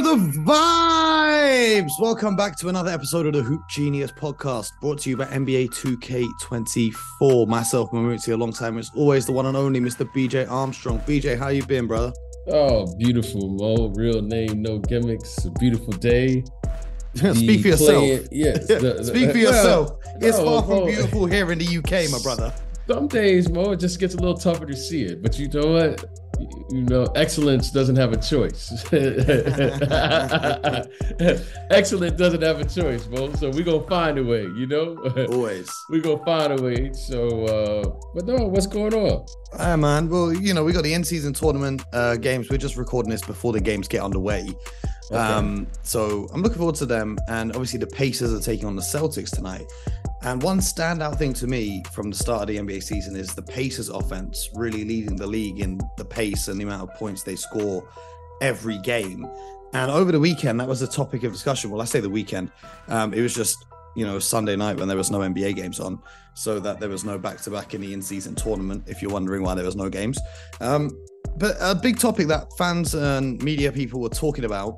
know 0.00 0.16
the 0.16 0.38
vibes. 0.38 1.90
Welcome 1.98 2.36
back 2.36 2.56
to 2.58 2.68
another 2.68 2.90
episode 2.90 3.26
of 3.26 3.32
the 3.32 3.42
Hoop 3.42 3.62
Genius 3.68 4.12
podcast, 4.12 4.70
brought 4.80 5.00
to 5.00 5.10
you 5.10 5.16
by 5.16 5.24
NBA 5.26 5.70
2K24. 5.70 7.48
Myself, 7.48 7.90
Mamuti, 7.90 8.32
alongside 8.32 8.70
me, 8.74 8.80
as 8.80 8.90
always, 8.94 9.26
the 9.26 9.32
one 9.32 9.46
and 9.46 9.56
only 9.56 9.80
Mr. 9.80 10.08
BJ 10.12 10.48
Armstrong. 10.48 11.00
BJ, 11.00 11.36
how 11.36 11.48
you 11.48 11.64
been, 11.64 11.86
brother? 11.86 12.12
Oh, 12.48 12.94
beautiful, 12.96 13.48
Mo. 13.48 13.88
Real 13.94 14.22
name, 14.22 14.62
no 14.62 14.78
gimmicks. 14.78 15.44
A 15.44 15.50
beautiful 15.52 15.92
day. 15.94 16.44
Speak 17.14 17.62
for 17.62 17.68
yourself. 17.68 18.04
Playing, 18.04 18.28
yes. 18.30 18.66
the, 18.68 19.02
Speak 19.02 19.32
for 19.32 19.38
yourself. 19.38 19.98
it's 20.20 20.38
far 20.38 20.62
from 20.62 20.86
beautiful 20.86 21.26
here 21.26 21.50
in 21.50 21.58
the 21.58 21.78
UK, 21.78 22.10
my 22.10 22.18
brother. 22.22 22.54
Some 22.86 23.08
days, 23.08 23.50
Mo, 23.50 23.72
it 23.72 23.80
just 23.80 23.98
gets 23.98 24.14
a 24.14 24.18
little 24.18 24.38
tougher 24.38 24.64
to 24.64 24.76
see 24.76 25.02
it. 25.02 25.22
But 25.22 25.38
you 25.38 25.48
know 25.48 25.72
what? 25.72 26.27
You 26.70 26.82
know, 26.82 27.04
excellence 27.16 27.70
doesn't 27.70 27.96
have 27.96 28.12
a 28.12 28.16
choice. 28.16 28.84
Excellence 31.70 32.16
doesn't 32.16 32.42
have 32.42 32.60
a 32.60 32.64
choice, 32.64 33.06
bro. 33.06 33.32
So 33.34 33.50
we're 33.50 33.64
gonna 33.64 33.86
find 33.86 34.18
a 34.18 34.24
way, 34.24 34.42
you 34.42 34.66
know? 34.66 34.96
Always. 35.30 35.70
we're 35.88 36.00
gonna 36.00 36.24
find 36.24 36.58
a 36.58 36.62
way. 36.62 36.92
So 36.92 37.46
uh 37.46 37.90
but 38.14 38.26
no, 38.26 38.46
what's 38.46 38.66
going 38.66 38.94
on? 38.94 39.26
Ah 39.58 39.76
man. 39.76 40.08
Well, 40.08 40.32
you 40.32 40.54
know, 40.54 40.64
we 40.64 40.72
got 40.72 40.84
the 40.84 40.94
in 40.94 41.04
season 41.04 41.32
tournament 41.32 41.82
uh 41.92 42.16
games. 42.16 42.48
We're 42.50 42.58
just 42.58 42.76
recording 42.76 43.10
this 43.10 43.22
before 43.22 43.52
the 43.52 43.60
games 43.60 43.88
get 43.88 44.02
underway. 44.02 44.48
Okay. 45.10 45.18
Um, 45.18 45.66
so 45.82 46.28
I'm 46.32 46.42
looking 46.42 46.58
forward 46.58 46.76
to 46.76 46.86
them. 46.86 47.18
And 47.28 47.52
obviously 47.52 47.78
the 47.78 47.86
Pacers 47.86 48.32
are 48.32 48.40
taking 48.40 48.66
on 48.66 48.76
the 48.76 48.82
Celtics 48.82 49.34
tonight. 49.34 49.70
And 50.22 50.42
one 50.42 50.58
standout 50.58 51.16
thing 51.16 51.32
to 51.34 51.46
me 51.46 51.82
from 51.92 52.10
the 52.10 52.16
start 52.16 52.42
of 52.42 52.48
the 52.48 52.56
NBA 52.56 52.82
season 52.82 53.14
is 53.14 53.34
the 53.34 53.42
Pacers 53.42 53.88
offense 53.88 54.50
really 54.54 54.84
leading 54.84 55.16
the 55.16 55.26
league 55.26 55.60
in 55.60 55.80
the 55.96 56.04
pace 56.04 56.48
and 56.48 56.58
the 56.58 56.64
amount 56.64 56.90
of 56.90 56.94
points 56.96 57.22
they 57.22 57.36
score 57.36 57.88
every 58.40 58.78
game. 58.78 59.28
And 59.74 59.90
over 59.90 60.10
the 60.10 60.18
weekend, 60.18 60.58
that 60.60 60.68
was 60.68 60.82
a 60.82 60.88
topic 60.88 61.22
of 61.22 61.32
discussion. 61.32 61.70
Well, 61.70 61.80
I 61.80 61.84
say 61.84 62.00
the 62.00 62.10
weekend. 62.10 62.50
Um, 62.88 63.14
it 63.14 63.20
was 63.20 63.34
just, 63.34 63.64
you 63.94 64.04
know, 64.04 64.18
Sunday 64.18 64.56
night 64.56 64.76
when 64.76 64.88
there 64.88 64.96
was 64.96 65.10
no 65.10 65.18
NBA 65.18 65.54
games 65.54 65.78
on, 65.78 66.00
so 66.34 66.58
that 66.58 66.80
there 66.80 66.88
was 66.88 67.04
no 67.04 67.18
back 67.18 67.40
to 67.42 67.50
back 67.50 67.74
in 67.74 67.80
the 67.80 67.92
in 67.92 68.02
season 68.02 68.34
tournament, 68.34 68.84
if 68.86 69.02
you're 69.02 69.12
wondering 69.12 69.42
why 69.42 69.54
there 69.54 69.64
was 69.64 69.76
no 69.76 69.88
games. 69.88 70.18
Um, 70.60 70.90
but 71.36 71.56
a 71.60 71.74
big 71.74 71.98
topic 71.98 72.26
that 72.28 72.48
fans 72.56 72.94
and 72.94 73.42
media 73.42 73.70
people 73.70 74.00
were 74.00 74.08
talking 74.08 74.44
about 74.44 74.74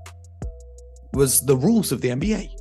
was 1.12 1.41
the 1.41 1.56
rules 1.56 1.92
of 1.92 2.00
the 2.00 2.08
NBA. 2.08 2.59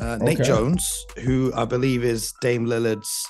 Uh, 0.00 0.18
okay. 0.20 0.24
Nate 0.24 0.42
Jones, 0.42 1.06
who 1.22 1.52
I 1.54 1.64
believe 1.64 2.04
is 2.04 2.32
Dame 2.40 2.66
Lillard's 2.66 3.26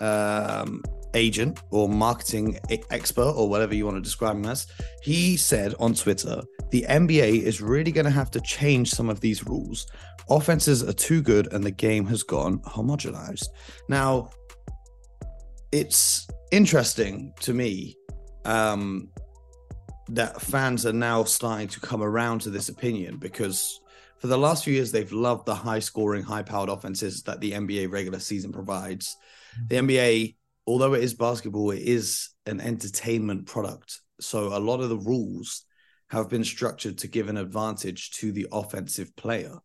um, 0.00 0.82
agent 1.14 1.60
or 1.70 1.88
marketing 1.88 2.58
expert 2.90 3.32
or 3.36 3.48
whatever 3.48 3.74
you 3.74 3.84
want 3.84 3.96
to 3.96 4.00
describe 4.00 4.36
him 4.36 4.46
as, 4.46 4.66
he 5.02 5.36
said 5.36 5.74
on 5.78 5.94
Twitter 5.94 6.42
the 6.70 6.84
NBA 6.88 7.42
is 7.42 7.60
really 7.60 7.92
going 7.92 8.04
to 8.04 8.10
have 8.10 8.30
to 8.32 8.40
change 8.40 8.90
some 8.90 9.08
of 9.08 9.20
these 9.20 9.46
rules. 9.46 9.86
Offenses 10.28 10.82
are 10.82 10.92
too 10.92 11.22
good 11.22 11.52
and 11.52 11.64
the 11.64 11.70
game 11.70 12.06
has 12.06 12.22
gone 12.22 12.58
homogenized. 12.60 13.48
Now, 13.88 14.30
it's 15.72 16.28
interesting 16.50 17.32
to 17.40 17.54
me 17.54 17.96
um, 18.44 19.08
that 20.08 20.40
fans 20.40 20.84
are 20.84 20.92
now 20.92 21.24
starting 21.24 21.68
to 21.68 21.80
come 21.80 22.02
around 22.02 22.42
to 22.42 22.50
this 22.50 22.68
opinion 22.68 23.16
because 23.16 23.80
for 24.18 24.26
the 24.26 24.38
last 24.38 24.64
few 24.64 24.74
years, 24.74 24.90
they've 24.90 25.12
loved 25.12 25.46
the 25.46 25.54
high 25.54 25.78
scoring, 25.78 26.22
high 26.22 26.42
powered 26.42 26.68
offenses 26.68 27.22
that 27.24 27.40
the 27.40 27.52
NBA 27.52 27.90
regular 27.90 28.18
season 28.18 28.52
provides. 28.52 29.16
The 29.68 29.76
mm-hmm. 29.76 29.88
NBA, 29.88 30.36
although 30.66 30.94
it 30.94 31.04
is 31.04 31.14
basketball, 31.14 31.70
it 31.70 31.82
is 31.82 32.30
an 32.46 32.60
entertainment 32.60 33.46
product. 33.46 34.00
So 34.20 34.56
a 34.56 34.58
lot 34.58 34.80
of 34.80 34.88
the 34.88 34.98
rules 34.98 35.64
have 36.10 36.28
been 36.28 36.44
structured 36.44 36.98
to 36.98 37.08
give 37.08 37.28
an 37.28 37.36
advantage 37.36 38.10
to 38.12 38.32
the 38.32 38.46
offensive 38.50 39.14
player. 39.14 39.56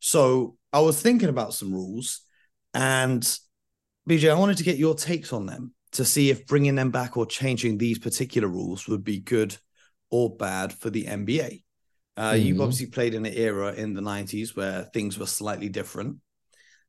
So 0.00 0.56
I 0.72 0.80
was 0.80 1.00
thinking 1.00 1.28
about 1.28 1.54
some 1.54 1.72
rules 1.72 2.20
and 2.74 3.22
BJ, 4.08 4.30
I 4.30 4.38
wanted 4.38 4.58
to 4.58 4.64
get 4.64 4.78
your 4.78 4.94
takes 4.94 5.32
on 5.32 5.46
them 5.46 5.74
to 5.92 6.04
see 6.04 6.30
if 6.30 6.46
bringing 6.46 6.74
them 6.74 6.90
back 6.90 7.16
or 7.16 7.26
changing 7.26 7.78
these 7.78 7.98
particular 7.98 8.48
rules 8.48 8.86
would 8.86 9.02
be 9.02 9.20
good 9.20 9.56
or 10.10 10.36
bad 10.36 10.72
for 10.72 10.90
the 10.90 11.04
NBA. 11.04 11.62
Uh, 12.18 12.32
mm-hmm. 12.32 12.46
You've 12.46 12.60
obviously 12.60 12.86
played 12.86 13.14
in 13.14 13.24
an 13.24 13.32
era 13.32 13.72
in 13.72 13.94
the 13.94 14.00
90s 14.00 14.56
where 14.56 14.82
things 14.92 15.16
were 15.16 15.26
slightly 15.26 15.68
different 15.68 16.16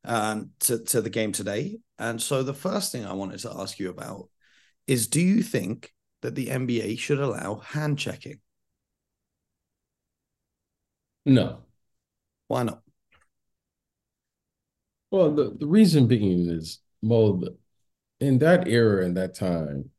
um, 0.04 0.50
to, 0.62 0.84
to 0.86 1.02
the 1.02 1.12
game 1.12 1.34
today. 1.34 1.78
And 2.00 2.20
so 2.20 2.42
the 2.42 2.56
first 2.56 2.92
thing 2.92 3.06
I 3.06 3.14
wanted 3.14 3.40
to 3.42 3.54
ask 3.56 3.78
you 3.78 3.92
about 3.92 4.30
is 4.88 5.06
do 5.06 5.22
you 5.22 5.44
think 5.44 5.94
that 6.24 6.34
the 6.34 6.48
NBA 6.48 6.98
should 6.98 7.20
allow 7.20 7.58
hand 7.58 8.00
checking? 8.00 8.40
No. 11.28 11.60
Why 12.48 12.64
not? 12.64 12.82
Well, 15.12 15.32
the, 15.32 15.56
the 15.60 15.68
reason 15.68 16.08
being 16.08 16.50
is, 16.50 16.80
well, 17.04 17.44
in 18.20 18.40
that 18.40 18.68
era, 18.68 19.06
and 19.06 19.16
that 19.16 19.36
time, 19.36 19.92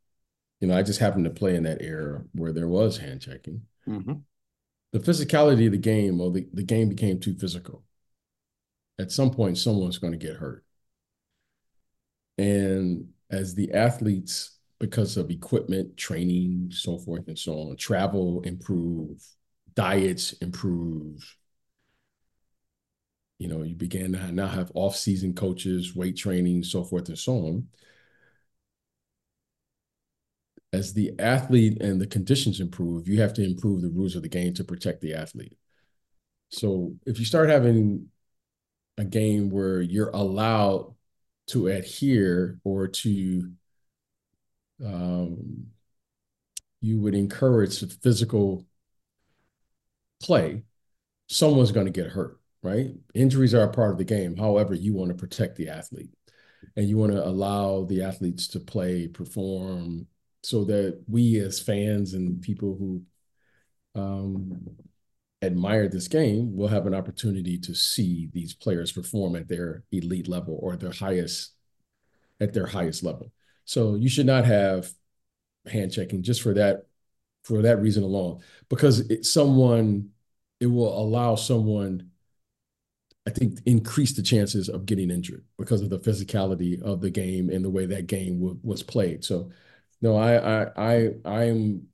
you 0.59 0.67
know, 0.67 0.77
I 0.77 0.83
just 0.83 0.99
happened 0.99 1.27
to 1.27 1.31
play 1.31 1.55
in 1.55 1.63
that 1.63 1.83
era 1.83 2.25
where 2.33 2.53
there 2.53 2.69
was 2.69 2.99
hand 2.99 3.21
checking. 3.21 3.63
Mm-hmm 3.87 4.15
the 4.93 4.99
physicality 4.99 5.67
of 5.67 5.73
the 5.73 5.78
game 5.78 6.21
or 6.21 6.31
the, 6.31 6.47
the 6.53 6.62
game 6.62 6.89
became 6.89 7.21
too 7.21 7.34
physical. 7.34 7.84
At 8.99 9.12
some 9.12 9.31
point, 9.31 9.59
someone's 9.59 9.99
going 9.99 10.12
to 10.12 10.19
get 10.19 10.37
hurt. 10.37 10.65
And 12.39 13.09
as 13.31 13.55
the 13.55 13.73
athletes, 13.73 14.59
because 14.78 15.17
of 15.17 15.31
equipment, 15.31 15.97
training, 15.97 16.71
so 16.73 16.99
forth 16.99 17.28
and 17.28 17.39
so 17.39 17.53
on, 17.55 17.77
travel 17.77 18.41
improve, 18.43 19.23
diets 19.75 20.33
improve. 20.34 21.37
You 23.39 23.49
know, 23.49 23.62
you 23.62 23.75
began 23.75 24.12
to 24.12 24.33
now 24.33 24.49
have 24.49 24.72
off-season 24.75 25.34
coaches, 25.34 25.95
weight 25.95 26.17
training, 26.17 26.62
so 26.62 26.84
forth 26.84 27.09
and 27.09 27.19
so 27.19 27.33
on 27.34 27.69
as 30.73 30.93
the 30.93 31.13
athlete 31.19 31.81
and 31.83 32.01
the 32.01 32.07
conditions 32.07 32.61
improve, 32.61 33.09
you 33.09 33.21
have 33.21 33.35
to 33.35 33.45
improve 33.45 33.83
the 33.83 33.91
rules 33.91 34.15
of 34.15 34.23
the 34.23 34.29
game 34.29 34.55
to 34.55 34.65
protect 34.65 35.01
the 35.01 35.15
athlete. 35.15 35.57
So 36.51 36.95
if 37.07 37.19
you 37.19 37.25
start 37.25 37.49
having 37.49 38.09
a 38.99 39.05
game 39.05 39.51
where 39.51 39.81
you're 39.81 40.11
allowed 40.11 40.95
to 41.49 41.69
adhere 41.69 42.59
or 42.65 42.87
to 42.87 43.51
um, 44.85 45.67
you 46.81 47.01
would 47.01 47.15
encourage 47.15 47.85
physical 48.03 48.65
play, 50.23 50.63
someone's 51.29 51.73
going 51.73 51.87
to 51.87 51.93
get 51.93 52.11
hurt, 52.11 52.41
right? 52.63 52.91
Injuries 53.15 53.55
are 53.55 53.65
a 53.65 53.73
part 53.73 53.93
of 53.93 53.99
the 53.99 54.05
game. 54.05 54.37
However, 54.37 54.75
you 54.75 54.95
want 54.95 55.11
to 55.11 55.15
protect 55.15 55.57
the 55.57 55.69
athlete 55.69 56.11
and 56.77 56.89
you 56.89 56.97
want 56.97 57.13
to 57.13 57.27
allow 57.27 57.85
the 57.85 58.03
athletes 58.03 58.49
to 58.49 58.61
play, 58.61 59.09
perform, 59.09 60.07
so 60.43 60.65
that 60.65 61.03
we 61.09 61.39
as 61.41 61.61
fans 61.61 62.15
and 62.15 62.41
people 62.41 62.77
who 62.78 63.03
um, 64.01 64.77
admire 65.43 65.89
this 65.89 66.09
game 66.09 66.55
will 66.56 66.69
have 66.69 66.87
an 66.87 66.95
opportunity 66.95 67.59
to 67.59 67.75
see 67.75 68.28
these 68.33 68.55
players 68.55 68.93
perform 68.93 69.37
at 69.37 69.49
their 69.49 69.84
elite 69.93 70.28
level 70.28 70.59
or 70.62 70.77
their 70.77 70.93
highest 70.93 71.53
at 72.41 72.53
their 72.55 72.67
highest 72.67 73.03
level. 73.03 73.33
So 73.65 73.95
you 73.95 74.09
should 74.09 74.27
not 74.27 74.45
have 74.45 74.91
hand 75.67 75.93
checking 75.93 76.23
just 76.23 76.43
for 76.43 76.55
that 76.55 76.87
for 77.45 77.62
that 77.62 77.81
reason 77.81 78.03
alone 78.03 78.41
because 78.69 79.01
it, 79.11 79.27
someone 79.27 80.11
it 80.61 80.67
will 80.67 80.99
allow 80.99 81.34
someone 81.34 82.11
I 83.27 83.31
think 83.31 83.61
increase 83.67 84.12
the 84.12 84.22
chances 84.22 84.69
of 84.69 84.87
getting 84.87 85.11
injured 85.11 85.45
because 85.59 85.83
of 85.83 85.91
the 85.91 85.99
physicality 85.99 86.81
of 86.83 87.01
the 87.01 87.10
game 87.10 87.51
and 87.51 87.65
the 87.65 87.71
way 87.71 87.87
that 87.87 88.07
game 88.07 88.41
w- 88.41 88.59
was 88.63 88.83
played. 88.83 89.25
So 89.25 89.51
no, 90.03 90.17
I 90.17 90.63
I 90.63 90.67
I 90.77 91.11
I 91.25 91.45
am 91.45 91.89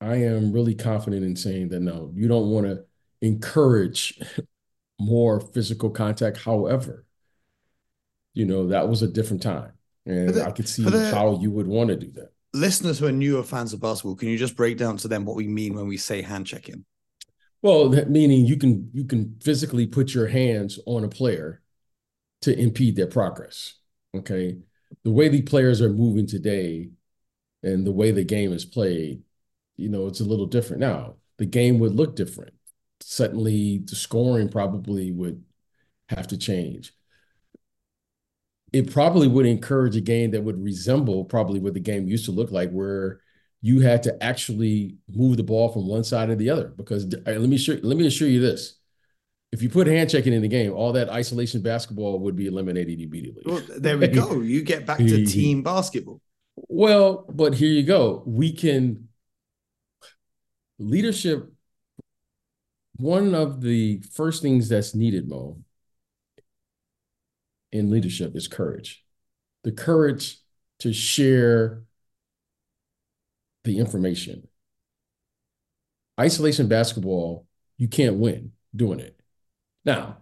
I 0.00 0.16
am 0.16 0.52
really 0.52 0.74
confident 0.74 1.24
in 1.24 1.36
saying 1.36 1.68
that 1.70 1.80
no, 1.80 2.10
you 2.14 2.28
don't 2.28 2.50
want 2.50 2.66
to 2.66 2.84
encourage 3.20 4.20
more 5.00 5.40
physical 5.40 5.90
contact. 5.90 6.38
However, 6.38 7.06
you 8.34 8.44
know, 8.44 8.68
that 8.68 8.88
was 8.88 9.02
a 9.02 9.08
different 9.08 9.42
time. 9.42 9.72
And 10.04 10.30
the, 10.30 10.44
I 10.44 10.50
could 10.50 10.68
see 10.68 10.82
the, 10.82 11.10
how 11.10 11.38
you 11.40 11.50
would 11.50 11.68
want 11.68 11.90
to 11.90 11.96
do 11.96 12.10
that. 12.12 12.32
Listeners 12.52 12.98
who 12.98 13.06
are 13.06 13.12
newer 13.12 13.42
fans 13.42 13.72
of 13.72 13.80
basketball, 13.80 14.16
can 14.16 14.28
you 14.28 14.36
just 14.36 14.56
break 14.56 14.76
down 14.76 14.96
to 14.98 15.08
them 15.08 15.24
what 15.24 15.36
we 15.36 15.46
mean 15.46 15.74
when 15.74 15.86
we 15.86 15.96
say 15.96 16.20
hand 16.20 16.46
checking? 16.46 16.84
Well, 17.62 17.90
meaning 18.08 18.44
you 18.44 18.56
can 18.56 18.90
you 18.92 19.04
can 19.04 19.36
physically 19.40 19.86
put 19.86 20.12
your 20.12 20.26
hands 20.26 20.80
on 20.84 21.04
a 21.04 21.08
player 21.08 21.62
to 22.42 22.58
impede 22.58 22.96
their 22.96 23.06
progress. 23.06 23.74
Okay 24.14 24.58
the 25.04 25.10
way 25.10 25.28
the 25.28 25.42
players 25.42 25.80
are 25.80 25.92
moving 25.92 26.26
today 26.26 26.90
and 27.62 27.86
the 27.86 27.92
way 27.92 28.10
the 28.10 28.24
game 28.24 28.52
is 28.52 28.64
played, 28.64 29.22
you 29.76 29.88
know, 29.88 30.06
it's 30.06 30.20
a 30.20 30.24
little 30.24 30.46
different. 30.46 30.80
Now, 30.80 31.16
the 31.38 31.46
game 31.46 31.78
would 31.78 31.94
look 31.94 32.16
different. 32.16 32.54
Suddenly, 33.00 33.78
the 33.78 33.96
scoring 33.96 34.48
probably 34.48 35.10
would 35.10 35.42
have 36.08 36.28
to 36.28 36.38
change. 36.38 36.92
It 38.72 38.90
probably 38.90 39.28
would 39.28 39.46
encourage 39.46 39.96
a 39.96 40.00
game 40.00 40.30
that 40.30 40.42
would 40.42 40.62
resemble 40.62 41.24
probably 41.24 41.60
what 41.60 41.74
the 41.74 41.80
game 41.80 42.08
used 42.08 42.24
to 42.26 42.32
look 42.32 42.50
like, 42.50 42.70
where 42.70 43.20
you 43.60 43.80
had 43.80 44.02
to 44.04 44.22
actually 44.22 44.96
move 45.08 45.36
the 45.36 45.42
ball 45.42 45.70
from 45.70 45.86
one 45.86 46.04
side 46.04 46.28
to 46.28 46.36
the 46.36 46.50
other. 46.50 46.68
Because 46.68 47.06
let 47.26 47.40
me 47.40 47.58
show, 47.58 47.78
let 47.82 47.96
me 47.96 48.06
assure 48.06 48.28
you 48.28 48.40
this: 48.40 48.78
if 49.52 49.62
you 49.62 49.68
put 49.68 49.86
hand 49.86 50.08
checking 50.08 50.32
in 50.32 50.40
the 50.40 50.48
game, 50.48 50.72
all 50.72 50.92
that 50.94 51.10
isolation 51.10 51.60
basketball 51.60 52.18
would 52.20 52.34
be 52.34 52.46
eliminated 52.46 53.00
immediately. 53.00 53.42
Well, 53.44 53.62
there 53.76 53.98
we 53.98 54.08
go. 54.08 54.40
You 54.40 54.62
get 54.62 54.86
back 54.86 54.98
to 54.98 55.26
team 55.26 55.62
basketball. 55.62 56.20
Well, 56.56 57.26
but 57.28 57.54
here 57.54 57.70
you 57.70 57.82
go. 57.82 58.22
We 58.26 58.52
can 58.52 59.08
leadership. 60.78 61.52
One 62.96 63.34
of 63.34 63.60
the 63.60 64.02
first 64.12 64.42
things 64.42 64.68
that's 64.68 64.94
needed, 64.94 65.28
Mo, 65.28 65.58
in 67.72 67.90
leadership 67.90 68.34
is 68.34 68.48
courage. 68.48 69.04
The 69.64 69.72
courage 69.72 70.38
to 70.80 70.92
share 70.92 71.82
the 73.64 73.78
information. 73.78 74.48
Isolation 76.18 76.68
basketball, 76.68 77.46
you 77.76 77.88
can't 77.88 78.16
win 78.16 78.52
doing 78.74 79.00
it. 79.00 79.21
Now, 79.84 80.18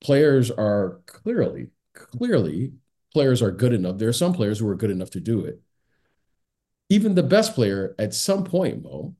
players 0.00 0.50
are 0.50 1.00
clearly, 1.06 1.68
clearly, 1.94 2.72
players 3.12 3.42
are 3.42 3.50
good 3.50 3.72
enough. 3.72 3.98
There 3.98 4.08
are 4.08 4.12
some 4.12 4.32
players 4.32 4.58
who 4.58 4.68
are 4.68 4.76
good 4.76 4.90
enough 4.90 5.10
to 5.10 5.20
do 5.20 5.44
it. 5.44 5.60
Even 6.88 7.14
the 7.14 7.22
best 7.22 7.54
player, 7.54 7.94
at 7.98 8.14
some 8.14 8.44
point, 8.44 8.82
Mo, 8.82 9.14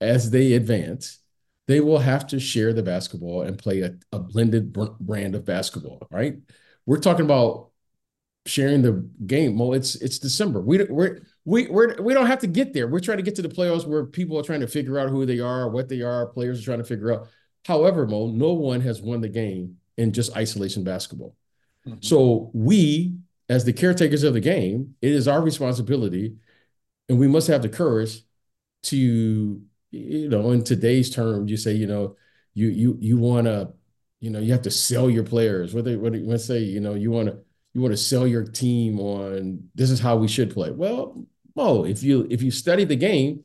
as 0.00 0.30
they 0.30 0.52
advance, 0.54 1.18
they 1.66 1.80
will 1.80 1.98
have 1.98 2.26
to 2.28 2.40
share 2.40 2.72
the 2.72 2.82
basketball 2.82 3.42
and 3.42 3.58
play 3.58 3.80
a, 3.80 3.96
a 4.12 4.18
blended 4.18 4.72
brand 4.72 5.34
of 5.34 5.44
basketball, 5.44 6.06
right? 6.10 6.36
We're 6.84 6.98
talking 6.98 7.24
about 7.24 7.70
sharing 8.46 8.82
the 8.82 9.08
game. 9.26 9.58
Well, 9.58 9.74
it's 9.74 9.96
it's 9.96 10.18
December. 10.18 10.60
We 10.60 10.84
we're 10.84 11.20
we 11.44 11.66
we're, 11.68 12.00
we 12.00 12.14
don't 12.14 12.26
have 12.26 12.40
to 12.40 12.46
get 12.46 12.72
there. 12.72 12.88
We're 12.88 13.00
trying 13.00 13.18
to 13.18 13.22
get 13.22 13.34
to 13.36 13.42
the 13.42 13.48
playoffs 13.48 13.86
where 13.86 14.04
people 14.04 14.38
are 14.38 14.42
trying 14.42 14.60
to 14.60 14.66
figure 14.66 14.98
out 14.98 15.10
who 15.10 15.26
they 15.26 15.40
are, 15.40 15.68
what 15.68 15.88
they 15.88 16.02
are. 16.02 16.26
Players 16.26 16.60
are 16.60 16.64
trying 16.64 16.78
to 16.78 16.84
figure 16.84 17.12
out. 17.12 17.28
However, 17.64 18.06
Mo, 18.06 18.28
no 18.28 18.52
one 18.52 18.80
has 18.82 19.02
won 19.02 19.20
the 19.20 19.28
game 19.28 19.76
in 19.96 20.12
just 20.12 20.36
isolation 20.36 20.84
basketball. 20.84 21.34
Mm-hmm. 21.86 21.98
So 22.00 22.50
we, 22.52 23.16
as 23.48 23.64
the 23.64 23.72
caretakers 23.72 24.22
of 24.22 24.34
the 24.34 24.40
game, 24.40 24.94
it 25.02 25.12
is 25.12 25.28
our 25.28 25.42
responsibility, 25.42 26.36
and 27.08 27.18
we 27.18 27.28
must 27.28 27.48
have 27.48 27.62
the 27.62 27.68
courage 27.68 28.22
to, 28.84 29.60
you 29.90 30.28
know, 30.28 30.52
in 30.52 30.62
today's 30.62 31.10
terms, 31.10 31.50
you 31.50 31.56
say, 31.56 31.72
you 31.72 31.86
know, 31.86 32.16
you 32.54 32.68
you 32.68 32.96
you 33.00 33.18
want 33.18 33.46
to, 33.46 33.72
you 34.20 34.30
know, 34.30 34.38
you 34.38 34.52
have 34.52 34.62
to 34.62 34.70
sell 34.70 35.10
your 35.10 35.24
players. 35.24 35.74
What 35.74 35.84
they 35.84 35.96
what 35.96 36.12
do 36.12 36.18
you 36.18 36.38
say, 36.38 36.60
you 36.60 36.80
know, 36.80 36.94
you 36.94 37.10
want 37.10 37.28
to 37.28 37.38
you 37.76 37.82
want 37.82 37.92
to 37.92 37.98
sell 37.98 38.26
your 38.26 38.42
team 38.42 38.98
on 38.98 39.68
this 39.74 39.90
is 39.90 40.00
how 40.00 40.16
we 40.16 40.28
should 40.28 40.50
play. 40.50 40.70
Well, 40.70 41.26
well, 41.54 41.84
if 41.84 42.02
you 42.02 42.26
if 42.30 42.40
you 42.40 42.50
study 42.50 42.84
the 42.84 42.96
game, 42.96 43.44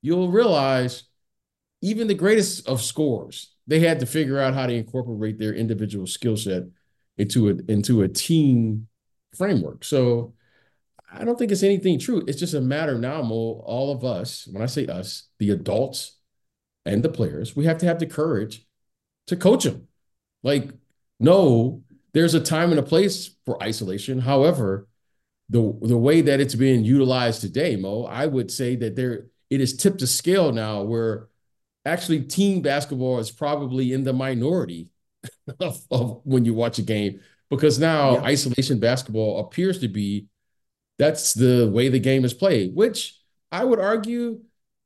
you'll 0.00 0.30
realize 0.30 1.02
even 1.82 2.08
the 2.08 2.14
greatest 2.14 2.66
of 2.66 2.80
scorers, 2.80 3.54
they 3.66 3.80
had 3.80 4.00
to 4.00 4.06
figure 4.06 4.38
out 4.38 4.54
how 4.54 4.64
to 4.64 4.72
incorporate 4.72 5.38
their 5.38 5.52
individual 5.52 6.06
skill 6.06 6.34
set 6.34 6.62
into 7.18 7.50
a 7.50 7.56
into 7.70 8.00
a 8.00 8.08
team 8.08 8.88
framework. 9.36 9.84
So 9.84 10.32
I 11.12 11.22
don't 11.26 11.38
think 11.38 11.52
it's 11.52 11.62
anything 11.62 11.98
true. 11.98 12.24
It's 12.26 12.40
just 12.40 12.54
a 12.54 12.60
matter 12.62 12.96
now, 12.96 13.20
Mo, 13.20 13.62
all 13.66 13.92
of 13.92 14.02
us, 14.02 14.48
when 14.50 14.62
I 14.62 14.66
say 14.66 14.86
us, 14.86 15.28
the 15.38 15.50
adults 15.50 16.16
and 16.86 17.02
the 17.02 17.10
players, 17.10 17.54
we 17.54 17.66
have 17.66 17.76
to 17.78 17.86
have 17.86 17.98
the 17.98 18.06
courage 18.06 18.66
to 19.26 19.36
coach 19.36 19.64
them. 19.64 19.88
Like, 20.42 20.70
no, 21.18 21.82
there's 22.12 22.34
a 22.34 22.40
time 22.40 22.70
and 22.70 22.78
a 22.78 22.82
place 22.84 23.36
for 23.44 23.62
isolation. 23.62 24.18
However, 24.18 24.88
the 25.48 25.76
the 25.82 25.98
way 25.98 26.20
that 26.22 26.40
it's 26.40 26.54
being 26.54 26.84
utilized 26.84 27.40
today, 27.40 27.76
Mo, 27.76 28.04
I 28.04 28.26
would 28.26 28.50
say 28.50 28.76
that 28.76 28.96
there 28.96 29.26
it 29.50 29.60
is 29.60 29.76
tipped 29.76 29.98
to 29.98 30.06
scale 30.06 30.52
now 30.52 30.82
where 30.82 31.28
actually 31.84 32.22
team 32.22 32.62
basketball 32.62 33.18
is 33.18 33.30
probably 33.30 33.92
in 33.92 34.04
the 34.04 34.12
minority 34.12 34.90
of, 35.60 35.80
of 35.90 36.20
when 36.24 36.44
you 36.44 36.54
watch 36.54 36.78
a 36.78 36.82
game 36.82 37.20
because 37.48 37.78
now 37.78 38.12
yeah. 38.12 38.22
isolation 38.22 38.78
basketball 38.78 39.40
appears 39.40 39.80
to 39.80 39.88
be 39.88 40.26
that's 40.98 41.32
the 41.32 41.68
way 41.72 41.88
the 41.88 41.98
game 41.98 42.24
is 42.24 42.34
played, 42.34 42.74
which 42.74 43.18
I 43.50 43.64
would 43.64 43.80
argue 43.80 44.40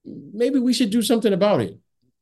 maybe 0.05 0.59
we 0.59 0.73
should 0.73 0.91
do 0.91 1.03
something 1.03 1.33
about 1.33 1.61
it 1.61 1.79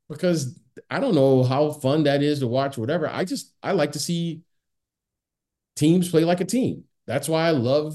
because 0.08 0.58
I 0.90 0.98
don't 0.98 1.14
know 1.14 1.42
how 1.42 1.70
fun 1.70 2.04
that 2.04 2.22
is 2.22 2.40
to 2.40 2.46
watch, 2.46 2.78
whatever. 2.78 3.08
I 3.08 3.24
just 3.24 3.52
I 3.62 3.72
like 3.72 3.92
to 3.92 3.98
see 3.98 4.40
teams 5.76 6.10
play 6.10 6.24
like 6.24 6.40
a 6.40 6.44
team. 6.44 6.84
That's 7.06 7.28
why 7.28 7.46
I 7.46 7.50
love 7.50 7.94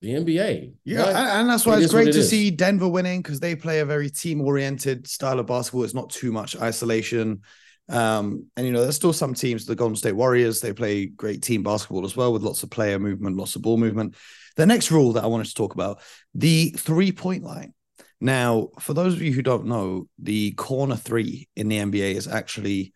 the 0.00 0.10
NBA. 0.10 0.72
Yeah, 0.84 1.40
and 1.40 1.48
that's 1.48 1.66
why 1.66 1.76
it 1.76 1.82
it's 1.82 1.92
great 1.92 2.12
to 2.12 2.22
see 2.22 2.50
Denver 2.50 2.88
winning 2.88 3.22
because 3.22 3.40
they 3.40 3.54
play 3.54 3.80
a 3.80 3.84
very 3.84 4.10
team-oriented 4.10 5.06
style 5.06 5.38
of 5.38 5.46
basketball. 5.46 5.84
It's 5.84 5.94
not 5.94 6.10
too 6.10 6.32
much 6.32 6.56
isolation. 6.56 7.42
Um, 7.88 8.46
and 8.56 8.66
you 8.66 8.72
know, 8.72 8.82
there's 8.82 8.96
still 8.96 9.12
some 9.12 9.34
teams, 9.34 9.66
the 9.66 9.74
Golden 9.74 9.96
State 9.96 10.12
Warriors, 10.12 10.60
they 10.60 10.72
play 10.72 11.06
great 11.06 11.42
team 11.42 11.62
basketball 11.62 12.04
as 12.04 12.16
well 12.16 12.32
with 12.32 12.42
lots 12.42 12.62
of 12.62 12.70
player 12.70 12.98
movement, 12.98 13.36
lots 13.36 13.56
of 13.56 13.62
ball 13.62 13.76
movement. 13.76 14.14
The 14.56 14.66
next 14.66 14.90
rule 14.90 15.12
that 15.14 15.24
I 15.24 15.26
wanted 15.26 15.46
to 15.46 15.54
talk 15.54 15.74
about, 15.74 16.00
the 16.34 16.70
three-point 16.70 17.42
line. 17.42 17.74
Now, 18.20 18.68
for 18.78 18.94
those 18.94 19.14
of 19.14 19.22
you 19.22 19.32
who 19.32 19.42
don't 19.42 19.66
know, 19.66 20.06
the 20.18 20.52
corner 20.52 20.94
three 20.94 21.48
in 21.56 21.68
the 21.68 21.78
NBA 21.78 22.14
is 22.14 22.28
actually 22.28 22.94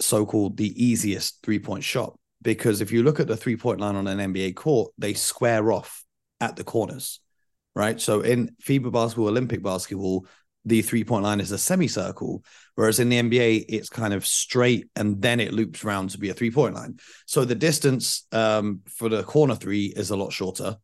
so-called 0.00 0.56
the 0.56 0.84
easiest 0.84 1.42
three-point 1.42 1.84
shot 1.84 2.18
because 2.42 2.80
if 2.80 2.92
you 2.92 3.02
look 3.02 3.20
at 3.20 3.28
the 3.28 3.36
three 3.36 3.56
point 3.56 3.80
line 3.80 3.96
on 3.96 4.06
an 4.06 4.32
NBA 4.32 4.54
court, 4.56 4.92
they 4.98 5.14
square 5.14 5.72
off 5.72 6.04
at 6.40 6.56
the 6.56 6.64
corners, 6.64 7.20
right? 7.74 8.00
So 8.00 8.20
in 8.20 8.56
FIBA 8.62 8.92
basketball, 8.92 9.28
Olympic 9.28 9.62
basketball, 9.62 10.26
the 10.64 10.82
three 10.82 11.04
point 11.04 11.24
line 11.24 11.40
is 11.40 11.52
a 11.52 11.58
semicircle, 11.58 12.44
whereas 12.74 13.00
in 13.00 13.08
the 13.08 13.20
NBA, 13.20 13.64
it's 13.68 13.88
kind 13.88 14.14
of 14.14 14.26
straight 14.26 14.88
and 14.94 15.20
then 15.20 15.40
it 15.40 15.52
loops 15.52 15.84
around 15.84 16.10
to 16.10 16.18
be 16.18 16.30
a 16.30 16.34
three 16.34 16.50
point 16.50 16.74
line. 16.74 16.98
So 17.26 17.44
the 17.44 17.54
distance 17.54 18.26
um, 18.32 18.80
for 18.86 19.08
the 19.08 19.22
corner 19.22 19.54
three 19.54 19.86
is 19.86 20.10
a 20.10 20.16
lot 20.16 20.32
shorter. 20.32 20.76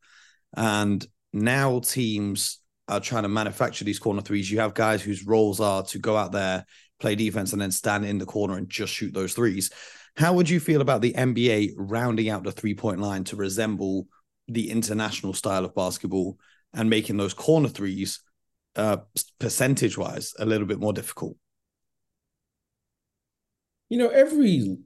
And 0.57 1.07
now 1.33 1.81
teams 1.81 2.61
are 2.89 3.01
trying 3.01 3.25
to 3.25 3.29
manufacture 3.29 3.85
these 3.85 3.99
corner 3.99 4.23
threes. 4.23 4.51
You 4.51 4.61
have 4.61 4.75
guys 4.75 5.03
whose 5.03 5.27
roles 5.27 5.61
are 5.61 5.83
to 5.85 5.99
go 5.99 6.17
out 6.17 6.33
there, 6.33 6.65
play 7.01 7.15
defense, 7.15 7.53
and 7.53 7.61
then 7.61 7.71
stand 7.71 8.07
in 8.07 8.19
the 8.19 8.27
corner 8.27 8.57
and 8.57 8.69
just 8.69 8.95
shoot 8.95 9.13
those 9.13 9.35
threes. 9.35 9.71
How 10.19 10.33
would 10.33 10.51
you 10.51 10.59
feel 10.59 10.81
about 10.81 11.01
the 11.01 11.15
NBA 11.15 11.75
rounding 11.77 12.29
out 12.29 12.43
the 12.43 12.51
three 12.51 12.75
point 12.75 12.99
line 12.99 13.23
to 13.25 13.37
resemble 13.37 14.09
the 14.49 14.69
international 14.69 15.33
style 15.33 15.65
of 15.65 15.77
basketball 15.77 16.41
and 16.75 16.91
making 16.91 17.19
those 17.19 17.33
corner 17.33 17.69
threes, 17.69 18.19
uh, 18.75 18.97
percentage 19.39 19.97
wise, 19.97 20.35
a 20.41 20.45
little 20.45 20.67
bit 20.67 20.81
more 20.81 20.93
difficult? 20.93 21.37
You 23.91 23.99
know, 23.99 24.09
every 24.09 24.79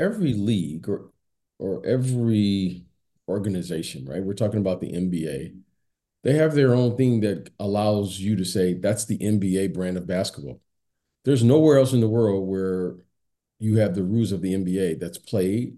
every 0.00 0.32
league 0.32 0.88
or 0.88 1.12
or 1.60 1.86
every 1.86 2.84
organization, 3.28 4.06
right? 4.06 4.24
We're 4.24 4.34
talking 4.34 4.58
about 4.58 4.80
the 4.80 4.92
NBA. 4.92 5.52
They 6.24 6.32
have 6.32 6.56
their 6.56 6.74
own 6.74 6.96
thing 6.96 7.20
that 7.20 7.50
allows 7.60 8.18
you 8.18 8.34
to 8.34 8.44
say 8.44 8.74
that's 8.74 9.04
the 9.04 9.18
NBA 9.18 9.72
brand 9.72 9.98
of 9.98 10.08
basketball. 10.08 10.60
There's 11.24 11.44
nowhere 11.44 11.78
else 11.78 11.92
in 11.92 12.00
the 12.00 12.08
world 12.08 12.48
where 12.48 12.96
you 13.60 13.76
have 13.76 13.94
the 13.94 14.02
rules 14.02 14.32
of 14.32 14.40
the 14.42 14.54
NBA 14.54 14.98
that's 14.98 15.18
played 15.18 15.76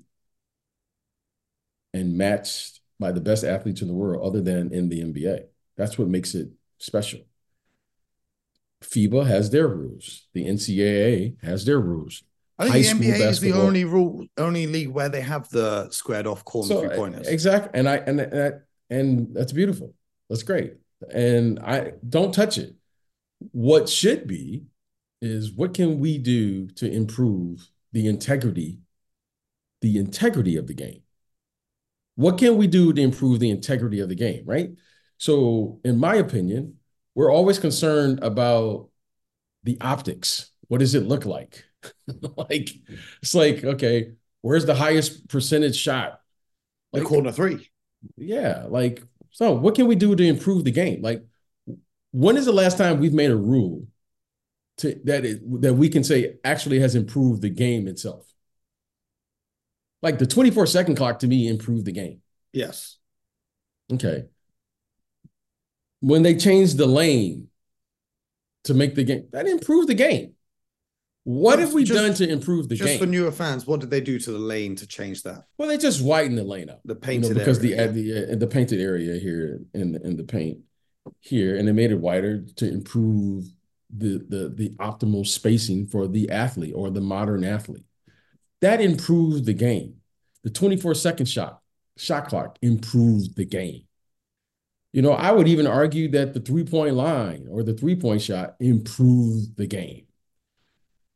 and 1.93 2.17
matched 2.17 2.81
by 2.99 3.13
the 3.13 3.21
best 3.21 3.45
athletes 3.45 3.83
in 3.83 3.89
the 3.89 3.95
world, 3.95 4.25
other 4.25 4.41
than 4.41 4.73
in 4.73 4.89
the 4.89 5.03
NBA. 5.03 5.45
That's 5.77 5.99
what 5.99 6.09
makes 6.09 6.35
it 6.35 6.49
special. 6.79 7.21
FIBA 8.83 9.27
has 9.27 9.51
their 9.51 9.69
rules. 9.69 10.29
The 10.33 10.47
NCAA 10.47 11.43
has 11.43 11.65
their 11.65 11.81
rules. 11.81 12.23
I 12.59 12.71
think 12.71 12.87
High 12.87 12.93
the 12.93 13.13
NBA 13.13 13.31
is 13.31 13.41
the 13.41 13.53
only 13.53 13.85
rule, 13.85 14.27
only 14.39 14.67
league 14.67 14.89
where 14.89 15.09
they 15.09 15.21
have 15.21 15.49
the 15.51 15.91
squared 15.91 16.27
off 16.27 16.45
corner 16.45 16.69
so, 16.69 16.81
three 16.81 16.97
pointers. 16.97 17.27
Exactly, 17.27 17.71
and 17.75 17.89
I 17.89 17.97
and 17.97 18.19
that 18.21 18.63
and 18.91 19.35
that's 19.35 19.53
beautiful. 19.53 19.95
That's 20.29 20.45
great. 20.45 20.75
And 21.13 21.59
I 21.59 21.93
don't 22.09 22.33
touch 22.33 22.59
it. 22.59 22.75
What 23.51 23.89
should 23.89 24.29
be 24.29 24.65
is 25.23 25.53
what 25.53 25.73
can 25.73 26.01
we 26.01 26.19
do 26.19 26.67
to 26.67 26.91
improve 26.91 27.71
the 27.93 28.09
integrity, 28.09 28.81
the 29.81 29.97
integrity 29.97 30.57
of 30.57 30.67
the 30.67 30.75
game? 30.75 31.03
What 32.17 32.39
can 32.39 32.57
we 32.57 32.67
do 32.67 32.93
to 32.93 33.01
improve 33.01 33.41
the 33.41 33.51
integrity 33.51 34.01
of 34.01 34.09
the 34.09 34.15
game, 34.15 34.43
right? 34.45 34.71
So, 35.17 35.81
in 35.85 35.99
my 35.99 36.17
opinion, 36.17 36.77
we're 37.15 37.33
always 37.33 37.59
concerned 37.59 38.19
about 38.23 38.89
the 39.63 39.79
optics. 39.81 40.51
What 40.69 40.79
does 40.79 40.95
it 40.95 41.05
look 41.05 41.25
like? 41.25 41.65
like, 42.37 42.71
it's 43.23 43.35
like, 43.35 43.65
okay, 43.65 44.13
where's 44.41 44.67
the 44.67 44.75
highest 44.75 45.29
percentage 45.29 45.77
shot? 45.77 46.21
Like 46.93 47.05
corner 47.05 47.33
three. 47.33 47.71
Yeah. 48.17 48.67
Like, 48.69 49.03
so 49.31 49.53
what 49.53 49.75
can 49.75 49.87
we 49.87 49.95
do 49.95 50.15
to 50.15 50.25
improve 50.25 50.65
the 50.65 50.71
game? 50.71 51.01
Like, 51.01 51.25
when 52.11 52.37
is 52.37 52.45
the 52.45 52.53
last 52.53 52.77
time 52.77 52.99
we've 52.99 53.15
made 53.15 53.31
a 53.31 53.37
rule 53.37 53.87
to 54.79 55.01
that 55.05 55.25
is 55.25 55.39
that 55.61 55.75
we 55.75 55.89
can 55.89 56.03
say 56.05 56.37
actually 56.45 56.81
has 56.81 56.95
improved 56.95 57.43
the 57.43 57.51
game 57.51 57.87
itself. 57.89 58.27
Like 60.03 60.19
the 60.19 60.27
24 60.27 60.67
second 60.67 60.97
clock 60.97 61.21
to 61.21 61.27
me 61.29 61.47
improved 61.49 61.85
the 61.85 61.93
game. 61.93 62.21
Yes. 62.53 62.99
Okay. 63.93 64.25
when 66.01 66.23
they 66.23 66.35
changed 66.35 66.77
the 66.79 66.87
lane 66.87 67.47
to 68.65 68.75
make 68.75 68.95
the 68.97 69.05
game, 69.05 69.27
that 69.33 69.47
improved 69.47 69.89
the 69.89 69.95
game. 69.95 70.33
What 71.25 71.57
Just- 71.57 71.67
have 71.69 71.75
we 71.75 71.85
just- 71.85 71.97
done 71.97 72.15
to 72.15 72.29
improve 72.29 72.69
the 72.69 72.75
Just 72.75 72.89
game? 72.89 72.99
for 72.99 73.07
newer 73.07 73.31
fans, 73.31 73.67
what 73.69 73.79
did 73.81 73.91
they 73.91 74.01
do 74.01 74.19
to 74.19 74.33
the 74.33 74.39
lane 74.39 74.75
to 74.77 74.87
change 74.87 75.23
that? 75.23 75.45
well, 75.59 75.69
they 75.69 75.79
just 75.79 76.01
whitened 76.01 76.37
the 76.39 76.43
lane 76.45 76.69
up. 76.69 76.81
The 76.85 76.95
you 76.95 77.01
painted 77.01 77.29
know, 77.29 77.39
because 77.39 77.59
area. 77.65 77.87
the 77.89 78.03
the 78.03 78.33
uh, 78.33 78.37
the 78.37 78.47
painted 78.49 78.81
area 78.81 79.17
here 79.21 79.61
in 79.75 79.93
the, 79.93 80.03
in 80.05 80.17
the 80.17 80.25
paint 80.25 80.59
here, 81.21 81.57
and 81.57 81.69
they 81.69 81.73
made 81.73 81.93
it 81.93 82.01
wider 82.01 82.41
to 82.57 82.69
improve 82.69 83.45
the 83.97 84.25
the 84.29 84.49
the 84.49 84.71
optimal 84.77 85.27
spacing 85.27 85.87
for 85.87 86.09
the 86.09 86.31
athlete 86.31 86.75
or 86.75 86.91
the 86.91 87.01
modern 87.01 87.45
athlete. 87.45 87.85
That 88.61 88.81
improved 88.81 89.45
the 89.45 89.55
game. 89.55 89.97
The 90.45 90.51
24 90.51 90.95
second 90.95 91.27
shot 91.27 91.61
shot 91.97 92.29
clock 92.29 92.59
improved 92.63 93.37
the 93.37 93.45
game. 93.45 93.83
You 94.93 95.03
know, 95.03 95.13
I 95.13 95.33
would 95.33 95.49
even 95.49 95.67
argue 95.67 96.11
that 96.11 96.35
the 96.35 96.41
three 96.41 96.65
point 96.65 96.95
line 96.95 97.47
or 97.51 97.63
the 97.63 97.75
three 97.75 97.97
point 97.97 98.23
shot 98.23 98.57
improved 98.61 99.57
the 99.57 99.67
game 99.67 100.07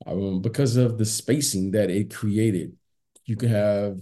um, 0.07 0.41
because 0.41 0.77
of 0.77 0.99
the 0.99 1.05
spacing 1.05 1.73
that 1.73 1.91
it 1.91 2.15
created. 2.15 2.77
You 3.25 3.37
could 3.37 3.51
have 3.51 3.99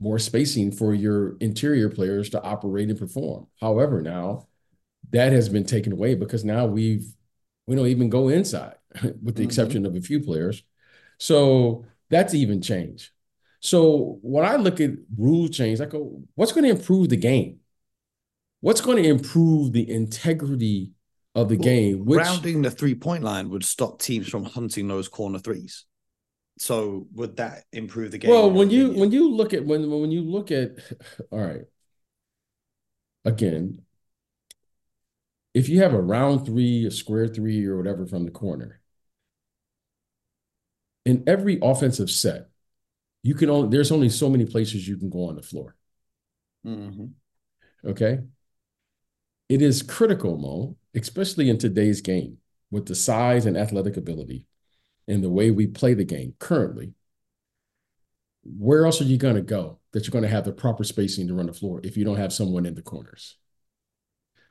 more 0.00 0.18
spacing 0.18 0.72
for 0.72 0.94
your 0.94 1.36
interior 1.38 1.88
players 1.88 2.30
to 2.30 2.42
operate 2.42 2.90
and 2.90 2.98
perform. 2.98 3.46
However, 3.60 4.02
now 4.02 4.48
that 5.12 5.32
has 5.32 5.48
been 5.48 5.64
taken 5.64 5.92
away 5.92 6.14
because 6.14 6.44
now 6.44 6.66
we've 6.66 7.14
we 7.66 7.76
don't 7.76 7.86
even 7.88 8.08
go 8.10 8.28
inside, 8.28 8.76
with 9.22 9.36
the 9.36 9.42
Mhm. 9.42 9.44
exception 9.44 9.86
of 9.86 9.96
a 9.96 10.00
few 10.00 10.20
players. 10.20 10.62
So 11.18 11.86
that's 12.10 12.34
even 12.34 12.62
changed. 12.62 13.10
So 13.60 14.18
when 14.22 14.44
I 14.44 14.56
look 14.56 14.80
at 14.80 14.90
rule 15.16 15.48
change, 15.48 15.80
I 15.80 15.86
go, 15.86 16.22
what's 16.34 16.52
going 16.52 16.64
to 16.64 16.70
improve 16.70 17.08
the 17.10 17.16
game? 17.16 17.60
What's 18.60 18.80
going 18.80 19.02
to 19.02 19.08
improve 19.08 19.72
the 19.72 19.88
integrity 19.90 20.92
of 21.34 21.48
the 21.48 21.56
Well, 21.56 21.66
game? 21.66 22.04
Which 22.04 22.26
Rounding 22.26 22.62
the 22.62 22.70
three 22.70 22.94
point 22.94 23.24
line 23.24 23.50
would 23.50 23.64
stop 23.64 24.00
teams 24.00 24.28
from 24.28 24.44
hunting 24.44 24.88
those 24.88 25.08
corner 25.08 25.38
threes. 25.38 25.84
So 26.58 27.06
would 27.12 27.36
that 27.36 27.64
improve 27.72 28.10
the 28.12 28.18
game? 28.18 28.30
Well, 28.30 28.50
when 28.50 28.70
you 28.70 28.88
opinion? 28.88 29.00
when 29.00 29.12
you 29.12 29.30
look 29.34 29.52
at 29.52 29.64
when 29.64 29.90
when 29.90 30.10
you 30.10 30.22
look 30.22 30.50
at 30.50 30.78
all 31.30 31.38
right, 31.40 31.64
again, 33.24 33.84
if 35.54 35.68
you 35.68 35.80
have 35.82 35.94
a 35.94 36.00
round 36.02 36.44
three, 36.46 36.86
a 36.86 36.90
square 36.90 37.28
three, 37.28 37.64
or 37.66 37.76
whatever 37.76 38.06
from 38.06 38.24
the 38.24 38.30
corner, 38.30 38.80
in 41.04 41.22
every 41.26 41.58
offensive 41.62 42.10
set, 42.10 42.48
you 43.22 43.34
can 43.34 43.50
only 43.50 43.68
there's 43.68 43.92
only 43.92 44.08
so 44.08 44.28
many 44.28 44.44
places 44.46 44.86
you 44.88 44.96
can 44.96 45.10
go 45.10 45.28
on 45.28 45.36
the 45.36 45.42
floor. 45.42 45.76
Mhm. 46.64 47.14
Okay. 47.84 48.20
It 49.48 49.62
is 49.62 49.82
critical, 49.82 50.36
Mo, 50.38 50.76
especially 50.94 51.48
in 51.50 51.58
today's 51.58 52.00
game, 52.00 52.38
with 52.70 52.86
the 52.86 52.94
size 52.94 53.46
and 53.46 53.56
athletic 53.56 53.96
ability 53.96 54.46
and 55.08 55.22
the 55.24 55.30
way 55.30 55.50
we 55.50 55.66
play 55.66 55.94
the 55.94 56.04
game 56.04 56.34
currently. 56.38 56.94
Where 58.44 58.84
else 58.84 59.00
are 59.00 59.04
you 59.04 59.16
going 59.16 59.36
to 59.36 59.42
go 59.42 59.78
that 59.92 60.04
you're 60.06 60.12
going 60.12 60.22
to 60.22 60.28
have 60.28 60.44
the 60.44 60.52
proper 60.52 60.84
spacing 60.84 61.26
to 61.28 61.34
run 61.34 61.46
the 61.46 61.52
floor 61.52 61.80
if 61.82 61.96
you 61.96 62.04
don't 62.04 62.16
have 62.16 62.32
someone 62.32 62.66
in 62.66 62.74
the 62.74 62.82
corners? 62.82 63.36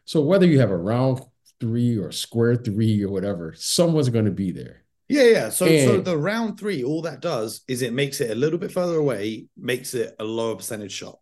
So 0.05 0.21
whether 0.21 0.45
you 0.45 0.59
have 0.59 0.71
a 0.71 0.77
round 0.77 1.21
three 1.59 1.97
or 1.97 2.11
square 2.11 2.55
three 2.55 3.03
or 3.03 3.09
whatever, 3.09 3.53
someone's 3.57 4.09
going 4.09 4.25
to 4.25 4.31
be 4.31 4.51
there. 4.51 4.83
Yeah, 5.09 5.23
yeah. 5.23 5.49
So, 5.49 5.77
so 5.77 6.01
the 6.01 6.17
round 6.17 6.59
three, 6.59 6.83
all 6.83 7.01
that 7.03 7.21
does 7.21 7.61
is 7.67 7.81
it 7.81 7.93
makes 7.93 8.21
it 8.21 8.31
a 8.31 8.35
little 8.35 8.57
bit 8.59 8.71
further 8.71 8.95
away, 8.95 9.47
makes 9.57 9.93
it 9.93 10.15
a 10.19 10.23
lower 10.23 10.55
percentage 10.55 10.93
shot. 10.93 11.19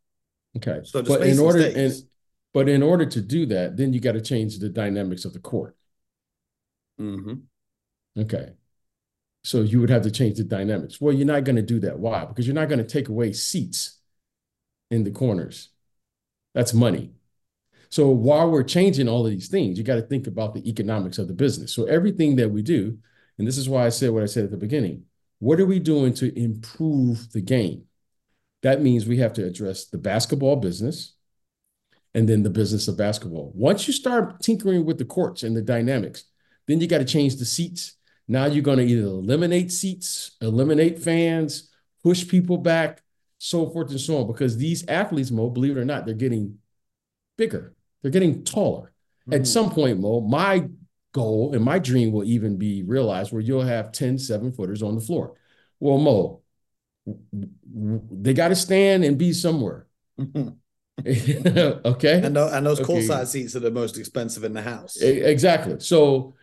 Okay. 0.57 0.81
So 0.83 1.01
but 1.01 1.21
in 1.23 1.39
order 1.39 1.59
and 1.75 1.93
but 2.53 2.67
in 2.67 2.83
order 2.83 3.05
to 3.05 3.21
do 3.21 3.45
that, 3.47 3.77
then 3.77 3.93
you 3.93 3.99
got 3.99 4.13
to 4.13 4.21
change 4.21 4.59
the 4.59 4.69
dynamics 4.69 5.25
of 5.25 5.33
the 5.33 5.39
court. 5.39 5.75
hmm 6.97 7.49
Okay. 8.17 8.51
So 9.43 9.61
you 9.61 9.79
would 9.81 9.89
have 9.89 10.03
to 10.03 10.11
change 10.11 10.37
the 10.37 10.43
dynamics. 10.43 11.01
Well, 11.01 11.13
you're 11.15 11.27
not 11.27 11.45
going 11.45 11.57
to 11.57 11.61
do 11.61 11.79
that. 11.81 11.99
Why? 11.99 12.25
Because 12.25 12.47
you're 12.47 12.55
not 12.55 12.69
going 12.69 12.79
to 12.79 12.85
take 12.87 13.09
away 13.09 13.33
seats 13.33 13.99
in 14.91 15.03
the 15.03 15.11
corners. 15.11 15.69
That's 16.55 16.73
money. 16.73 17.13
So 17.91 18.07
while 18.09 18.49
we're 18.49 18.63
changing 18.63 19.09
all 19.09 19.25
of 19.25 19.31
these 19.31 19.49
things, 19.49 19.77
you 19.77 19.83
got 19.83 19.95
to 19.95 20.01
think 20.01 20.25
about 20.25 20.53
the 20.53 20.67
economics 20.67 21.17
of 21.17 21.27
the 21.27 21.33
business. 21.33 21.73
So 21.73 21.85
everything 21.85 22.37
that 22.37 22.49
we 22.49 22.61
do, 22.61 22.97
and 23.37 23.45
this 23.45 23.57
is 23.57 23.67
why 23.67 23.85
I 23.85 23.89
said 23.89 24.11
what 24.11 24.23
I 24.23 24.27
said 24.27 24.45
at 24.45 24.51
the 24.51 24.57
beginning, 24.57 25.03
what 25.39 25.59
are 25.59 25.65
we 25.65 25.79
doing 25.79 26.13
to 26.15 26.39
improve 26.39 27.31
the 27.33 27.41
game? 27.41 27.83
That 28.61 28.81
means 28.81 29.05
we 29.05 29.17
have 29.17 29.33
to 29.33 29.45
address 29.45 29.87
the 29.87 29.97
basketball 29.97 30.55
business 30.55 31.15
and 32.13 32.29
then 32.29 32.43
the 32.43 32.49
business 32.49 32.87
of 32.87 32.97
basketball. 32.97 33.51
Once 33.55 33.87
you 33.87 33.93
start 33.93 34.39
tinkering 34.39 34.85
with 34.85 34.97
the 34.97 35.05
courts 35.05 35.43
and 35.43 35.55
the 35.55 35.61
dynamics, 35.61 36.25
then 36.67 36.79
you 36.79 36.87
got 36.87 36.99
to 36.99 37.05
change 37.05 37.35
the 37.37 37.45
seats. 37.45 37.95
Now 38.27 38.45
you're 38.45 38.63
going 38.63 38.77
to 38.77 38.85
either 38.85 39.07
eliminate 39.07 39.71
seats, 39.71 40.37
eliminate 40.39 40.99
fans, 40.99 41.69
push 42.03 42.25
people 42.25 42.57
back, 42.57 43.01
so 43.37 43.69
forth 43.69 43.89
and 43.89 43.99
so 43.99 44.19
on. 44.19 44.27
Because 44.27 44.55
these 44.55 44.87
athletes, 44.87 45.31
Mo, 45.31 45.49
believe 45.49 45.75
it 45.75 45.81
or 45.81 45.85
not, 45.85 46.05
they're 46.05 46.15
getting 46.15 46.59
bigger. 47.37 47.73
They're 48.01 48.11
getting 48.11 48.43
taller. 48.43 48.91
At 49.31 49.41
Mhm. 49.41 49.47
some 49.47 49.69
point, 49.69 49.99
Mo, 49.99 50.21
my 50.21 50.67
goal 51.13 51.53
and 51.53 51.63
my 51.63 51.77
dream 51.79 52.11
will 52.11 52.23
even 52.23 52.57
be 52.57 52.83
realized 52.83 53.31
where 53.31 53.41
you'll 53.41 53.61
have 53.61 53.91
10 53.91 54.17
seven 54.17 54.51
footers 54.51 54.81
on 54.81 54.95
the 54.95 55.01
floor. 55.01 55.33
Well, 55.79 55.97
Mo, 55.97 56.41
they 58.11 58.33
got 58.33 58.49
to 58.49 58.55
stand 58.55 59.03
and 59.03 59.17
be 59.17 59.33
somewhere. 59.33 59.87
okay. 61.05 62.21
and, 62.23 62.37
and 62.37 62.65
those 62.65 62.79
Okay. 62.79 62.93
courtside 62.93 63.27
seats 63.27 63.55
are 63.55 63.59
the 63.59 63.71
most 63.71 63.97
expensive 63.97 64.43
in 64.43 64.53
the 64.53 64.61
house. 64.61 64.97
Exactly. 65.01 65.79
So 65.79 66.35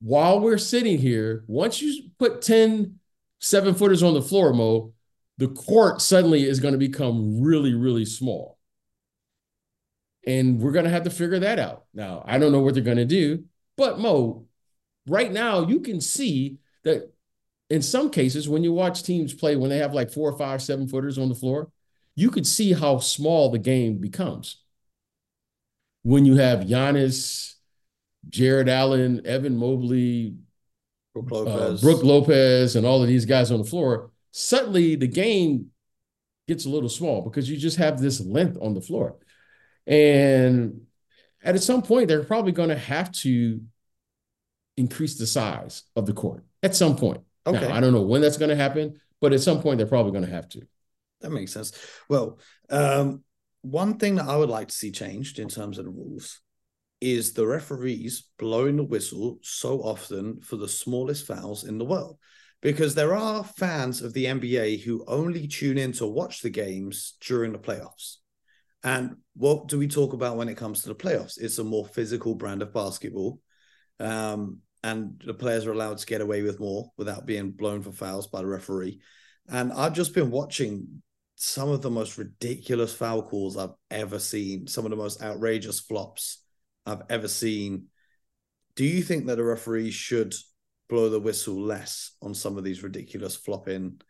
while 0.00 0.40
we're 0.40 0.58
sitting 0.58 0.98
here, 0.98 1.44
once 1.46 1.80
you 1.80 2.10
put 2.18 2.42
10 2.42 2.98
seven 3.40 3.74
footers 3.74 4.02
on 4.02 4.14
the 4.14 4.22
floor, 4.22 4.52
Mo, 4.52 4.92
the 5.38 5.48
court 5.48 6.00
suddenly 6.00 6.44
is 6.44 6.60
going 6.60 6.72
to 6.72 6.78
become 6.78 7.40
really, 7.40 7.74
really 7.74 8.04
small. 8.04 8.58
And 10.26 10.60
we're 10.60 10.72
going 10.72 10.86
to 10.86 10.90
have 10.90 11.04
to 11.04 11.10
figure 11.10 11.38
that 11.40 11.58
out. 11.58 11.84
Now, 11.92 12.22
I 12.26 12.38
don't 12.38 12.52
know 12.52 12.60
what 12.60 12.74
they're 12.74 12.82
going 12.82 12.96
to 12.96 13.04
do, 13.04 13.44
but 13.76 13.98
Mo, 13.98 14.46
right 15.06 15.30
now 15.30 15.66
you 15.66 15.80
can 15.80 16.00
see 16.00 16.58
that 16.84 17.12
in 17.70 17.82
some 17.82 18.10
cases, 18.10 18.48
when 18.48 18.62
you 18.62 18.72
watch 18.72 19.02
teams 19.02 19.34
play, 19.34 19.56
when 19.56 19.70
they 19.70 19.78
have 19.78 19.94
like 19.94 20.10
four 20.10 20.30
or 20.30 20.38
five, 20.38 20.62
seven 20.62 20.86
footers 20.88 21.18
on 21.18 21.28
the 21.28 21.34
floor, 21.34 21.70
you 22.14 22.30
could 22.30 22.46
see 22.46 22.72
how 22.72 22.98
small 22.98 23.50
the 23.50 23.58
game 23.58 23.98
becomes. 23.98 24.62
When 26.02 26.26
you 26.26 26.36
have 26.36 26.60
Giannis, 26.60 27.54
Jarrett 28.28 28.68
Allen, 28.68 29.22
Evan 29.24 29.56
Mobley, 29.56 30.36
Brook 31.14 31.32
uh, 31.32 31.34
Lopez. 31.34 31.80
Brook 31.80 32.02
Lopez, 32.02 32.76
and 32.76 32.86
all 32.86 33.02
of 33.02 33.08
these 33.08 33.24
guys 33.24 33.50
on 33.50 33.58
the 33.58 33.64
floor, 33.64 34.10
suddenly 34.30 34.96
the 34.96 35.06
game 35.06 35.70
gets 36.46 36.66
a 36.66 36.68
little 36.68 36.88
small 36.88 37.22
because 37.22 37.48
you 37.48 37.56
just 37.56 37.78
have 37.78 38.00
this 38.00 38.20
length 38.20 38.58
on 38.60 38.74
the 38.74 38.80
floor. 38.80 39.16
And 39.86 40.82
at 41.42 41.62
some 41.62 41.82
point, 41.82 42.08
they're 42.08 42.24
probably 42.24 42.52
going 42.52 42.70
to 42.70 42.78
have 42.78 43.12
to 43.12 43.60
increase 44.76 45.18
the 45.18 45.26
size 45.26 45.82
of 45.94 46.06
the 46.06 46.12
court 46.12 46.44
at 46.62 46.74
some 46.74 46.96
point. 46.96 47.22
Okay. 47.46 47.60
Now, 47.60 47.74
I 47.74 47.80
don't 47.80 47.92
know 47.92 48.02
when 48.02 48.22
that's 48.22 48.38
going 48.38 48.48
to 48.48 48.56
happen, 48.56 48.98
but 49.20 49.32
at 49.32 49.40
some 49.40 49.60
point, 49.60 49.78
they're 49.78 49.86
probably 49.86 50.12
going 50.12 50.24
to 50.24 50.30
have 50.30 50.48
to. 50.50 50.62
That 51.20 51.30
makes 51.30 51.52
sense. 51.52 51.72
Well, 52.08 52.38
um, 52.70 53.22
one 53.62 53.98
thing 53.98 54.16
that 54.16 54.28
I 54.28 54.36
would 54.36 54.50
like 54.50 54.68
to 54.68 54.74
see 54.74 54.90
changed 54.90 55.38
in 55.38 55.48
terms 55.48 55.78
of 55.78 55.84
the 55.84 55.90
rules 55.90 56.40
is 57.00 57.32
the 57.32 57.46
referees 57.46 58.24
blowing 58.38 58.76
the 58.76 58.84
whistle 58.84 59.38
so 59.42 59.80
often 59.80 60.40
for 60.40 60.56
the 60.56 60.68
smallest 60.68 61.26
fouls 61.26 61.64
in 61.64 61.78
the 61.78 61.84
world. 61.84 62.18
Because 62.62 62.94
there 62.94 63.14
are 63.14 63.44
fans 63.44 64.00
of 64.00 64.14
the 64.14 64.24
NBA 64.24 64.82
who 64.82 65.04
only 65.06 65.46
tune 65.46 65.76
in 65.76 65.92
to 65.92 66.06
watch 66.06 66.40
the 66.40 66.48
games 66.48 67.14
during 67.20 67.52
the 67.52 67.58
playoffs. 67.58 68.16
And 68.84 69.16
what 69.34 69.66
do 69.68 69.78
we 69.78 69.88
talk 69.88 70.12
about 70.12 70.36
when 70.36 70.48
it 70.48 70.58
comes 70.58 70.82
to 70.82 70.88
the 70.88 70.94
playoffs? 70.94 71.40
It's 71.40 71.58
a 71.58 71.64
more 71.64 71.86
physical 71.86 72.34
brand 72.34 72.60
of 72.62 72.72
basketball. 72.72 73.40
Um, 73.98 74.58
and 74.82 75.20
the 75.24 75.32
players 75.32 75.66
are 75.66 75.72
allowed 75.72 75.98
to 75.98 76.06
get 76.06 76.20
away 76.20 76.42
with 76.42 76.60
more 76.60 76.92
without 76.98 77.24
being 77.24 77.50
blown 77.50 77.82
for 77.82 77.90
fouls 77.90 78.26
by 78.26 78.40
the 78.40 78.46
referee. 78.46 79.00
And 79.48 79.72
I've 79.72 79.94
just 79.94 80.14
been 80.14 80.30
watching 80.30 81.02
some 81.36 81.70
of 81.70 81.80
the 81.80 81.90
most 81.90 82.18
ridiculous 82.18 82.92
foul 82.92 83.22
calls 83.22 83.56
I've 83.56 83.74
ever 83.90 84.18
seen, 84.18 84.66
some 84.66 84.84
of 84.84 84.90
the 84.90 84.96
most 84.96 85.22
outrageous 85.22 85.80
flops 85.80 86.42
I've 86.84 87.02
ever 87.08 87.28
seen. 87.28 87.86
Do 88.76 88.84
you 88.84 89.02
think 89.02 89.26
that 89.26 89.38
a 89.38 89.44
referee 89.44 89.90
should 89.90 90.34
blow 90.90 91.08
the 91.08 91.20
whistle 91.20 91.60
less 91.60 92.12
on 92.20 92.34
some 92.34 92.58
of 92.58 92.64
these 92.64 92.82
ridiculous 92.82 93.36
flopping, 93.36 94.00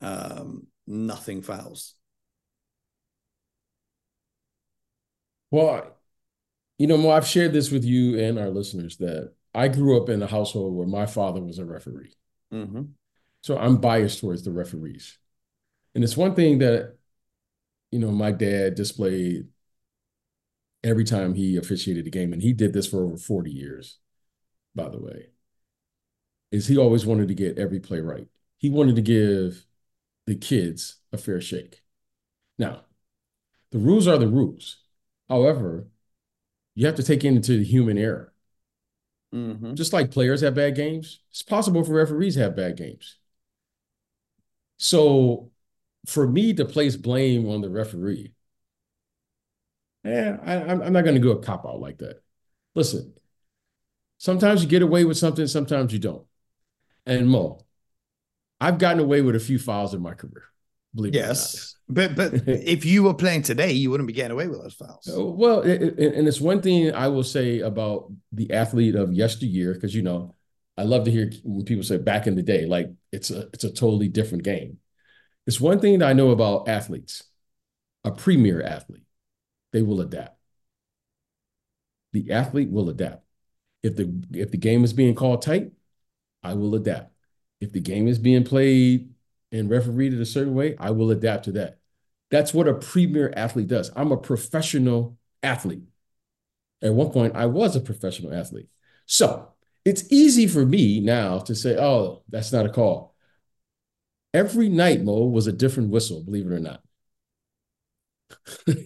um, 0.00 0.66
nothing 0.86 1.42
fouls? 1.42 1.94
Well, 5.54 5.96
you 6.78 6.88
know, 6.88 6.96
Mo, 6.96 7.10
I've 7.10 7.28
shared 7.28 7.52
this 7.52 7.70
with 7.70 7.84
you 7.84 8.18
and 8.18 8.40
our 8.40 8.50
listeners 8.50 8.96
that 8.96 9.34
I 9.54 9.68
grew 9.68 9.96
up 10.02 10.08
in 10.08 10.20
a 10.20 10.26
household 10.26 10.74
where 10.74 10.88
my 10.88 11.06
father 11.06 11.40
was 11.40 11.60
a 11.60 11.64
referee. 11.64 12.12
Mm-hmm. 12.52 12.82
So 13.42 13.56
I'm 13.56 13.76
biased 13.76 14.18
towards 14.18 14.42
the 14.42 14.50
referees. 14.50 15.16
And 15.94 16.02
it's 16.02 16.16
one 16.16 16.34
thing 16.34 16.58
that, 16.58 16.96
you 17.92 18.00
know, 18.00 18.10
my 18.10 18.32
dad 18.32 18.74
displayed 18.74 19.46
every 20.82 21.04
time 21.04 21.34
he 21.34 21.56
officiated 21.56 22.08
a 22.08 22.10
game, 22.10 22.32
and 22.32 22.42
he 22.42 22.52
did 22.52 22.72
this 22.72 22.88
for 22.88 23.04
over 23.04 23.16
40 23.16 23.52
years, 23.52 23.98
by 24.74 24.88
the 24.88 25.00
way, 25.00 25.28
is 26.50 26.66
he 26.66 26.76
always 26.76 27.06
wanted 27.06 27.28
to 27.28 27.34
get 27.34 27.58
every 27.60 27.78
play 27.78 28.00
right. 28.00 28.26
He 28.58 28.70
wanted 28.70 28.96
to 28.96 29.02
give 29.02 29.66
the 30.26 30.34
kids 30.34 30.96
a 31.12 31.16
fair 31.16 31.40
shake. 31.40 31.80
Now, 32.58 32.80
the 33.70 33.78
rules 33.78 34.08
are 34.08 34.18
the 34.18 34.26
rules. 34.26 34.78
However, 35.28 35.88
you 36.74 36.86
have 36.86 36.96
to 36.96 37.02
take 37.02 37.24
into 37.24 37.56
the 37.58 37.64
human 37.64 37.98
error. 37.98 38.32
Mm-hmm. 39.34 39.74
Just 39.74 39.92
like 39.92 40.10
players 40.10 40.42
have 40.42 40.54
bad 40.54 40.76
games, 40.76 41.20
it's 41.30 41.42
possible 41.42 41.82
for 41.82 41.92
referees 41.92 42.34
to 42.34 42.42
have 42.42 42.56
bad 42.56 42.76
games. 42.76 43.16
So 44.76 45.50
for 46.06 46.26
me 46.26 46.52
to 46.54 46.64
place 46.64 46.96
blame 46.96 47.48
on 47.48 47.60
the 47.60 47.70
referee, 47.70 48.32
yeah, 50.04 50.36
I, 50.44 50.54
am 50.54 50.92
not 50.92 51.04
going 51.04 51.14
to 51.14 51.20
go 51.20 51.30
a 51.30 51.42
cop 51.42 51.64
out 51.64 51.80
like 51.80 51.98
that. 51.98 52.22
Listen, 52.74 53.14
sometimes 54.18 54.62
you 54.62 54.68
get 54.68 54.82
away 54.82 55.04
with 55.04 55.16
something, 55.16 55.46
sometimes 55.46 55.92
you 55.92 55.98
don't. 55.98 56.26
And 57.06 57.28
Mo, 57.28 57.64
I've 58.60 58.78
gotten 58.78 59.00
away 59.00 59.22
with 59.22 59.34
a 59.34 59.40
few 59.40 59.58
fouls 59.58 59.94
in 59.94 60.02
my 60.02 60.14
career. 60.14 60.44
Believe 60.94 61.14
yes, 61.14 61.74
but 61.88 62.14
but 62.14 62.32
if 62.46 62.84
you 62.84 63.02
were 63.02 63.14
playing 63.14 63.42
today, 63.42 63.72
you 63.72 63.90
wouldn't 63.90 64.06
be 64.06 64.12
getting 64.12 64.30
away 64.30 64.46
with 64.46 64.62
those 64.62 64.74
fouls. 64.74 65.10
Uh, 65.12 65.24
well, 65.24 65.60
it, 65.62 65.82
it, 65.82 66.14
and 66.14 66.28
it's 66.28 66.40
one 66.40 66.62
thing 66.62 66.94
I 66.94 67.08
will 67.08 67.24
say 67.24 67.60
about 67.60 68.12
the 68.32 68.52
athlete 68.52 68.94
of 68.94 69.12
yesteryear, 69.12 69.74
because 69.74 69.94
you 69.94 70.02
know, 70.02 70.34
I 70.78 70.84
love 70.84 71.04
to 71.04 71.10
hear 71.10 71.30
when 71.42 71.64
people 71.64 71.82
say 71.82 71.96
back 71.96 72.26
in 72.26 72.36
the 72.36 72.42
day, 72.42 72.66
like 72.66 72.90
it's 73.10 73.30
a 73.30 73.48
it's 73.52 73.64
a 73.64 73.72
totally 73.72 74.08
different 74.08 74.44
game. 74.44 74.78
It's 75.46 75.60
one 75.60 75.80
thing 75.80 75.98
that 75.98 76.08
I 76.08 76.12
know 76.12 76.30
about 76.30 76.68
athletes, 76.68 77.24
a 78.04 78.10
premier 78.10 78.62
athlete, 78.62 79.04
they 79.72 79.82
will 79.82 80.00
adapt. 80.00 80.38
The 82.12 82.30
athlete 82.30 82.70
will 82.70 82.88
adapt. 82.88 83.24
If 83.82 83.96
the 83.96 84.22
if 84.32 84.52
the 84.52 84.58
game 84.58 84.84
is 84.84 84.92
being 84.92 85.14
called 85.14 85.42
tight, 85.42 85.72
I 86.42 86.54
will 86.54 86.74
adapt. 86.76 87.12
If 87.60 87.72
the 87.72 87.80
game 87.80 88.06
is 88.06 88.18
being 88.18 88.44
played 88.44 89.13
and 89.54 89.70
refereed 89.70 90.12
it 90.12 90.20
a 90.20 90.26
certain 90.26 90.54
way, 90.54 90.76
I 90.78 90.90
will 90.90 91.10
adapt 91.10 91.44
to 91.44 91.52
that. 91.52 91.78
That's 92.30 92.52
what 92.52 92.68
a 92.68 92.74
premier 92.74 93.32
athlete 93.36 93.68
does. 93.68 93.90
I'm 93.94 94.12
a 94.12 94.16
professional 94.16 95.16
athlete. 95.42 95.84
At 96.82 96.94
one 96.94 97.10
point, 97.10 97.36
I 97.36 97.46
was 97.46 97.76
a 97.76 97.80
professional 97.80 98.34
athlete. 98.34 98.68
So 99.06 99.48
it's 99.84 100.10
easy 100.12 100.46
for 100.46 100.66
me 100.66 101.00
now 101.00 101.38
to 101.40 101.54
say, 101.54 101.76
oh, 101.78 102.22
that's 102.28 102.52
not 102.52 102.66
a 102.66 102.70
call. 102.70 103.14
Every 104.32 104.68
night, 104.68 105.02
Mo, 105.02 105.26
was 105.26 105.46
a 105.46 105.52
different 105.52 105.90
whistle, 105.90 106.24
believe 106.24 106.46
it 106.46 106.52
or 106.52 106.58
not. 106.58 106.82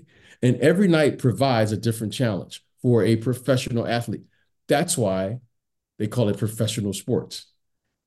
and 0.42 0.56
every 0.60 0.88
night 0.88 1.18
provides 1.18 1.72
a 1.72 1.76
different 1.76 2.12
challenge 2.12 2.62
for 2.82 3.02
a 3.02 3.16
professional 3.16 3.86
athlete. 3.86 4.24
That's 4.68 4.98
why 4.98 5.40
they 5.98 6.06
call 6.06 6.28
it 6.28 6.36
professional 6.38 6.92
sports. 6.92 7.46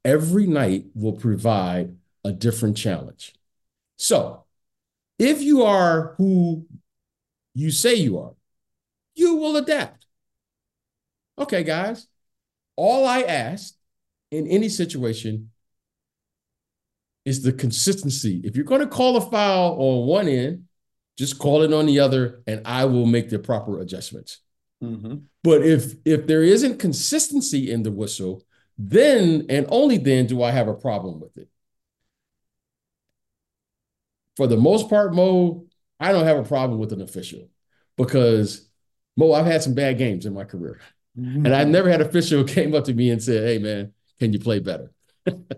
Every 0.06 0.46
night 0.46 0.86
will 0.94 1.14
provide 1.14 1.96
a 2.24 2.32
different 2.32 2.78
challenge. 2.78 3.34
So, 3.98 4.46
if 5.20 5.42
you 5.42 5.64
are 5.64 6.16
who 6.18 6.66
you 7.54 7.72
say 7.72 7.96
you 7.96 8.20
are, 8.20 8.34
you 9.16 9.36
will 9.36 9.58
adapt. 9.58 10.06
Okay, 11.38 11.64
guys, 11.64 12.08
all 12.76 13.06
I 13.06 13.22
ask 13.22 13.76
in 14.32 14.48
any 14.48 14.70
situation 14.70 15.52
is 17.26 17.44
the 17.44 17.54
consistency. 17.54 18.42
If 18.44 18.56
you're 18.56 18.66
going 18.66 18.82
to 18.82 18.88
call 18.88 19.18
a 19.18 19.22
foul 19.22 19.74
on 19.80 20.08
one 20.08 20.28
end, 20.28 20.64
just 21.18 21.38
call 21.38 21.62
it 21.62 21.74
on 21.74 21.86
the 21.86 22.00
other, 22.00 22.42
and 22.48 22.62
I 22.66 22.86
will 22.86 23.06
make 23.06 23.30
the 23.30 23.38
proper 23.40 23.80
adjustments. 23.80 24.40
Mm-hmm. 24.84 25.18
But 25.44 25.64
if 25.64 25.94
if 26.06 26.26
there 26.26 26.44
isn't 26.44 26.80
consistency 26.80 27.72
in 27.72 27.84
the 27.84 27.92
whistle, 27.92 28.44
then 28.78 29.46
and 29.50 29.68
only 29.70 29.98
then 29.98 30.26
do 30.26 30.42
I 30.42 30.52
have 30.52 30.68
a 30.68 30.74
problem 30.74 31.20
with 31.20 31.38
it. 31.38 31.48
For 34.38 34.48
the 34.48 34.58
most 34.58 34.90
part, 34.90 35.14
Mo, 35.14 35.66
I 36.00 36.12
don't 36.12 36.26
have 36.26 36.38
a 36.38 36.44
problem 36.44 36.80
with 36.80 36.94
an 36.94 37.02
official 37.02 37.50
because 37.98 38.70
Mo, 39.18 39.34
I've 39.34 39.46
had 39.46 39.62
some 39.62 39.74
bad 39.74 39.98
games 39.98 40.26
in 40.26 40.34
my 40.34 40.44
career. 40.44 40.80
Mm-hmm. 41.20 41.46
And 41.46 41.56
I've 41.56 41.68
never 41.68 41.90
had 41.90 42.02
an 42.02 42.08
official 42.08 42.44
came 42.46 42.74
up 42.74 42.86
to 42.86 42.94
me 42.94 43.10
and 43.10 43.22
said, 43.22 43.48
Hey 43.48 43.58
man, 43.58 43.94
can 44.20 44.34
you 44.34 44.40
play 44.40 44.60
better? 44.60 44.92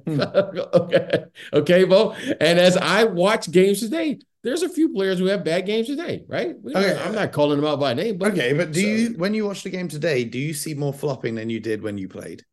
Hmm. 0.05 0.21
okay. 0.73 1.25
Okay, 1.53 1.85
Mo. 1.85 2.11
And 2.41 2.59
as 2.59 2.75
I 2.77 3.05
watch 3.05 3.49
games 3.51 3.79
today, 3.79 4.19
there's 4.43 4.61
a 4.61 4.69
few 4.69 4.89
players 4.89 5.19
who 5.19 5.25
have 5.27 5.45
bad 5.45 5.65
games 5.65 5.87
today, 5.87 6.25
right? 6.27 6.55
Okay. 6.65 7.01
I'm 7.01 7.15
not 7.15 7.31
calling 7.31 7.57
them 7.57 7.65
out 7.65 7.79
by 7.79 7.93
name, 7.93 8.17
but 8.17 8.33
okay. 8.33 8.51
But 8.51 8.73
do 8.73 8.81
so, 8.81 8.87
you, 8.87 9.17
when 9.17 9.33
you 9.33 9.45
watch 9.45 9.63
the 9.63 9.69
game 9.69 9.87
today, 9.87 10.25
do 10.25 10.37
you 10.37 10.53
see 10.53 10.73
more 10.73 10.93
flopping 10.93 11.35
than 11.35 11.49
you 11.49 11.61
did 11.61 11.81
when 11.81 11.97
you 11.97 12.09
played? 12.09 12.43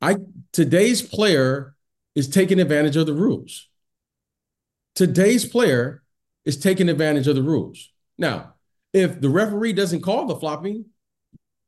I 0.00 0.16
today's 0.52 1.02
player 1.02 1.74
is 2.14 2.28
taking 2.28 2.60
advantage 2.60 2.96
of 2.96 3.06
the 3.06 3.14
rules. 3.14 3.67
Today's 4.98 5.44
player 5.44 6.02
is 6.44 6.56
taking 6.56 6.88
advantage 6.88 7.28
of 7.28 7.36
the 7.36 7.42
rules. 7.42 7.92
Now, 8.18 8.54
if 8.92 9.20
the 9.20 9.28
referee 9.28 9.74
doesn't 9.74 10.00
call 10.00 10.26
the 10.26 10.34
flopping, 10.34 10.86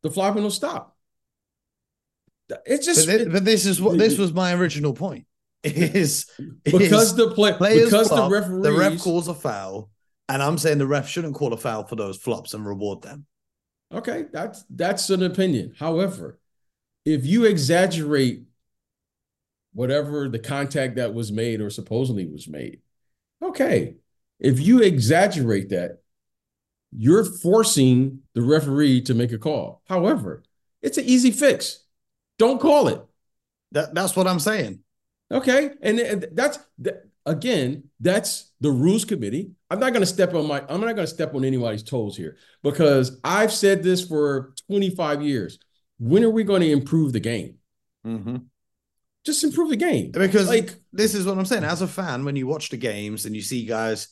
the 0.03 0.11
flopping 0.11 0.43
will 0.43 0.51
stop. 0.51 0.97
It's 2.67 2.85
just 2.85 3.07
but, 3.07 3.21
it, 3.21 3.33
but 3.33 3.45
this 3.45 3.67
is 3.67 3.81
what 3.81 3.99
this 3.99 4.19
was 4.19 4.33
my 4.33 4.53
original 4.55 4.95
point. 4.95 5.27
Is 5.63 6.29
because 6.65 7.11
is 7.11 7.15
the 7.15 7.31
play 7.31 7.53
because 7.85 8.09
flop, 8.09 8.31
the 8.31 8.35
referee 8.35 8.63
the 8.63 8.73
ref 8.73 8.99
calls 8.99 9.29
a 9.29 9.35
foul, 9.35 9.91
and 10.29 10.43
I'm 10.43 10.59
saying 10.59 10.79
the 10.79 10.87
ref 10.89 11.09
shouldn't 11.09 11.37
call 11.37 11.53
a 11.53 11.57
foul 11.57 11.85
for 11.85 11.95
those 11.95 12.17
flops 12.17 12.53
and 12.53 12.67
reward 12.67 13.03
them. 13.03 13.27
Okay, 13.95 14.25
that's 14.33 14.65
that's 14.71 15.09
an 15.09 15.23
opinion. 15.23 15.75
However, 15.79 16.41
if 17.05 17.25
you 17.25 17.45
exaggerate 17.45 18.43
whatever 19.73 20.29
the 20.29 20.41
contact 20.41 20.97
that 20.97 21.15
was 21.15 21.31
made 21.31 21.61
or 21.61 21.71
supposedly 21.71 22.27
was 22.27 22.49
made, 22.49 22.81
okay. 23.43 23.97
If 24.39 24.61
you 24.61 24.83
exaggerate 24.83 25.71
that, 25.71 26.01
you're 26.93 27.25
forcing 27.25 28.21
the 28.35 28.43
referee 28.43 29.03
to 29.03 29.15
make 29.15 29.33
a 29.33 29.39
call. 29.39 29.83
However, 29.87 30.43
it's 30.83 30.99
an 30.99 31.05
easy 31.05 31.31
fix. 31.31 31.85
Don't 32.39 32.61
call 32.61 32.89
it. 32.89 33.01
That, 33.73 33.95
that's 33.95 34.17
what 34.17 34.27
I'm 34.27 34.41
saying. 34.41 34.81
Okay. 35.31 35.71
And 35.83 36.27
that's 36.33 36.59
that, 36.79 37.05
again, 37.27 37.85
that's 38.01 38.51
the 38.61 38.71
rules 38.71 39.05
committee. 39.05 39.53
I'm 39.71 39.79
not 39.79 39.93
going 39.93 40.03
to 40.03 40.07
step 40.07 40.35
on 40.35 40.47
my 40.47 40.65
I'm 40.69 40.81
not 40.81 40.97
going 40.97 41.07
to 41.07 41.07
step 41.07 41.35
on 41.35 41.45
anybody's 41.45 41.83
toes 41.83 42.17
here 42.17 42.37
because 42.63 43.21
I've 43.23 43.53
said 43.53 43.83
this 43.83 44.05
for 44.05 44.53
25 44.69 45.23
years. 45.23 45.59
When 45.99 46.25
are 46.25 46.31
we 46.31 46.45
going 46.45 46.63
to 46.63 46.71
improve 46.71 47.13
the 47.13 47.21
game? 47.21 47.57
Mm-hmm. 48.07 48.37
Just 49.25 49.45
improve 49.45 49.71
the 49.71 49.77
game. 49.77 50.11
Because 50.11 50.49
like 50.49 50.75
this 50.93 51.15
is 51.15 51.27
what 51.27 51.39
I'm 51.39 51.47
saying. 51.47 51.65
As 51.65 51.83
a 51.83 51.89
fan, 51.89 52.25
when 52.25 52.37
you 52.37 52.47
watch 52.47 52.71
the 52.71 52.77
games 52.77 53.27
and 53.27 53.35
you 53.35 53.43
see 53.43 53.65
guys, 53.65 54.09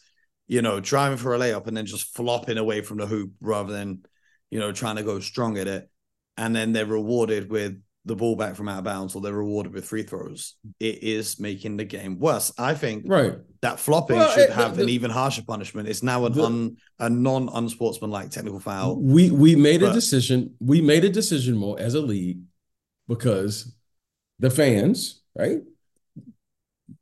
you 0.46 0.62
know, 0.62 0.80
driving 0.80 1.18
for 1.18 1.34
a 1.34 1.38
layup 1.38 1.66
and 1.66 1.76
then 1.76 1.86
just 1.86 2.14
flopping 2.14 2.58
away 2.58 2.80
from 2.80 2.98
the 2.98 3.06
hoop 3.06 3.32
rather 3.40 3.72
than, 3.72 4.04
you 4.50 4.58
know, 4.58 4.72
trying 4.72 4.96
to 4.96 5.02
go 5.02 5.20
strong 5.20 5.58
at 5.58 5.68
it, 5.68 5.88
and 6.36 6.54
then 6.54 6.72
they're 6.72 6.86
rewarded 6.86 7.50
with 7.50 7.80
the 8.08 8.16
ball 8.16 8.34
back 8.34 8.56
from 8.56 8.68
out 8.68 8.78
of 8.78 8.84
bounds 8.84 9.14
or 9.14 9.20
they're 9.20 9.32
rewarded 9.32 9.72
with 9.72 9.84
free 9.84 10.02
throws, 10.02 10.54
it 10.80 11.02
is 11.02 11.38
making 11.38 11.76
the 11.76 11.84
game 11.84 12.18
worse. 12.18 12.52
I 12.58 12.74
think 12.74 13.04
right 13.06 13.34
that 13.60 13.78
flopping 13.78 14.16
well, 14.16 14.30
should 14.32 14.50
it, 14.50 14.52
have 14.52 14.76
the, 14.76 14.84
an 14.84 14.88
even 14.88 15.10
harsher 15.10 15.42
punishment. 15.46 15.88
It's 15.88 16.02
now 16.02 16.24
an 16.24 16.32
the, 16.32 16.44
un, 16.44 16.76
a 16.98 17.10
non 17.10 17.48
unsportsmanlike 17.52 18.30
technical 18.30 18.60
foul. 18.60 19.00
We 19.00 19.30
we 19.30 19.54
made 19.54 19.80
but, 19.80 19.90
a 19.90 19.92
decision. 19.92 20.54
We 20.58 20.80
made 20.80 21.04
a 21.04 21.10
decision 21.10 21.56
more 21.56 21.78
as 21.78 21.94
a 21.94 22.00
league 22.00 22.40
because 23.06 23.74
the 24.38 24.50
fans, 24.50 25.22
right? 25.36 25.58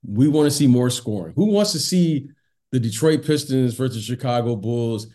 We 0.07 0.29
want 0.29 0.47
to 0.47 0.51
see 0.51 0.67
more 0.67 0.91
scoring. 0.91 1.35
Who 1.37 1.47
wants 1.47 1.73
to 1.73 1.79
see 1.79 2.31
the 2.73 2.81
Detroit 2.81 3.25
Pistons 3.25 3.75
versus 3.75 4.05
Chicago 4.05 4.57
Bulls 4.57 5.09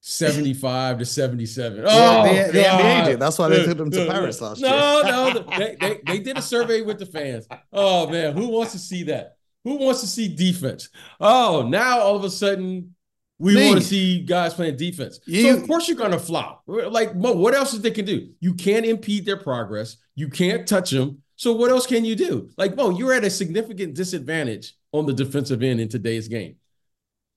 75 0.00 0.98
to 0.98 1.04
77. 1.04 1.84
Oh, 1.86 2.22
the, 2.22 2.46
the, 2.46 2.52
the 2.52 2.58
NBA 2.60 3.04
did. 3.04 3.20
That's 3.20 3.38
why 3.38 3.48
they 3.48 3.64
took 3.64 3.78
them 3.78 3.90
to 3.90 4.06
Paris 4.06 4.40
last 4.40 4.60
no, 4.60 4.68
year. 5.02 5.04
No, 5.04 5.32
no, 5.32 5.40
they, 5.58 5.76
they, 5.80 6.00
they 6.06 6.18
did 6.20 6.38
a 6.38 6.42
survey 6.42 6.82
with 6.82 6.98
the 6.98 7.06
fans. 7.06 7.46
Oh 7.72 8.08
man, 8.08 8.36
who 8.36 8.48
wants 8.48 8.72
to 8.72 8.78
see 8.78 9.02
that? 9.04 9.36
Who 9.64 9.76
wants 9.76 10.00
to 10.00 10.06
see 10.06 10.34
defense? 10.34 10.88
Oh, 11.20 11.66
now 11.68 11.98
all 11.98 12.16
of 12.16 12.24
a 12.24 12.30
sudden 12.30 12.94
we 13.38 13.54
Me. 13.54 13.68
want 13.68 13.80
to 13.80 13.86
see 13.86 14.20
guys 14.20 14.54
playing 14.54 14.76
defense. 14.76 15.20
You, 15.26 15.42
so 15.42 15.60
of 15.60 15.66
course 15.66 15.88
you're 15.88 15.96
going 15.96 16.12
to 16.12 16.18
flop. 16.18 16.62
Like, 16.66 17.12
what 17.12 17.54
else 17.54 17.72
is 17.72 17.82
they 17.82 17.90
can 17.90 18.04
do? 18.04 18.30
You 18.40 18.54
can't 18.54 18.84
impede 18.84 19.26
their 19.26 19.36
progress. 19.36 19.96
You 20.14 20.28
can't 20.28 20.66
touch 20.66 20.90
them. 20.90 21.22
So 21.38 21.52
what 21.52 21.70
else 21.70 21.86
can 21.86 22.04
you 22.04 22.16
do? 22.16 22.50
Like, 22.56 22.74
Mo, 22.74 22.90
you're 22.90 23.12
at 23.12 23.22
a 23.22 23.30
significant 23.30 23.94
disadvantage 23.94 24.74
on 24.90 25.06
the 25.06 25.12
defensive 25.12 25.62
end 25.62 25.80
in 25.80 25.88
today's 25.88 26.26
game. 26.26 26.56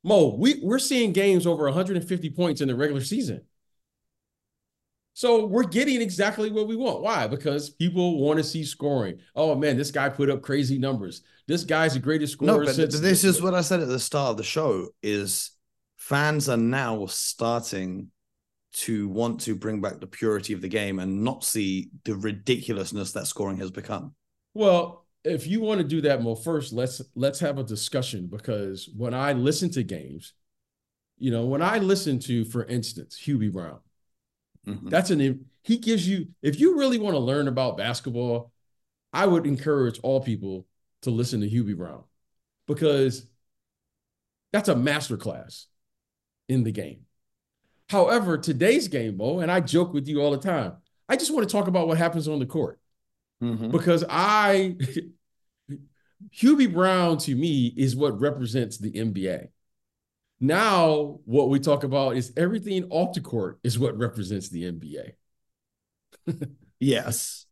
Mo, 0.03 0.35
we, 0.35 0.59
we're 0.63 0.79
seeing 0.79 1.13
games 1.13 1.45
over 1.45 1.65
150 1.65 2.29
points 2.31 2.61
in 2.61 2.67
the 2.67 2.75
regular 2.75 3.01
season. 3.01 3.41
So 5.13 5.45
we're 5.45 5.63
getting 5.63 6.01
exactly 6.01 6.49
what 6.49 6.67
we 6.67 6.75
want. 6.75 7.03
Why? 7.03 7.27
Because 7.27 7.69
people 7.69 8.19
want 8.19 8.37
to 8.37 8.43
see 8.43 8.63
scoring. 8.63 9.19
Oh 9.35 9.53
man, 9.53 9.77
this 9.77 9.91
guy 9.91 10.09
put 10.09 10.31
up 10.31 10.41
crazy 10.41 10.79
numbers. 10.79 11.21
This 11.47 11.63
guy's 11.63 11.93
the 11.93 11.99
greatest 11.99 12.33
scorer. 12.33 12.65
No, 12.65 12.65
but 12.65 12.75
this 12.75 13.23
is 13.23 13.39
what 13.39 13.53
I 13.53 13.61
said 13.61 13.81
at 13.81 13.87
the 13.87 13.99
start 13.99 14.31
of 14.31 14.37
the 14.37 14.43
show: 14.43 14.87
is 15.03 15.51
fans 15.97 16.49
are 16.49 16.57
now 16.57 17.05
starting 17.05 18.07
to 18.73 19.07
want 19.09 19.41
to 19.41 19.55
bring 19.55 19.81
back 19.81 19.99
the 19.99 20.07
purity 20.07 20.53
of 20.53 20.61
the 20.61 20.67
game 20.67 20.99
and 20.99 21.23
not 21.23 21.43
see 21.43 21.89
the 22.05 22.15
ridiculousness 22.15 23.11
that 23.11 23.27
scoring 23.27 23.57
has 23.57 23.71
become. 23.71 24.13
Well, 24.53 25.05
if 25.23 25.45
you 25.45 25.61
want 25.61 25.79
to 25.81 25.87
do 25.87 26.01
that, 26.01 26.23
well, 26.23 26.35
first 26.35 26.73
let's 26.73 27.01
let's 27.15 27.39
have 27.39 27.59
a 27.59 27.63
discussion 27.63 28.27
because 28.27 28.89
when 28.95 29.13
I 29.13 29.33
listen 29.33 29.69
to 29.71 29.83
games, 29.83 30.33
you 31.17 31.31
know, 31.31 31.45
when 31.45 31.61
I 31.61 31.77
listen 31.77 32.19
to, 32.19 32.45
for 32.45 32.65
instance, 32.65 33.21
Hubie 33.23 33.51
Brown, 33.51 33.79
mm-hmm. 34.67 34.89
that's 34.89 35.11
an 35.11 35.45
he 35.63 35.77
gives 35.77 36.07
you 36.07 36.29
if 36.41 36.59
you 36.59 36.77
really 36.77 36.97
want 36.97 37.15
to 37.15 37.19
learn 37.19 37.47
about 37.47 37.77
basketball, 37.77 38.51
I 39.13 39.27
would 39.27 39.45
encourage 39.45 39.99
all 40.01 40.21
people 40.21 40.65
to 41.03 41.11
listen 41.11 41.41
to 41.41 41.49
Hubie 41.49 41.77
Brown 41.77 42.03
because 42.67 43.25
that's 44.51 44.69
a 44.69 44.75
masterclass 44.75 45.65
in 46.49 46.63
the 46.63 46.71
game. 46.71 47.05
However, 47.91 48.37
today's 48.37 48.87
game, 48.87 49.17
Mo, 49.17 49.39
and 49.39 49.51
I 49.51 49.59
joke 49.59 49.91
with 49.91 50.07
you 50.07 50.21
all 50.21 50.31
the 50.31 50.37
time, 50.37 50.77
I 51.09 51.17
just 51.17 51.33
want 51.33 51.45
to 51.45 51.51
talk 51.51 51.67
about 51.67 51.89
what 51.89 51.97
happens 51.97 52.25
on 52.29 52.39
the 52.39 52.45
court. 52.45 52.79
Mm-hmm. 53.43 53.69
Because 53.69 54.05
I, 54.09 54.77
Hubie 56.41 56.73
Brown 56.73 57.17
to 57.17 57.35
me 57.35 57.73
is 57.75 57.93
what 57.93 58.17
represents 58.17 58.77
the 58.77 58.93
NBA. 58.93 59.49
Now, 60.39 61.19
what 61.25 61.49
we 61.49 61.59
talk 61.59 61.83
about 61.83 62.15
is 62.15 62.31
everything 62.37 62.85
off 62.91 63.13
the 63.13 63.19
court 63.19 63.59
is 63.61 63.77
what 63.77 63.97
represents 63.97 64.47
the 64.47 64.71
NBA. 64.71 65.11
yes. 66.79 67.45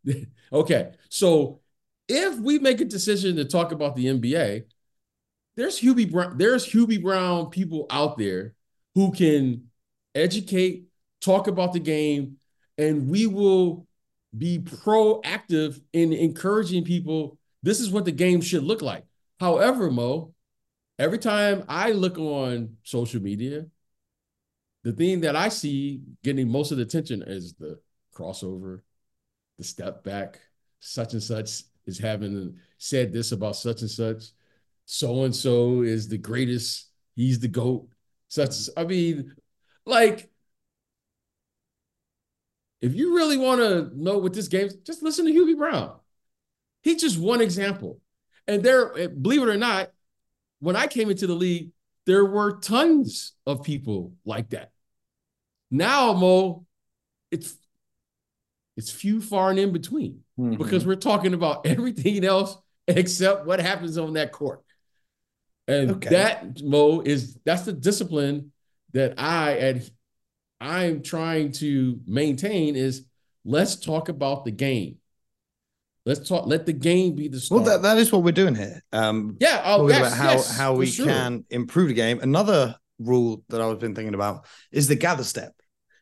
okay. 0.53 0.91
So 1.09 1.59
if 2.07 2.39
we 2.39 2.59
make 2.59 2.79
a 2.79 2.85
decision 2.85 3.35
to 3.35 3.43
talk 3.43 3.73
about 3.73 3.97
the 3.97 4.05
NBA, 4.05 4.63
there's 5.57 5.81
Hubie 5.81 6.09
Brown, 6.09 6.37
there's 6.37 6.65
Hubie 6.65 7.03
Brown 7.03 7.49
people 7.49 7.87
out 7.89 8.17
there 8.17 8.53
who 8.95 9.11
can 9.11 9.68
educate, 10.15 10.85
talk 11.21 11.47
about 11.47 11.73
the 11.73 11.79
game, 11.79 12.37
and 12.77 13.09
we 13.09 13.27
will 13.27 13.87
be 14.37 14.59
proactive 14.59 15.81
in 15.93 16.13
encouraging 16.13 16.83
people. 16.83 17.37
This 17.63 17.79
is 17.79 17.89
what 17.89 18.05
the 18.05 18.11
game 18.11 18.41
should 18.41 18.63
look 18.63 18.81
like. 18.81 19.03
However, 19.39 19.89
Mo, 19.89 20.33
every 20.97 21.17
time 21.17 21.63
I 21.67 21.91
look 21.91 22.17
on 22.17 22.77
social 22.83 23.21
media, 23.21 23.65
the 24.83 24.93
thing 24.93 25.21
that 25.21 25.35
I 25.35 25.49
see 25.49 26.01
getting 26.23 26.49
most 26.49 26.71
of 26.71 26.77
the 26.77 26.83
attention 26.83 27.23
is 27.25 27.53
the 27.53 27.79
crossover, 28.15 28.81
the 29.57 29.63
step 29.63 30.03
back, 30.03 30.39
such 30.79 31.13
and 31.13 31.23
such 31.23 31.63
is 31.85 31.99
having 31.99 32.55
said 32.77 33.11
this 33.11 33.31
about 33.31 33.55
such 33.55 33.81
and 33.81 33.89
such. 33.89 34.25
So 34.85 35.23
and 35.23 35.35
so 35.35 35.81
is 35.81 36.07
the 36.07 36.17
greatest. 36.17 36.89
He's 37.15 37.39
the 37.39 37.47
GOAT. 37.47 37.89
Such, 38.29 38.69
I 38.77 38.85
mean, 38.85 39.35
like, 39.89 40.29
if 42.81 42.95
you 42.95 43.15
really 43.15 43.37
want 43.37 43.61
to 43.61 43.91
know 43.95 44.17
what 44.19 44.33
this 44.33 44.47
game, 44.47 44.69
just 44.85 45.03
listen 45.03 45.25
to 45.25 45.33
Hubie 45.33 45.57
Brown. 45.57 45.95
He's 46.81 47.01
just 47.01 47.19
one 47.19 47.41
example. 47.41 47.99
And 48.47 48.63
there, 48.63 48.97
eh, 48.97 49.07
believe 49.07 49.41
it 49.41 49.49
or 49.49 49.57
not, 49.57 49.91
when 50.59 50.75
I 50.75 50.87
came 50.87 51.09
into 51.09 51.27
the 51.27 51.33
league, 51.33 51.71
there 52.05 52.25
were 52.25 52.59
tons 52.59 53.33
of 53.45 53.63
people 53.63 54.13
like 54.25 54.49
that. 54.49 54.71
Now, 55.69 56.13
Mo, 56.13 56.65
it's 57.31 57.55
it's 58.75 58.89
few 58.89 59.21
far 59.21 59.49
and 59.49 59.59
in 59.59 59.73
between 59.73 60.21
mm-hmm. 60.39 60.55
because 60.55 60.85
we're 60.85 60.95
talking 60.95 61.33
about 61.33 61.65
everything 61.65 62.23
else 62.23 62.57
except 62.87 63.45
what 63.45 63.59
happens 63.59 63.97
on 63.97 64.13
that 64.13 64.31
court. 64.31 64.63
And 65.67 65.91
okay. 65.91 66.09
that 66.09 66.63
Mo 66.63 67.01
is 67.01 67.37
that's 67.45 67.63
the 67.63 67.73
discipline 67.73 68.51
that 68.93 69.15
I 69.17 69.57
at 69.57 69.89
I'm 70.61 71.01
trying 71.01 71.51
to 71.53 71.99
maintain 72.05 72.75
is 72.75 73.05
let's 73.45 73.75
talk 73.77 74.09
about 74.09 74.45
the 74.45 74.51
game. 74.51 74.97
Let's 76.05 76.27
talk. 76.27 76.47
Let 76.47 76.65
the 76.65 76.73
game 76.73 77.15
be 77.15 77.27
the 77.27 77.39
start. 77.39 77.61
Well, 77.61 77.71
that, 77.71 77.83
that 77.83 77.97
is 77.97 78.11
what 78.11 78.23
we're 78.23 78.31
doing 78.31 78.55
here. 78.55 78.81
Um, 78.91 79.37
yeah, 79.39 79.61
oh, 79.65 79.87
yes, 79.87 79.99
about 79.99 80.13
how 80.13 80.31
yes, 80.31 80.57
how 80.57 80.73
we 80.73 80.87
sure. 80.87 81.05
can 81.05 81.45
improve 81.49 81.89
the 81.89 81.93
game. 81.93 82.19
Another 82.21 82.75
rule 82.99 83.43
that 83.49 83.61
I've 83.61 83.79
been 83.79 83.95
thinking 83.95 84.15
about 84.15 84.45
is 84.71 84.87
the 84.87 84.95
gather 84.95 85.23
step, 85.23 85.53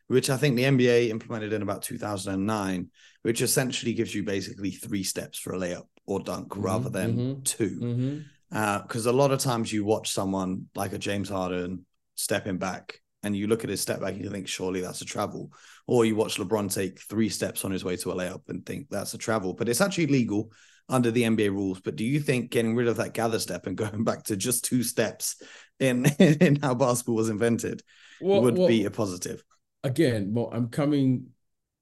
which 0.06 0.30
I 0.30 0.36
think 0.36 0.56
the 0.56 0.64
NBA 0.64 1.08
implemented 1.10 1.52
in 1.52 1.62
about 1.62 1.82
2009, 1.82 2.88
which 3.22 3.42
essentially 3.42 3.92
gives 3.92 4.14
you 4.14 4.22
basically 4.22 4.70
three 4.70 5.04
steps 5.04 5.38
for 5.38 5.54
a 5.54 5.58
layup 5.58 5.86
or 6.06 6.20
dunk 6.20 6.48
mm-hmm, 6.48 6.62
rather 6.62 6.88
than 6.88 7.16
mm-hmm, 7.16 7.42
2 7.42 7.68
Because 7.68 9.06
mm-hmm. 9.06 9.08
uh, 9.08 9.10
a 9.10 9.12
lot 9.12 9.30
of 9.30 9.40
times 9.40 9.72
you 9.72 9.84
watch 9.84 10.10
someone 10.10 10.66
like 10.74 10.92
a 10.92 10.98
James 10.98 11.28
Harden 11.28 11.84
stepping 12.18 12.58
back 12.58 13.00
and 13.22 13.36
you 13.36 13.46
look 13.46 13.64
at 13.64 13.70
his 13.70 13.80
step 13.80 14.00
back 14.00 14.14
and 14.14 14.24
you 14.24 14.30
think 14.30 14.48
surely 14.48 14.80
that's 14.80 15.00
a 15.00 15.04
travel. 15.04 15.52
Or 15.86 16.04
you 16.04 16.16
watch 16.16 16.36
lebron 16.36 16.72
take 16.72 17.00
three 17.00 17.28
steps 17.28 17.64
on 17.64 17.70
his 17.70 17.84
way 17.84 17.96
to 17.96 18.10
a 18.10 18.14
layup 18.14 18.48
and 18.48 18.64
think 18.66 18.88
that's 18.90 19.14
a 19.14 19.18
travel. 19.18 19.54
But 19.54 19.68
it's 19.68 19.80
actually 19.80 20.08
legal 20.08 20.52
under 20.88 21.10
the 21.10 21.22
nba 21.22 21.50
rules. 21.50 21.80
But 21.80 21.96
do 21.96 22.04
you 22.04 22.20
think 22.20 22.50
getting 22.50 22.74
rid 22.74 22.88
of 22.88 22.96
that 22.96 23.14
gather 23.14 23.38
step 23.38 23.66
and 23.66 23.76
going 23.76 24.04
back 24.04 24.24
to 24.24 24.36
just 24.36 24.64
two 24.64 24.82
steps 24.82 25.40
in 25.78 26.06
in 26.18 26.56
how 26.56 26.74
basketball 26.74 27.16
was 27.16 27.28
invented 27.28 27.82
well, 28.20 28.42
would 28.42 28.58
well, 28.58 28.68
be 28.68 28.84
a 28.84 28.90
positive? 28.90 29.42
again 29.84 30.34
well 30.34 30.50
i'm 30.52 30.66
coming 30.66 31.24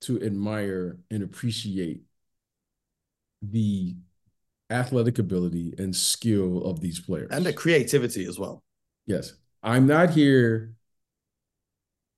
to 0.02 0.22
admire 0.22 0.98
and 1.10 1.22
appreciate 1.22 2.02
the 3.40 3.96
athletic 4.68 5.18
ability 5.18 5.72
and 5.78 5.96
skill 5.96 6.62
of 6.64 6.80
these 6.80 7.00
players. 7.00 7.28
And 7.30 7.46
the 7.46 7.54
creativity 7.54 8.26
as 8.26 8.38
well. 8.38 8.62
Yes 9.06 9.32
I'm 9.66 9.86
not 9.86 10.10
here. 10.10 10.74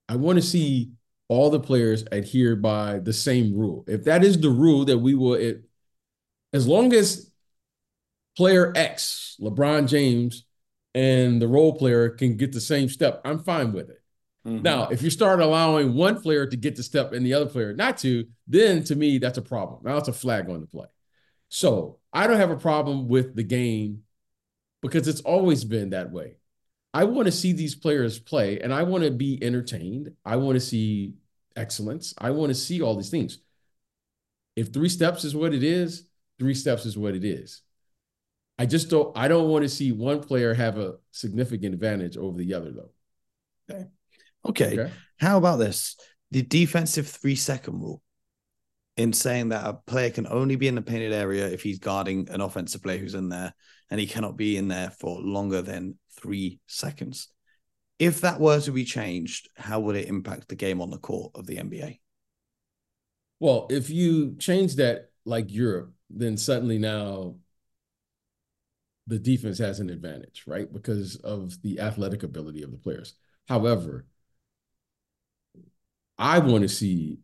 I 0.09 0.17
want 0.17 0.37
to 0.37 0.43
see 0.43 0.93
all 1.29 1.51
the 1.51 1.59
players 1.59 2.05
adhere 2.13 2.55
by 2.55 2.99
the 2.99 3.13
same 3.13 3.57
rule. 3.57 3.85
If 3.89 4.05
that 4.05 4.23
is 4.23 4.39
the 4.41 4.51
rule 4.51 4.85
that 4.85 4.99
we 4.99 5.15
will, 5.15 5.35
it, 5.35 5.65
as 6.53 6.69
long 6.69 6.93
as 6.93 7.33
player 8.37 8.73
X, 8.77 9.37
LeBron 9.41 9.89
James, 9.89 10.45
and 10.95 11.41
the 11.41 11.49
role 11.49 11.73
player 11.73 12.11
can 12.11 12.37
get 12.37 12.53
the 12.53 12.61
same 12.61 12.89
step, 12.89 13.21
I'm 13.25 13.39
fine 13.39 13.73
with 13.73 13.91
it. 13.91 14.03
Mm-hmm. 14.47 14.63
Now, 14.63 14.89
if 14.89 15.03
you 15.03 15.11
start 15.11 15.41
allowing 15.41 15.95
one 15.95 16.21
player 16.21 16.47
to 16.47 16.57
get 16.57 16.77
the 16.77 16.83
step 16.83 17.13
and 17.13 17.25
the 17.25 17.35
other 17.35 17.47
player 17.47 17.73
not 17.73 17.99
to, 17.99 18.27
then 18.47 18.85
to 18.85 18.95
me, 18.95 19.19
that's 19.19 19.39
a 19.39 19.43
problem. 19.43 19.81
Now 19.85 19.97
it's 19.97 20.09
a 20.09 20.13
flag 20.13 20.49
on 20.49 20.61
the 20.61 20.67
play. 20.67 20.87
So 21.49 21.99
I 22.13 22.27
don't 22.27 22.37
have 22.37 22.51
a 22.51 22.57
problem 22.57 23.09
with 23.09 23.35
the 23.35 23.43
game 23.43 24.03
because 24.81 25.09
it's 25.09 25.21
always 25.23 25.65
been 25.65 25.91
that 25.91 26.11
way. 26.11 26.38
I 26.95 27.05
want 27.05 27.27
to 27.27 27.33
see 27.33 27.53
these 27.53 27.75
players 27.75 28.19
play 28.19 28.61
and 28.61 28.73
I 28.73 28.83
want 28.83 29.05
to 29.05 29.11
be 29.11 29.43
entertained. 29.43 30.13
I 30.25 30.37
want 30.37 30.57
to 30.57 30.61
see 30.61 31.15
excellence. 31.57 32.15
I 32.19 32.31
want 32.31 32.51
to 32.51 32.55
see 32.55 32.81
all 32.81 32.97
these 32.97 33.11
things. 33.11 33.39
If 34.57 34.69
three 34.69 34.89
steps 34.89 35.25
is 35.25 35.37
what 35.37 35.55
it 35.55 35.63
is, 35.63 36.09
three 36.39 36.55
steps 36.55 36.87
is 36.87 36.97
what 36.97 37.15
it 37.15 37.25
is. 37.25 37.63
I 38.59 38.67
just 38.67 38.91
don't 38.91 39.17
I 39.17 39.29
don't 39.29 39.49
want 39.49 39.63
to 39.63 39.69
see 39.69 39.93
one 39.93 40.21
player 40.21 40.53
have 40.55 40.79
a 40.79 40.95
significant 41.13 41.75
advantage 41.75 42.17
over 42.17 42.37
the 42.37 42.55
other 42.55 42.73
though. 42.73 42.91
Okay. 43.71 43.87
Okay. 44.47 44.81
okay. 44.81 44.93
How 45.21 45.39
about 45.39 45.59
this? 45.59 45.97
The 46.31 46.43
defensive 46.43 47.09
3 47.09 47.35
second 47.37 47.81
rule 47.81 48.03
in 48.97 49.13
saying 49.13 49.51
that 49.51 49.67
a 49.67 49.75
player 49.75 50.11
can 50.11 50.27
only 50.27 50.57
be 50.57 50.69
in 50.69 50.75
the 50.75 50.83
painted 50.83 51.13
area 51.13 51.47
if 51.47 51.63
he's 51.63 51.79
guarding 51.79 52.29
an 52.31 52.41
offensive 52.41 52.83
player 52.83 52.99
who's 52.99 53.15
in 53.15 53.29
there 53.29 53.55
and 53.91 54.01
he 54.01 54.07
cannot 54.07 54.37
be 54.37 54.57
in 54.57 54.69
there 54.69 54.91
for 54.91 55.21
longer 55.21 55.63
than 55.63 55.97
three 56.21 56.61
seconds. 56.67 57.29
If 57.99 58.21
that 58.21 58.41
were 58.41 58.61
to 58.61 58.73
be 58.73 58.85
changed, 58.85 59.49
how 59.57 59.81
would 59.81 59.97
it 59.97 60.09
impact 60.09 60.49
the 60.49 60.55
game 60.55 60.81
on 60.81 60.91
the 60.91 60.99
court 60.99 61.33
of 61.35 61.47
the 61.47 61.57
NBA? 61.57 62.01
Well, 63.41 63.67
if 63.71 63.91
you 63.91 64.37
change 64.39 64.77
that 64.77 65.11
like 65.25 65.53
Europe, 65.53 65.93
then 66.11 66.37
suddenly 66.37 66.79
now 66.79 67.37
the 69.07 69.19
defense 69.19 69.59
has 69.59 69.81
an 69.81 69.91
advantage, 69.91 70.45
right? 70.47 70.73
Because 70.73 71.17
of 71.17 71.61
the 71.63 71.81
athletic 71.81 72.23
ability 72.23 72.63
of 72.63 72.71
the 72.71 72.79
players. 72.79 73.15
However, 73.49 74.07
I 76.19 76.41
want 76.41 76.63
to 76.63 76.69
see 76.69 77.19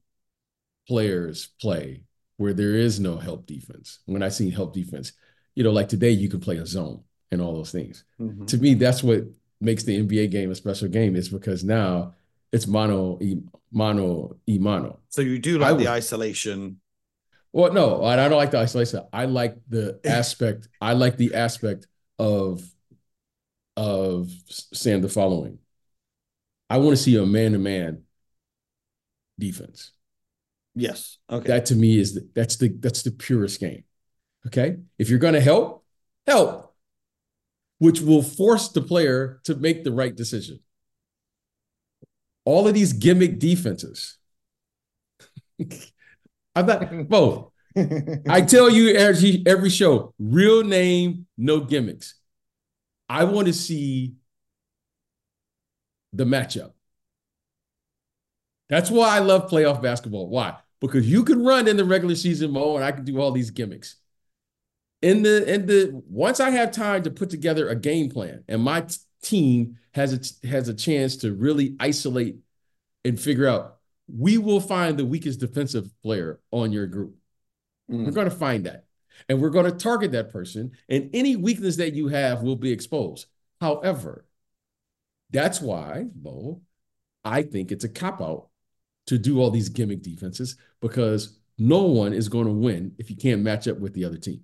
players 0.89 1.49
play 1.61 2.05
where 2.37 2.55
there 2.55 2.75
is 2.75 3.01
no 3.01 3.17
help 3.17 3.47
defense. 3.47 4.01
When 4.07 4.23
I 4.23 4.29
see 4.29 4.51
help 4.51 4.73
defense, 4.73 5.13
you 5.55 5.63
know, 5.63 5.73
like 5.73 5.89
today 5.89 6.11
you 6.11 6.29
can 6.29 6.41
play 6.41 6.57
a 6.57 6.67
zone 6.67 7.03
and 7.35 7.43
all 7.43 7.55
those 7.55 7.73
things. 7.73 8.05
Mm-hmm. 8.21 8.47
To 8.47 8.59
me, 8.59 8.75
that's 8.75 9.03
what 9.03 9.25
makes 9.61 9.85
the 9.85 10.01
NBA 10.01 10.31
game 10.31 10.51
a 10.51 10.55
special 10.55 10.89
game 10.89 11.17
is 11.17 11.29
because 11.29 11.65
now 11.65 12.15
it's 12.53 12.67
mono 12.67 13.19
e 13.21 13.37
mono 13.71 14.37
e 14.49 14.59
mono. 14.59 15.01
So 15.09 15.21
you 15.21 15.39
do 15.39 15.59
like 15.59 15.79
the 15.79 15.89
isolation. 15.89 16.81
Well, 17.53 17.73
no, 17.73 18.05
I 18.05 18.17
don't 18.17 18.33
like 18.33 18.51
the 18.51 18.59
isolation. 18.59 19.03
I 19.13 19.27
like 19.27 19.57
the 19.69 20.01
aspect. 20.05 20.69
I 20.81 20.95
like 20.95 21.17
the 21.17 21.35
aspect 21.35 21.87
of 22.19 22.63
of 23.77 24.31
saying 24.49 25.03
the 25.03 25.09
following. 25.09 25.59
I 26.71 26.79
want 26.79 26.97
to 26.97 27.03
see 27.03 27.17
a 27.17 27.27
man 27.27 27.53
to 27.53 27.59
man 27.59 28.03
defense. 29.39 29.93
Yes. 30.75 31.19
Okay. 31.31 31.49
That 31.49 31.67
to 31.67 31.77
me 31.77 31.99
is 31.99 32.15
the, 32.15 32.29
that's 32.35 32.57
the 32.57 32.69
that's 32.69 33.03
the 33.03 33.11
purest 33.11 33.61
game. 33.61 33.85
Okay. 34.47 34.77
If 34.99 35.09
you're 35.09 35.19
going 35.19 35.35
to 35.35 35.41
help, 35.41 35.85
help 36.27 36.64
which 37.85 38.01
will 38.01 38.23
force 38.23 38.69
the 38.71 38.81
player 38.81 39.41
to 39.45 39.55
make 39.55 39.85
the 39.85 39.93
right 39.93 40.17
decision. 40.17 40.59
all 42.45 42.67
of 42.69 42.75
these 42.75 42.93
gimmick 42.93 43.39
defenses. 43.39 44.19
I'm 46.55 46.67
not 46.67 47.09
both. 47.09 47.51
I 48.29 48.41
tell 48.43 48.71
you 48.71 48.95
every 48.95 49.43
every 49.47 49.71
show, 49.71 50.15
real 50.19 50.63
name, 50.63 51.27
no 51.37 51.61
gimmicks. 51.61 52.15
I 53.09 53.25
want 53.25 53.49
to 53.49 53.53
see 53.53 54.15
the 56.13 56.25
matchup. 56.25 56.73
That's 58.69 58.91
why 58.91 59.17
I 59.17 59.19
love 59.21 59.51
playoff 59.51 59.83
basketball. 59.83 60.29
Why? 60.29 60.57
Because 60.81 61.09
you 61.11 61.25
can 61.25 61.45
run 61.45 61.69
in 61.69 61.77
the 61.77 61.85
regular 61.85 62.15
season 62.15 62.53
mode 62.53 62.77
and 62.77 62.85
I 62.85 62.93
can 62.93 63.05
do 63.05 63.21
all 63.21 63.33
these 63.33 63.51
gimmicks. 63.51 63.97
In 65.05 65.23
the 65.23 65.53
in 65.53 65.67
the 65.67 66.03
once 66.09 66.41
I 66.41 66.49
have 66.49 66.71
time 66.71 67.03
to 67.03 67.11
put 67.11 67.29
together 67.29 67.69
a 67.69 67.77
game 67.77 68.09
plan 68.09 68.43
and 68.49 68.63
my 68.63 68.81
t- 68.81 68.97
team 69.23 69.77
has 69.93 70.15
a 70.43 70.47
has 70.49 70.71
a 70.71 70.75
chance 70.75 71.17
to 71.19 71.35
really 71.35 71.77
isolate 71.79 72.37
and 73.05 73.21
figure 73.21 73.47
out 73.47 73.77
we 74.09 74.39
will 74.39 74.61
find 74.61 74.99
the 74.99 75.05
weakest 75.05 75.41
defensive 75.41 75.91
player 76.03 76.41
on 76.51 76.73
your 76.73 76.87
group. 76.87 77.17
Mm. 77.91 78.07
We're 78.07 78.13
going 78.13 78.31
to 78.31 78.35
find 78.35 78.65
that. 78.65 78.87
And 79.29 79.43
we're 79.43 79.51
going 79.51 79.71
to 79.71 79.77
target 79.77 80.13
that 80.13 80.33
person, 80.33 80.73
and 80.89 81.11
any 81.13 81.37
weakness 81.37 81.77
that 81.77 81.93
you 81.93 82.09
have 82.09 82.43
will 82.43 82.57
be 82.57 82.73
exposed. 82.73 83.27
However, 83.61 84.25
that's 85.31 85.61
why, 85.61 86.07
Mo, 86.19 86.63
I 87.27 87.43
think 87.43 87.73
it's 87.73 87.85
a 87.85 87.91
cop 87.91 88.23
out 88.23 88.49
to 89.09 89.19
do 89.19 89.39
all 89.39 89.51
these 89.51 89.69
gimmick 89.69 90.03
defenses 90.03 90.57
because 90.81 91.39
no 91.59 91.83
one 91.83 92.15
is 92.15 92.31
going 92.31 92.47
to 92.47 92.53
win 92.53 92.95
if 92.99 93.11
you 93.11 93.17
can't 93.17 93.43
match 93.43 93.69
up 93.69 93.79
with 93.79 93.93
the 93.93 94.07
other 94.07 94.17
team. 94.17 94.43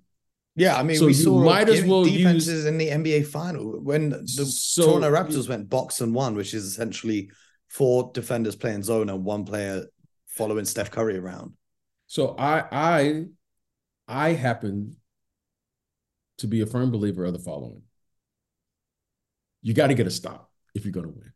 Yeah, 0.55 0.77
I 0.77 0.83
mean, 0.83 0.97
so 0.97 1.05
we 1.05 1.13
saw 1.13 1.43
might 1.43 1.69
as 1.69 1.83
well 1.85 2.03
defenses 2.03 2.47
use... 2.47 2.65
in 2.65 2.77
the 2.77 2.89
NBA 2.89 3.27
final 3.27 3.79
when 3.81 4.09
the 4.09 4.45
so, 4.45 4.85
Toronto 4.85 5.11
Raptors 5.11 5.47
went 5.47 5.69
box 5.69 6.01
and 6.01 6.13
one, 6.13 6.35
which 6.35 6.53
is 6.53 6.65
essentially 6.65 7.31
four 7.69 8.11
defenders 8.13 8.55
playing 8.55 8.83
zone 8.83 9.09
and 9.09 9.23
one 9.23 9.45
player 9.45 9.85
following 10.27 10.65
Steph 10.65 10.91
Curry 10.91 11.17
around. 11.17 11.53
So 12.07 12.35
I 12.37 12.65
I 12.71 13.25
I 14.07 14.33
happen 14.33 14.97
to 16.39 16.47
be 16.47 16.61
a 16.61 16.65
firm 16.65 16.91
believer 16.91 17.23
of 17.23 17.33
the 17.33 17.39
following. 17.39 17.83
You 19.61 19.73
got 19.73 19.87
to 19.87 19.93
get 19.93 20.07
a 20.07 20.11
stop 20.11 20.51
if 20.75 20.83
you're 20.83 20.91
going 20.91 21.05
to 21.05 21.13
win. 21.13 21.31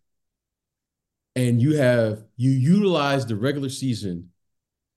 And 1.38 1.62
you 1.62 1.78
have 1.78 2.24
you 2.36 2.52
utilize 2.52 3.26
the 3.26 3.36
regular 3.36 3.70
season 3.70 4.32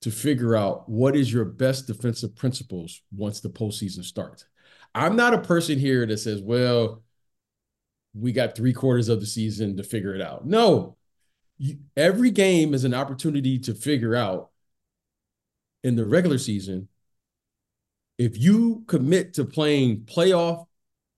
to 0.03 0.11
figure 0.11 0.55
out 0.55 0.89
what 0.89 1.17
is 1.17 1.33
your 1.33 1.45
best 1.45 1.87
defensive 1.87 2.37
principles 2.37 3.03
once 3.15 3.41
the 3.41 3.49
postseason 3.49 4.05
starts. 4.05 4.45
I'm 4.95 5.17
not 5.17 5.35
a 5.35 5.39
person 5.39 5.79
here 5.79 6.07
that 6.07 6.19
says, 6.19 6.41
well, 6.41 7.03
we 8.15 8.33
got 8.33 8.57
three 8.57 8.73
quarters 8.73 9.09
of 9.09 9.21
the 9.21 9.27
season 9.27 9.77
to 9.77 9.83
figure 9.83 10.15
it 10.15 10.23
out. 10.23 10.47
No, 10.47 10.97
you, 11.59 11.79
every 11.97 12.31
game 12.31 12.75
is 12.75 12.85
an 12.85 12.95
opportunity 12.95 13.59
to 13.61 13.75
figure 13.75 14.15
out 14.15 14.51
in 15.83 15.97
the 15.97 16.07
regular 16.07 16.39
season 16.39 16.89
if 18.19 18.37
you 18.37 18.83
commit 18.89 19.35
to 19.35 19.45
playing 19.45 20.01
playoff 20.01 20.67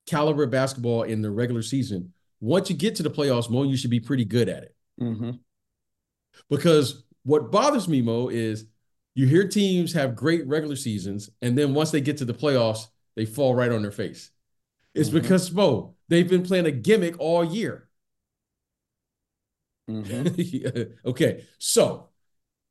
caliber 0.06 0.46
basketball 0.46 1.02
in 1.04 1.22
the 1.22 1.30
regular 1.30 1.62
season, 1.62 2.12
once 2.40 2.68
you 2.68 2.76
get 2.76 2.96
to 2.96 3.02
the 3.02 3.10
playoffs, 3.10 3.50
Mo, 3.50 3.62
you 3.62 3.76
should 3.76 3.90
be 3.90 4.00
pretty 4.00 4.24
good 4.24 4.48
at 4.48 4.64
it. 4.64 4.74
Mm-hmm. 5.00 5.30
Because 6.48 7.04
what 7.22 7.50
bothers 7.50 7.88
me, 7.88 8.02
Mo, 8.02 8.28
is 8.28 8.66
you 9.14 9.26
hear 9.26 9.46
teams 9.48 9.92
have 9.92 10.14
great 10.14 10.46
regular 10.46 10.76
seasons, 10.76 11.30
and 11.42 11.56
then 11.56 11.74
once 11.74 11.90
they 11.90 12.00
get 12.00 12.18
to 12.18 12.24
the 12.24 12.34
playoffs, 12.34 12.86
they 13.16 13.24
fall 13.24 13.54
right 13.54 13.72
on 13.72 13.82
their 13.82 13.90
face. 13.90 14.30
It's 14.94 15.08
mm-hmm. 15.08 15.18
because, 15.18 15.52
Mo, 15.52 15.94
they've 16.08 16.28
been 16.28 16.42
playing 16.42 16.66
a 16.66 16.70
gimmick 16.70 17.18
all 17.18 17.44
year. 17.44 17.88
Mm-hmm. 19.90 20.92
okay, 21.08 21.44
so 21.58 22.08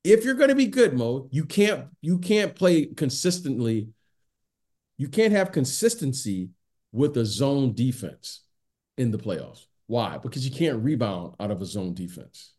if 0.04 0.24
you're 0.24 0.36
going 0.36 0.50
to 0.50 0.56
be 0.56 0.68
good, 0.68 0.94
Mo, 0.94 1.28
you 1.32 1.46
can't 1.46 1.88
you 2.02 2.20
can't 2.20 2.56
play 2.56 2.86
consistently. 2.86 3.90
You 4.98 5.08
can't 5.08 5.34
have 5.34 5.52
consistency 5.52 6.50
with 6.92 7.16
a 7.18 7.26
zone 7.26 7.74
defense 7.74 8.42
in 8.98 9.12
the 9.12 9.18
playoffs. 9.18 9.66
Why? 9.88 10.18
Because 10.18 10.48
you 10.48 10.52
can't 10.52 10.84
rebound 10.84 11.36
out 11.40 11.52
of 11.52 11.62
a 11.62 11.66
zone 11.66 11.94
defense. 11.94 12.54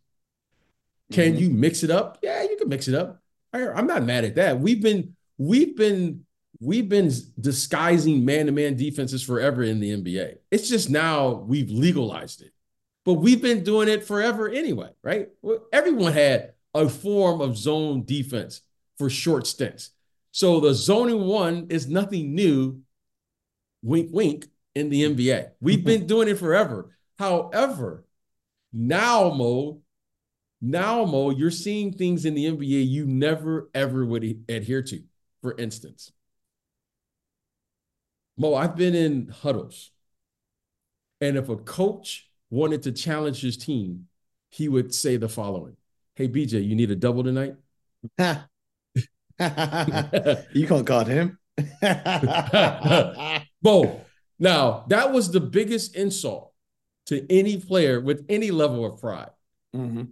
Can 1.13 1.33
mm-hmm. 1.33 1.43
you 1.43 1.51
mix 1.51 1.83
it 1.83 1.91
up? 1.91 2.19
Yeah, 2.23 2.43
you 2.43 2.57
can 2.57 2.69
mix 2.69 2.89
it 2.89 2.95
up. 2.95 3.21
I'm 3.53 3.87
not 3.87 4.05
mad 4.05 4.25
at 4.25 4.37
that. 4.37 4.61
We've 4.61 4.83
been 4.83 5.15
we've 5.39 5.77
been 5.77 6.25
we've 6.61 6.89
been 6.89 7.11
disguising 7.41 8.25
man-to-man 8.25 8.77
defenses 8.77 9.23
forever 9.23 9.63
in 9.63 9.81
the 9.81 9.91
NBA. 9.97 10.37
It's 10.51 10.69
just 10.69 10.91
now 10.91 11.45
we've 11.47 11.71
legalized 11.71 12.43
it. 12.43 12.53
But 13.05 13.15
we've 13.15 13.41
been 13.41 13.65
doing 13.65 13.89
it 13.89 14.05
forever 14.05 14.49
anyway, 14.49 14.91
right? 15.03 15.29
Everyone 15.73 16.13
had 16.13 16.53
a 16.75 16.89
form 16.89 17.41
of 17.41 17.57
zone 17.57 18.05
defense 18.05 18.61
for 18.99 19.09
short 19.09 19.47
stints. 19.47 19.91
So 20.33 20.61
the 20.61 20.75
zoning 20.75 21.25
one 21.25 21.69
is 21.71 21.89
nothing 21.89 22.35
new, 22.35 22.83
wink, 23.83 24.11
wink, 24.13 24.47
in 24.75 24.91
the 24.91 25.03
NBA. 25.03 25.51
We've 25.61 25.85
been 25.93 26.07
doing 26.07 26.29
it 26.29 26.39
forever. 26.39 26.97
However, 27.19 28.05
now, 28.73 29.31
Mo, 29.31 29.81
now, 30.61 31.05
Mo, 31.05 31.31
you're 31.31 31.51
seeing 31.51 31.93
things 31.93 32.25
in 32.25 32.35
the 32.35 32.47
NBA 32.47 32.89
you 32.89 33.07
never, 33.07 33.71
ever 33.75 34.05
would 34.05 34.45
adhere 34.49 34.83
to. 34.83 35.03
For 35.41 35.57
instance, 35.57 36.13
Mo, 38.37 38.55
I've 38.55 38.77
been 38.77 38.95
in 38.95 39.29
huddles. 39.29 39.91
And 41.21 41.37
if 41.37 41.49
a 41.49 41.57
coach 41.57 42.31
wanted 42.51 42.83
to 42.85 42.93
challenge 42.93 43.41
his 43.41 43.57
team, 43.57 44.07
he 44.51 44.69
would 44.69 44.95
say 44.95 45.17
the 45.17 45.29
following 45.29 45.77
Hey, 46.15 46.29
BJ, 46.29 46.67
you 46.67 46.75
need 46.75 46.91
a 46.91 46.97
double 46.97 47.25
tonight? 47.25 47.55
you 50.53 50.67
can't 50.67 50.85
guard 50.85 51.07
him. 51.07 51.39
Bo, 53.63 54.01
now 54.39 54.85
that 54.89 55.13
was 55.13 55.31
the 55.31 55.41
biggest 55.41 55.97
insult 55.97 56.53
to 57.07 57.27
any 57.31 57.59
player 57.59 58.01
with 58.01 58.27
any 58.29 58.51
level 58.51 58.85
of 58.85 59.01
pride. 59.01 59.31
Mm-hmm. 59.75 60.05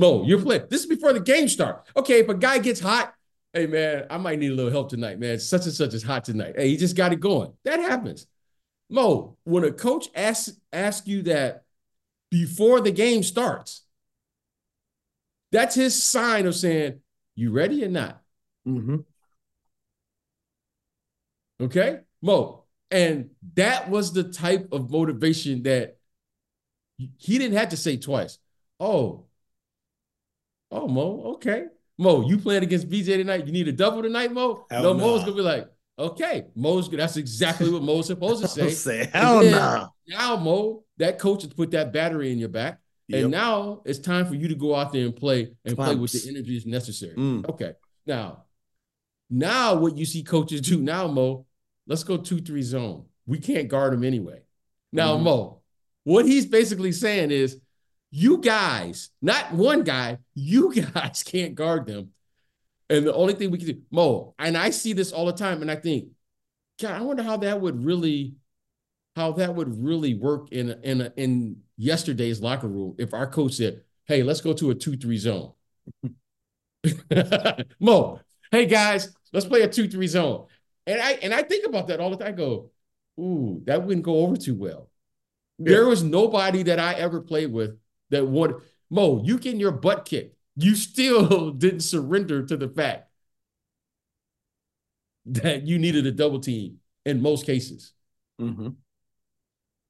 Mo, 0.00 0.24
you're 0.24 0.40
playing. 0.40 0.62
This 0.70 0.80
is 0.80 0.86
before 0.86 1.12
the 1.12 1.20
game 1.20 1.46
start. 1.46 1.86
Okay, 1.94 2.20
if 2.20 2.28
a 2.30 2.34
guy 2.34 2.58
gets 2.58 2.80
hot, 2.80 3.12
hey 3.52 3.66
man, 3.66 4.06
I 4.08 4.16
might 4.16 4.38
need 4.38 4.50
a 4.50 4.54
little 4.54 4.70
help 4.70 4.88
tonight, 4.88 5.20
man. 5.20 5.38
Such 5.38 5.66
and 5.66 5.74
such 5.74 5.92
is 5.92 6.02
hot 6.02 6.24
tonight. 6.24 6.54
Hey, 6.56 6.68
he 6.68 6.78
just 6.78 6.96
got 6.96 7.12
it 7.12 7.20
going. 7.20 7.52
That 7.64 7.80
happens. 7.80 8.26
Mo, 8.88 9.36
when 9.44 9.62
a 9.62 9.70
coach 9.70 10.08
asks 10.14 10.56
ask 10.72 11.06
you 11.06 11.20
that 11.24 11.64
before 12.30 12.80
the 12.80 12.90
game 12.90 13.22
starts, 13.22 13.82
that's 15.52 15.74
his 15.74 16.02
sign 16.02 16.46
of 16.46 16.54
saying, 16.54 17.00
you 17.34 17.50
ready 17.50 17.84
or 17.84 17.90
not? 17.90 18.22
Mm-hmm. 18.66 18.96
Okay, 21.60 22.00
Mo. 22.22 22.64
And 22.90 23.30
that 23.54 23.90
was 23.90 24.14
the 24.14 24.24
type 24.24 24.72
of 24.72 24.90
motivation 24.90 25.64
that 25.64 25.98
he 26.96 27.38
didn't 27.38 27.58
have 27.58 27.68
to 27.68 27.76
say 27.76 27.98
twice. 27.98 28.38
Oh, 28.80 29.26
oh, 30.70 30.88
Mo, 30.88 31.22
okay. 31.34 31.66
Mo, 31.98 32.26
you 32.26 32.38
playing 32.38 32.62
against 32.62 32.88
BJ 32.88 33.16
tonight? 33.16 33.46
You 33.46 33.52
need 33.52 33.68
a 33.68 33.72
double 33.72 34.02
tonight, 34.02 34.32
Mo? 34.32 34.64
Hell 34.70 34.82
no, 34.82 34.92
nah. 34.94 34.98
Mo's 34.98 35.20
gonna 35.20 35.36
be 35.36 35.42
like, 35.42 35.68
okay, 35.98 36.46
Mo's 36.54 36.88
that's 36.88 37.16
exactly 37.16 37.70
what 37.70 37.82
Mo's 37.82 38.06
supposed 38.06 38.42
to 38.42 38.48
say. 38.48 38.70
say 38.70 39.10
hell 39.12 39.42
no. 39.42 39.50
Nah. 39.50 39.88
Now, 40.08 40.36
Mo, 40.36 40.84
that 40.96 41.18
coach 41.18 41.42
has 41.42 41.52
put 41.52 41.70
that 41.72 41.92
battery 41.92 42.32
in 42.32 42.38
your 42.38 42.48
back. 42.48 42.78
Yep. 43.08 43.22
And 43.22 43.30
now 43.32 43.82
it's 43.84 43.98
time 43.98 44.26
for 44.26 44.34
you 44.34 44.48
to 44.48 44.54
go 44.54 44.74
out 44.74 44.92
there 44.92 45.04
and 45.04 45.14
play 45.14 45.52
and 45.64 45.76
play 45.76 45.94
with 45.96 46.12
the 46.12 46.30
energy 46.30 46.54
that's 46.54 46.66
necessary. 46.66 47.16
Mm. 47.16 47.48
Okay. 47.48 47.72
Now, 48.06 48.44
now 49.28 49.74
what 49.74 49.98
you 49.98 50.06
see 50.06 50.22
coaches 50.22 50.60
do 50.60 50.80
now, 50.80 51.08
Mo, 51.08 51.44
let's 51.86 52.04
go 52.04 52.16
two, 52.16 52.40
three 52.40 52.62
zone. 52.62 53.06
We 53.26 53.38
can't 53.38 53.68
guard 53.68 53.94
him 53.94 54.04
anyway. 54.04 54.42
Now, 54.92 55.14
mm-hmm. 55.14 55.24
Mo, 55.24 55.62
what 56.04 56.24
he's 56.24 56.46
basically 56.46 56.92
saying 56.92 57.30
is 57.30 57.58
you 58.10 58.38
guys, 58.38 59.10
not 59.22 59.52
one 59.52 59.84
guy, 59.84 60.18
you 60.34 60.74
guys 60.94 61.22
can't 61.22 61.54
guard 61.54 61.86
them. 61.86 62.10
And 62.88 63.06
the 63.06 63.14
only 63.14 63.34
thing 63.34 63.50
we 63.50 63.58
can 63.58 63.68
do, 63.68 63.80
Mo, 63.90 64.34
and 64.38 64.56
I 64.56 64.70
see 64.70 64.92
this 64.92 65.12
all 65.12 65.26
the 65.26 65.32
time, 65.32 65.62
and 65.62 65.70
I 65.70 65.76
think, 65.76 66.08
God, 66.80 67.00
I 67.00 67.02
wonder 67.02 67.22
how 67.22 67.36
that 67.38 67.60
would 67.60 67.84
really, 67.84 68.34
how 69.14 69.32
that 69.32 69.54
would 69.54 69.84
really 69.84 70.14
work 70.14 70.50
in 70.50 70.70
in 70.82 71.12
in 71.16 71.62
yesterday's 71.76 72.40
locker 72.40 72.66
room 72.66 72.96
if 72.98 73.14
our 73.14 73.28
coach 73.28 73.54
said, 73.54 73.82
"Hey, 74.06 74.24
let's 74.24 74.40
go 74.40 74.52
to 74.54 74.70
a 74.70 74.74
two-three 74.74 75.18
zone." 75.18 75.52
Mo, 77.80 78.20
hey 78.50 78.66
guys, 78.66 79.14
let's 79.32 79.46
play 79.46 79.60
a 79.62 79.68
two-three 79.68 80.08
zone. 80.08 80.46
And 80.86 81.00
I 81.00 81.12
and 81.22 81.32
I 81.32 81.42
think 81.42 81.66
about 81.66 81.88
that 81.88 82.00
all 82.00 82.10
the 82.10 82.16
time. 82.16 82.28
I 82.28 82.32
go, 82.32 82.70
ooh, 83.20 83.62
that 83.66 83.84
wouldn't 83.84 84.04
go 84.04 84.18
over 84.20 84.36
too 84.36 84.54
well. 84.56 84.90
Yeah. 85.58 85.72
There 85.72 85.86
was 85.86 86.02
nobody 86.02 86.64
that 86.64 86.80
I 86.80 86.94
ever 86.94 87.20
played 87.20 87.52
with 87.52 87.78
that 88.10 88.26
would 88.26 88.56
Mo, 88.90 89.22
you 89.24 89.38
getting 89.38 89.60
your 89.60 89.72
butt 89.72 90.04
kicked. 90.04 90.36
You 90.56 90.74
still 90.74 91.50
didn't 91.56 91.80
surrender 91.80 92.44
to 92.44 92.56
the 92.56 92.68
fact 92.68 93.08
that 95.26 95.66
you 95.66 95.78
needed 95.78 96.06
a 96.06 96.12
double 96.12 96.40
team 96.40 96.78
in 97.04 97.22
most 97.22 97.46
cases. 97.46 97.92
Mm-hmm. 98.40 98.70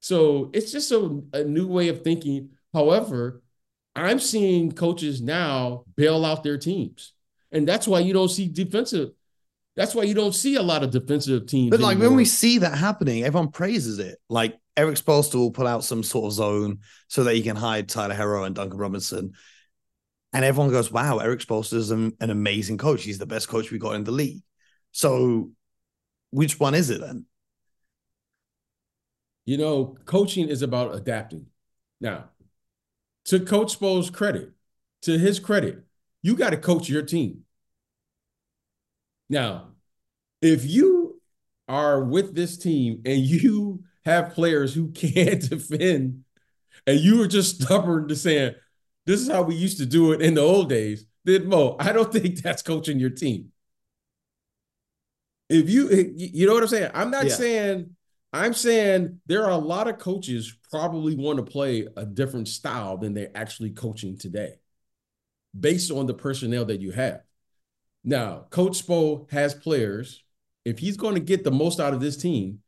So 0.01 0.51
it's 0.53 0.71
just 0.71 0.93
a, 0.93 1.23
a 1.33 1.45
new 1.45 1.67
way 1.67 1.89
of 1.89 2.03
thinking 2.03 2.51
However, 2.73 3.43
I'm 3.95 4.21
seeing 4.21 4.73
coaches 4.73 5.21
now 5.21 5.85
bail 5.97 6.25
out 6.25 6.43
their 6.43 6.59
teams. 6.59 7.13
And 7.53 7.67
that's 7.67 7.89
why 7.89 8.01
you 8.01 8.13
don't 8.13 8.29
see 8.29 8.49
defensive. 8.49 9.11
That's 9.77 9.95
why 9.95 10.05
you 10.05 10.15
don't 10.15 10.35
see 10.35 10.57
a 10.57 10.63
lot 10.63 10.83
of 10.83 10.91
defensive 10.91 11.47
teams. 11.47 11.71
But 11.71 11.81
like 11.81 11.93
anymore. 11.93 12.11
when 12.11 12.17
we 12.17 12.25
see 12.25 12.59
that 12.59 12.77
happening, 12.77 13.25
everyone 13.25 13.51
praises 13.51 13.99
it. 13.99 14.19
Like 14.29 14.59
Erik 14.81 14.97
Spoelstra 14.97 15.35
will 15.35 15.51
pull 15.51 15.67
out 15.67 15.85
some 15.85 16.03
sort 16.03 16.27
of 16.27 16.33
zone 16.33 16.79
so 17.07 17.25
that 17.25 17.35
he 17.35 17.43
can 17.43 17.55
hide 17.55 17.87
Tyler 17.87 18.15
Herro 18.15 18.47
and 18.47 18.55
Duncan 18.55 18.79
Robinson. 18.79 19.33
And 20.33 20.43
everyone 20.43 20.71
goes, 20.71 20.91
wow, 20.91 21.19
Erik 21.19 21.41
Spoelstra 21.41 21.75
is 21.75 21.91
an, 21.91 22.17
an 22.19 22.31
amazing 22.31 22.79
coach. 22.79 23.03
He's 23.03 23.19
the 23.19 23.27
best 23.27 23.47
coach 23.49 23.71
we 23.71 23.79
got 23.79 23.95
in 23.95 24.05
the 24.05 24.11
league. 24.11 24.41
So 24.93 25.51
which 26.31 26.59
one 26.59 26.75
is 26.75 26.89
it 26.89 27.03
then? 27.03 27.27
You 29.45 29.59
know, 29.59 29.99
coaching 30.07 30.49
is 30.49 30.63
about 30.63 30.95
adapting. 30.95 31.47
Now, 32.01 32.31
to 33.27 33.41
Coach 33.41 33.73
Spo's 33.73 34.09
credit, 34.09 34.53
to 35.03 35.19
his 35.19 35.39
credit, 35.41 35.85
you 36.23 36.37
got 36.37 36.51
to 36.51 36.57
coach 36.57 36.89
your 36.89 37.03
team. 37.03 37.43
Now, 39.29 39.73
if 40.41 40.65
you 40.65 41.21
are 41.69 42.03
with 42.03 42.35
this 42.35 42.57
team 42.57 43.03
and 43.05 43.19
you 43.27 43.85
have 44.05 44.35
players 44.35 44.75
who 44.75 44.89
can't 44.93 45.49
defend, 45.49 46.25
and 46.87 47.01
you 47.01 47.23
are 47.23 47.29
just 47.29 47.63
stubborn 47.63 48.09
to 48.09 48.17
saying, 48.17 48.55
this 49.07 49.21
is 49.21 49.29
how 49.29 49.43
we 49.43 49.55
used 49.55 49.79
to 49.79 49.87
do 49.87 50.13
it 50.13 50.23
in 50.23 50.35
the 50.35 50.41
old 50.41 50.69
days, 50.69 51.07
then 51.25 51.49
Mo, 51.49 51.77
I 51.81 51.93
don't 51.93 52.13
think 52.13 52.43
that's 52.43 52.63
coaching 52.63 52.99
your 52.99 53.11
team. 53.11 53.53
If 55.49 55.69
you, 55.69 55.91
eh, 55.91 56.05
you 56.15 56.47
know 56.47 56.55
what 56.55 56.63
I'm 56.63 56.69
saying? 56.69 56.91
I'm 56.95 57.11
not 57.11 57.27
yeah. 57.27 57.35
saying, 57.35 57.97
I'm 58.33 58.55
saying 58.55 59.21
there 59.27 59.45
are 59.45 59.51
a 59.51 59.57
lot 59.57 59.89
of 59.89 59.99
coaches 59.99 60.57
probably 60.71 61.17
want 61.17 61.39
to 61.39 61.43
play 61.43 61.89
a 61.97 62.07
different 62.07 62.47
style 62.47 62.97
than 62.97 63.15
they're 63.15 63.33
actually 63.35 63.71
coaching 63.71 64.17
today 64.17 64.55
based 65.59 65.91
on 65.91 66.07
the 66.07 66.15
personnel 66.15 66.65
that 66.67 66.81
you 66.81 66.93
have. 66.93 67.23
Now, 68.05 68.47
Coach 68.51 68.87
Spo 68.87 69.31
has 69.33 69.55
players. 69.55 70.23
If 70.65 70.79
he's 70.79 70.97
going 70.97 71.15
to 71.15 71.21
get 71.21 71.43
the 71.43 71.51
most 71.51 71.81
out 71.81 71.95
of 71.95 72.01
this 72.01 72.17
team, 72.17 72.61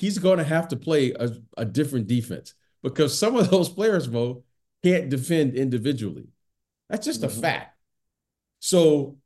he's 0.00 0.18
going 0.18 0.38
to 0.38 0.44
have 0.44 0.68
to 0.68 0.76
play 0.76 1.12
a, 1.12 1.30
a 1.58 1.64
different 1.64 2.06
defense 2.06 2.54
because 2.82 3.16
some 3.16 3.36
of 3.36 3.50
those 3.50 3.68
players, 3.68 4.08
Mo, 4.08 4.42
can't 4.82 5.10
defend 5.10 5.54
individually. 5.54 6.28
That's 6.88 7.04
just 7.04 7.20
mm-hmm. 7.20 7.38
a 7.38 7.42
fact. 7.42 7.76
So 8.60 9.18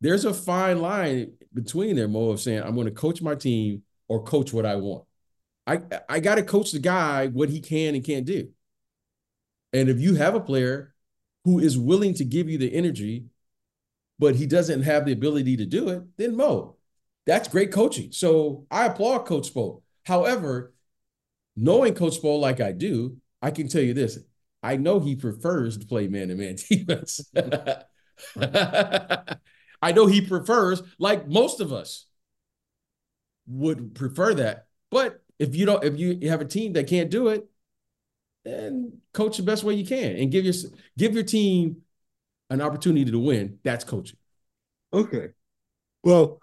there's 0.00 0.24
a 0.24 0.32
fine 0.32 0.80
line 0.80 1.32
between 1.52 1.96
there, 1.96 2.08
Mo, 2.08 2.30
of 2.30 2.40
saying, 2.40 2.62
I'm 2.62 2.74
going 2.74 2.86
to 2.86 2.90
coach 2.90 3.20
my 3.20 3.34
team 3.34 3.82
or 4.08 4.22
coach 4.22 4.52
what 4.52 4.66
I 4.66 4.76
want. 4.76 5.04
I, 5.66 5.82
I 6.08 6.20
got 6.20 6.36
to 6.36 6.42
coach 6.42 6.72
the 6.72 6.78
guy 6.78 7.26
what 7.26 7.50
he 7.50 7.60
can 7.60 7.94
and 7.94 8.04
can't 8.04 8.24
do. 8.24 8.48
And 9.72 9.88
if 9.90 10.00
you 10.00 10.14
have 10.14 10.34
a 10.34 10.40
player 10.40 10.94
who 11.44 11.58
is 11.58 11.78
willing 11.78 12.14
to 12.14 12.24
give 12.24 12.48
you 12.48 12.56
the 12.56 12.72
energy, 12.72 13.26
but 14.18 14.36
he 14.36 14.46
doesn't 14.46 14.82
have 14.82 15.04
the 15.04 15.12
ability 15.12 15.58
to 15.58 15.66
do 15.66 15.88
it, 15.90 16.02
then 16.16 16.36
Mo, 16.36 16.76
that's 17.26 17.48
great 17.48 17.72
coaching. 17.72 18.12
So 18.12 18.66
I 18.70 18.86
applaud 18.86 19.26
Coach 19.26 19.52
Spo. 19.52 19.82
However, 20.04 20.72
knowing 21.56 21.94
Coach 21.94 22.20
Spo 22.20 22.38
like 22.40 22.60
I 22.60 22.72
do, 22.72 23.16
I 23.42 23.50
can 23.50 23.68
tell 23.68 23.82
you 23.82 23.94
this. 23.94 24.18
I 24.62 24.76
know 24.76 25.00
he 25.00 25.16
prefers 25.16 25.78
to 25.78 25.86
play 25.86 26.08
man-to-man 26.08 26.56
defense. 26.70 27.30
I 29.82 29.92
know 29.92 30.06
he 30.06 30.20
prefers, 30.20 30.82
like 30.98 31.28
most 31.28 31.60
of 31.60 31.72
us 31.72 32.06
would 33.46 33.94
prefer 33.94 34.34
that. 34.34 34.66
But 34.90 35.22
if 35.38 35.54
you 35.54 35.66
don't, 35.66 35.84
if 35.84 35.98
you 35.98 36.28
have 36.28 36.40
a 36.40 36.46
team 36.46 36.72
that 36.74 36.86
can't 36.88 37.10
do 37.10 37.28
it, 37.28 37.46
then 38.44 38.98
coach 39.12 39.36
the 39.36 39.42
best 39.42 39.64
way 39.64 39.74
you 39.74 39.84
can 39.86 40.16
and 40.16 40.30
give 40.30 40.44
your 40.44 40.54
give 40.96 41.14
your 41.14 41.24
team 41.24 41.82
an 42.50 42.60
opportunity 42.60 43.10
to 43.10 43.18
win. 43.18 43.58
That's 43.64 43.84
coaching. 43.84 44.18
Okay. 44.92 45.28
Well, 46.02 46.40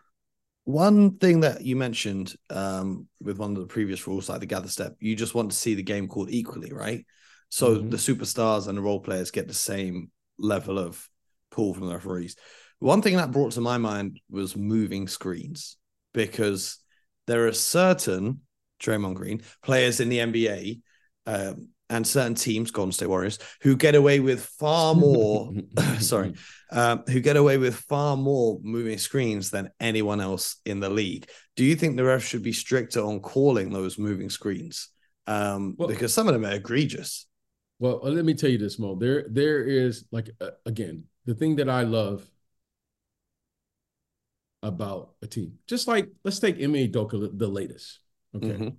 one 0.65 1.17
thing 1.17 1.41
that 1.41 1.62
you 1.62 1.76
mentioned 1.76 2.36
um, 2.49 3.08
with 3.21 3.38
one 3.38 3.52
of 3.52 3.62
the 3.62 3.67
previous 3.67 4.08
rules, 4.08 4.30
like 4.30 4.39
the 4.39 4.45
gather 4.45 4.67
step, 4.67 4.95
you 4.99 5.15
just 5.15 5.36
want 5.36 5.52
to 5.52 5.58
see 5.58 5.76
the 5.76 5.84
game 5.84 6.08
called 6.08 6.30
equally, 6.30 6.71
right? 6.71 7.06
So 7.49 7.76
mm-hmm. 7.76 7.89
the 7.89 7.97
superstars 7.97 8.67
and 8.67 8.78
the 8.78 8.82
role 8.82 8.99
players 8.99 9.32
get 9.32 9.47
the 9.47 9.54
same 9.54 10.10
level 10.38 10.80
of 10.80 11.08
pull 11.52 11.73
from 11.73 11.88
the 11.88 11.93
referees. 11.93 12.36
One 12.80 13.02
thing 13.02 13.17
that 13.17 13.32
brought 13.32 13.54
to 13.54 13.62
my 13.62 13.78
mind 13.78 14.19
was 14.30 14.56
moving 14.56 15.08
screens 15.08 15.78
because 16.13 16.80
there 17.28 17.47
are 17.47 17.54
certain 17.54 18.41
Draymond 18.82 19.15
Green 19.15 19.41
players 19.62 19.99
in 19.99 20.10
the 20.10 20.19
NBA 20.19 20.82
um, 21.26 21.69
and 21.93 22.08
certain 22.08 22.34
teams, 22.34 22.71
Golden 22.71 22.91
State 22.91 23.08
Warriors, 23.08 23.38
who 23.62 23.75
get 23.75 23.93
away 23.93 24.19
with 24.19 24.43
far 24.43 24.95
more. 25.06 25.51
sorry, 25.99 26.34
um, 26.71 27.03
who 27.08 27.19
get 27.19 27.38
away 27.38 27.58
with 27.58 27.75
far 27.75 28.17
more 28.17 28.60
moving 28.63 28.97
screens 28.97 29.51
than 29.51 29.69
anyone 29.79 30.19
else 30.19 30.58
in 30.65 30.79
the 30.79 30.89
league. 30.89 31.29
Do 31.56 31.63
you 31.63 31.75
think 31.75 31.95
the 31.95 32.03
refs 32.03 32.21
should 32.21 32.43
be 32.43 32.53
stricter 32.53 33.01
on 33.01 33.19
calling 33.19 33.71
those 33.71 33.97
moving 33.99 34.29
screens? 34.29 34.89
Um, 35.27 35.75
well, 35.77 35.88
because 35.88 36.13
some 36.13 36.27
of 36.27 36.34
them 36.34 36.45
are 36.45 36.56
egregious. 36.56 37.27
Well, 37.79 38.01
uh, 38.03 38.10
let 38.10 38.25
me 38.25 38.34
tell 38.34 38.49
you 38.49 38.58
this, 38.58 38.79
Mo. 38.79 38.95
There, 38.95 39.25
there 39.29 39.63
is 39.63 40.06
like 40.12 40.32
uh, 40.41 40.51
again 40.65 41.06
the 41.25 41.36
thing 41.36 41.56
that 41.58 41.69
I 41.69 41.84
love 41.84 42.27
about 44.63 45.13
a 45.21 45.27
team. 45.27 45.60
Just 45.67 45.88
like 45.88 46.10
let's 46.23 46.39
take 46.39 46.56
Ime 46.56 46.73
Udoka, 46.73 47.29
the 47.38 47.47
latest. 47.47 47.99
Okay. 48.36 48.47
Mm-hmm. 48.47 48.69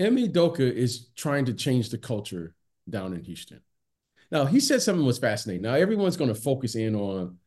Ime 0.00 0.28
Udoka 0.28 0.60
is 0.60 1.08
trying 1.14 1.44
to 1.44 1.54
change 1.54 1.90
the 1.90 1.98
culture 1.98 2.54
down 2.88 3.12
in 3.12 3.22
Houston. 3.24 3.60
Now, 4.30 4.46
he 4.46 4.60
said 4.60 4.80
something 4.80 5.04
was 5.04 5.18
fascinating. 5.18 5.62
Now, 5.62 5.74
everyone's 5.74 6.16
going 6.16 6.32
to 6.32 6.40
focus 6.40 6.74
in 6.74 6.94
on 6.94 7.38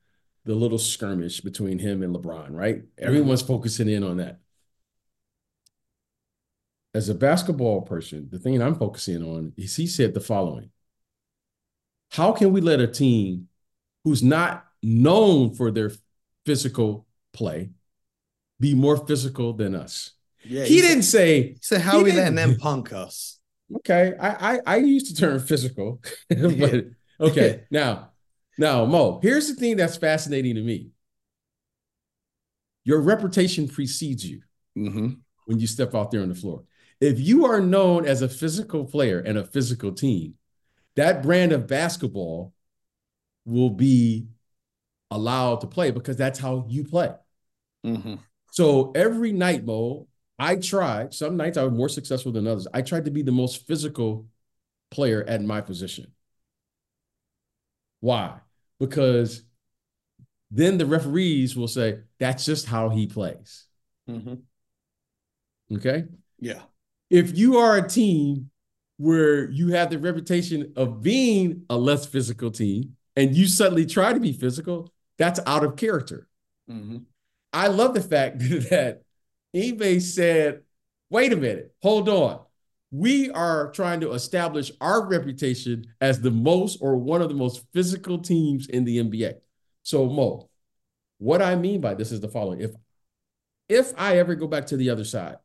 the 0.45 0.53
little 0.53 0.77
skirmish 0.77 1.41
between 1.41 1.79
him 1.79 2.03
and 2.03 2.15
LeBron, 2.15 2.49
right? 2.51 2.77
Mm-hmm. 2.77 3.05
Everyone's 3.05 3.41
focusing 3.41 3.89
in 3.89 4.03
on 4.03 4.17
that. 4.17 4.39
As 6.93 7.09
a 7.09 7.15
basketball 7.15 7.81
person, 7.81 8.27
the 8.31 8.37
thing 8.37 8.61
I'm 8.61 8.75
focusing 8.75 9.23
on 9.23 9.53
is 9.57 9.75
he 9.75 9.87
said 9.87 10.13
the 10.13 10.19
following 10.19 10.69
How 12.11 12.33
can 12.33 12.51
we 12.51 12.61
let 12.61 12.79
a 12.79 12.87
team 12.87 13.47
who's 14.03 14.21
not 14.21 14.67
known 14.83 15.55
for 15.55 15.71
their 15.71 15.91
physical 16.45 17.07
play 17.31 17.71
be 18.59 18.75
more 18.75 18.97
physical 19.07 19.53
than 19.53 19.73
us? 19.73 20.11
Yeah, 20.45 20.65
he, 20.65 20.81
didn't 20.81 21.03
said, 21.03 21.19
say. 21.19 21.55
So 21.61 21.79
how 21.79 21.99
are 21.99 22.03
we 22.03 22.11
letting 22.11 22.35
them 22.35 22.55
punk 22.59 22.93
us? 22.93 23.39
Okay, 23.77 24.13
I 24.19 24.53
I, 24.53 24.59
I 24.65 24.75
used 24.77 25.07
to 25.07 25.15
turn 25.15 25.39
physical, 25.39 26.01
but 26.29 26.85
okay 27.19 27.63
now 27.71 28.09
now 28.57 28.85
Mo. 28.85 29.19
Here's 29.21 29.47
the 29.47 29.55
thing 29.55 29.77
that's 29.77 29.97
fascinating 29.97 30.55
to 30.55 30.61
me. 30.61 30.89
Your 32.83 32.99
reputation 33.01 33.67
precedes 33.67 34.25
you 34.25 34.41
mm-hmm. 34.77 35.09
when 35.45 35.59
you 35.59 35.67
step 35.67 35.95
out 35.95 36.11
there 36.11 36.21
on 36.21 36.29
the 36.29 36.35
floor. 36.35 36.63
If 36.99 37.19
you 37.19 37.45
are 37.45 37.61
known 37.61 38.05
as 38.05 38.21
a 38.21 38.29
physical 38.29 38.85
player 38.85 39.19
and 39.19 39.37
a 39.37 39.45
physical 39.45 39.93
team, 39.93 40.35
that 40.95 41.23
brand 41.23 41.51
of 41.53 41.67
basketball 41.67 42.53
will 43.45 43.69
be 43.69 44.27
allowed 45.11 45.61
to 45.61 45.67
play 45.67 45.91
because 45.91 46.17
that's 46.17 46.39
how 46.39 46.65
you 46.67 46.83
play. 46.83 47.11
Mm-hmm. 47.85 48.15
So 48.51 48.91
every 48.95 49.31
night, 49.31 49.65
Mo, 49.65 50.07
I 50.39 50.55
tried. 50.55 51.13
Some 51.13 51.37
nights 51.37 51.57
I 51.57 51.63
was 51.63 51.73
more 51.73 51.89
successful 51.89 52.31
than 52.31 52.47
others. 52.47 52.67
I 52.73 52.81
tried 52.81 53.05
to 53.05 53.11
be 53.11 53.21
the 53.21 53.31
most 53.31 53.67
physical 53.67 54.27
player 54.91 55.23
at 55.27 55.41
my 55.41 55.61
position. 55.61 56.11
Why? 57.99 58.39
Because 58.79 59.43
then 60.51 60.77
the 60.77 60.85
referees 60.85 61.55
will 61.55 61.67
say, 61.67 61.99
that's 62.19 62.45
just 62.45 62.65
how 62.65 62.89
he 62.89 63.07
plays. 63.07 63.65
Mm-hmm. 64.09 64.35
Okay. 65.77 66.05
Yeah. 66.39 66.61
If 67.09 67.37
you 67.37 67.57
are 67.57 67.77
a 67.77 67.87
team 67.87 68.49
where 68.97 69.49
you 69.49 69.69
have 69.69 69.89
the 69.89 69.99
reputation 69.99 70.73
of 70.75 71.01
being 71.01 71.63
a 71.69 71.77
less 71.77 72.05
physical 72.05 72.51
team 72.51 72.95
and 73.15 73.35
you 73.35 73.47
suddenly 73.47 73.85
try 73.85 74.13
to 74.13 74.19
be 74.19 74.33
physical, 74.33 74.91
that's 75.17 75.39
out 75.45 75.63
of 75.63 75.75
character. 75.75 76.27
Mm-hmm. 76.69 76.97
I 77.51 77.67
love 77.67 77.93
the 77.93 78.01
fact 78.01 78.39
that 78.39 79.02
Ime 79.55 79.99
said, 79.99 80.61
wait 81.09 81.33
a 81.33 81.37
minute, 81.37 81.73
hold 81.81 82.09
on. 82.09 82.39
We 82.91 83.31
are 83.31 83.71
trying 83.71 84.01
to 84.01 84.11
establish 84.11 84.71
our 84.79 85.07
reputation 85.07 85.85
as 85.99 86.21
the 86.21 86.31
most 86.31 86.77
or 86.81 86.95
one 86.95 87.21
of 87.21 87.29
the 87.29 87.35
most 87.35 87.65
physical 87.73 88.19
teams 88.19 88.67
in 88.67 88.83
the 88.83 88.99
NBA. 88.99 89.35
So, 89.81 90.07
Mo, 90.07 90.49
what 91.17 91.41
I 91.41 91.55
mean 91.55 91.81
by 91.81 91.95
this 91.95 92.11
is 92.11 92.21
the 92.21 92.27
following. 92.27 92.61
If 92.61 92.71
if 93.69 93.93
I 93.97 94.17
ever 94.17 94.35
go 94.35 94.47
back 94.47 94.67
to 94.67 94.77
the 94.77 94.89
other 94.89 95.05
side, 95.05 95.37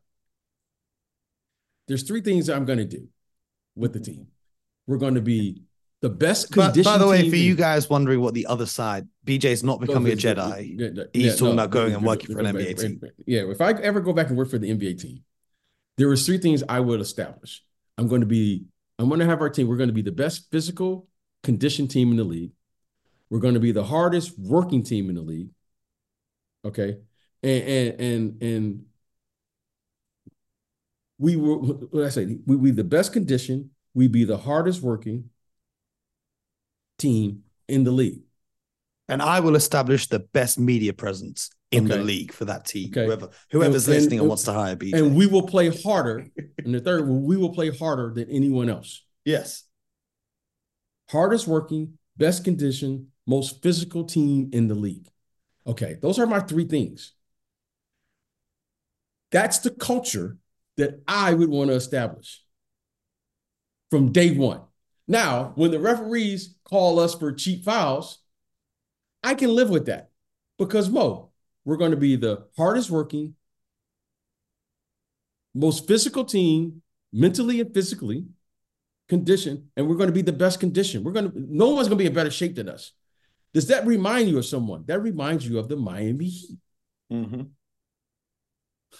there's 1.87 2.03
three 2.03 2.21
things 2.21 2.49
I'm 2.49 2.65
going 2.65 2.79
to 2.79 2.85
do 2.85 3.07
with 3.75 3.93
the 3.93 3.99
team. 3.99 4.27
We're 4.85 4.97
going 4.97 5.15
to 5.15 5.21
be 5.21 5.63
the 6.01 6.09
best 6.09 6.51
condition. 6.51 6.83
By, 6.83 6.91
by 6.93 6.97
the 6.97 7.07
way, 7.07 7.29
for 7.29 7.35
you 7.35 7.55
guys 7.55 7.89
wondering 7.89 8.21
what 8.21 8.33
the 8.33 8.45
other 8.45 8.65
side, 8.65 9.07
BJ's 9.25 9.63
not 9.63 9.79
becoming 9.81 10.13
a 10.13 10.15
Jedi. 10.15 11.09
He's 11.13 11.25
yeah, 11.25 11.31
talking 11.31 11.47
no, 11.47 11.63
about 11.63 11.69
going 11.71 11.93
and 11.93 12.05
working 12.05 12.33
for 12.33 12.39
an 12.39 12.45
NBA 12.45 12.79
team. 12.79 13.01
Yeah, 13.25 13.49
if 13.49 13.59
I 13.61 13.71
ever 13.71 13.99
go 13.99 14.13
back 14.13 14.29
and 14.29 14.37
work 14.37 14.49
for 14.49 14.57
the 14.57 14.69
NBA 14.69 15.01
team, 15.01 15.23
there 15.97 16.07
was 16.07 16.25
three 16.25 16.37
things 16.37 16.63
I 16.69 16.79
would 16.79 17.01
establish. 17.01 17.63
I'm 17.97 18.07
going 18.07 18.21
to 18.21 18.27
be 18.27 18.65
I'm 18.97 19.07
going 19.07 19.19
to 19.19 19.25
have 19.25 19.41
our 19.41 19.49
team. 19.49 19.67
We're 19.67 19.77
going 19.77 19.89
to 19.89 19.93
be 19.93 20.01
the 20.01 20.11
best 20.11 20.49
physical 20.51 21.07
condition 21.43 21.87
team 21.87 22.11
in 22.11 22.17
the 22.17 22.23
league. 22.23 22.51
We're 23.29 23.39
going 23.39 23.53
to 23.53 23.59
be 23.59 23.71
the 23.71 23.83
hardest 23.83 24.37
working 24.39 24.83
team 24.83 25.09
in 25.09 25.15
the 25.15 25.21
league. 25.21 25.49
Okay. 26.65 26.97
And 27.43 27.63
and 27.63 28.01
and 28.01 28.43
and 28.43 28.85
we 31.17 31.35
were 31.35 31.57
what 31.57 32.05
I 32.05 32.09
say, 32.09 32.37
we 32.45 32.55
we 32.55 32.71
the 32.71 32.83
best 32.85 33.11
condition, 33.11 33.71
we 33.93 34.07
be 34.07 34.23
the 34.23 34.37
hardest 34.37 34.81
working 34.81 35.29
team 36.99 37.43
in 37.67 37.83
the 37.83 37.91
league. 37.91 38.21
And 39.07 39.21
I 39.21 39.39
will 39.39 39.55
establish 39.55 40.07
the 40.07 40.19
best 40.19 40.59
media 40.59 40.93
presence 40.93 41.49
in 41.71 41.85
okay. 41.85 41.97
the 41.97 42.03
league 42.03 42.31
for 42.31 42.45
that 42.45 42.65
team. 42.65 42.89
Okay. 42.91 43.05
Whoever 43.05 43.29
whoever's 43.51 43.87
and, 43.87 43.95
listening 43.95 44.19
and, 44.19 44.21
and, 44.21 44.29
wants 44.29 44.43
to 44.43 44.53
hire 44.53 44.75
BJ. 44.75 44.93
And 44.93 45.15
we 45.15 45.25
will 45.25 45.47
play 45.47 45.69
harder. 45.69 46.25
and 46.63 46.73
the 46.73 46.79
third, 46.79 47.07
we 47.07 47.37
will 47.37 47.53
play 47.53 47.75
harder 47.75 48.13
than 48.13 48.29
anyone 48.29 48.69
else. 48.69 49.03
Yes. 49.25 49.63
Hardest 51.09 51.47
working, 51.47 51.97
best 52.17 52.43
condition, 52.43 53.07
most 53.25 53.63
physical 53.63 54.03
team 54.03 54.49
in 54.53 54.67
the 54.67 54.75
league. 54.75 55.07
Okay, 55.65 55.97
those 56.01 56.19
are 56.19 56.25
my 56.25 56.39
three 56.39 56.65
things. 56.65 57.13
That's 59.31 59.59
the 59.59 59.71
culture 59.71 60.37
that 60.77 61.01
I 61.07 61.33
would 61.33 61.49
want 61.49 61.69
to 61.69 61.75
establish 61.75 62.41
from 63.91 64.11
day 64.11 64.31
one. 64.31 64.61
Now, 65.09 65.53
when 65.55 65.71
the 65.71 65.79
referees 65.79 66.55
call 66.63 66.99
us 66.99 67.15
for 67.15 67.33
cheap 67.33 67.65
fouls, 67.65 68.19
I 69.23 69.33
can 69.33 69.49
live 69.55 69.71
with 69.71 69.87
that 69.87 70.11
because 70.59 70.87
Mo, 70.87 71.31
we're 71.65 71.77
going 71.77 71.91
to 71.91 71.97
be 71.97 72.15
the 72.15 72.45
hardest 72.55 72.91
working, 72.91 73.33
most 75.55 75.87
physical 75.87 76.23
team, 76.23 76.83
mentally 77.11 77.59
and 77.59 77.73
physically 77.73 78.27
conditioned, 79.07 79.63
and 79.75 79.89
we're 79.89 79.95
going 79.95 80.09
to 80.09 80.13
be 80.13 80.21
the 80.21 80.31
best 80.31 80.59
condition. 80.59 81.03
We're 81.03 81.11
going 81.11 81.31
to, 81.31 81.33
no 81.35 81.69
one's 81.69 81.87
going 81.87 81.97
to 81.97 82.03
be 82.03 82.07
in 82.07 82.13
better 82.13 82.29
shape 82.29 82.55
than 82.55 82.69
us. 82.69 82.91
Does 83.51 83.65
that 83.69 83.87
remind 83.87 84.29
you 84.29 84.37
of 84.37 84.45
someone? 84.45 84.83
That 84.85 84.99
reminds 84.99 85.47
you 85.47 85.57
of 85.57 85.67
the 85.67 85.75
Miami 85.75 86.25
Heat. 86.25 86.59
Mm-hmm. 87.11 87.41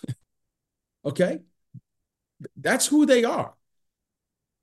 okay? 1.06 1.42
That's 2.58 2.88
who 2.88 3.06
they 3.06 3.24
are. 3.26 3.54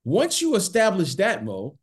Once 0.07 0.41
you 0.41 0.55
establish 0.55 1.15
that, 1.15 1.43
Mo, 1.43 1.77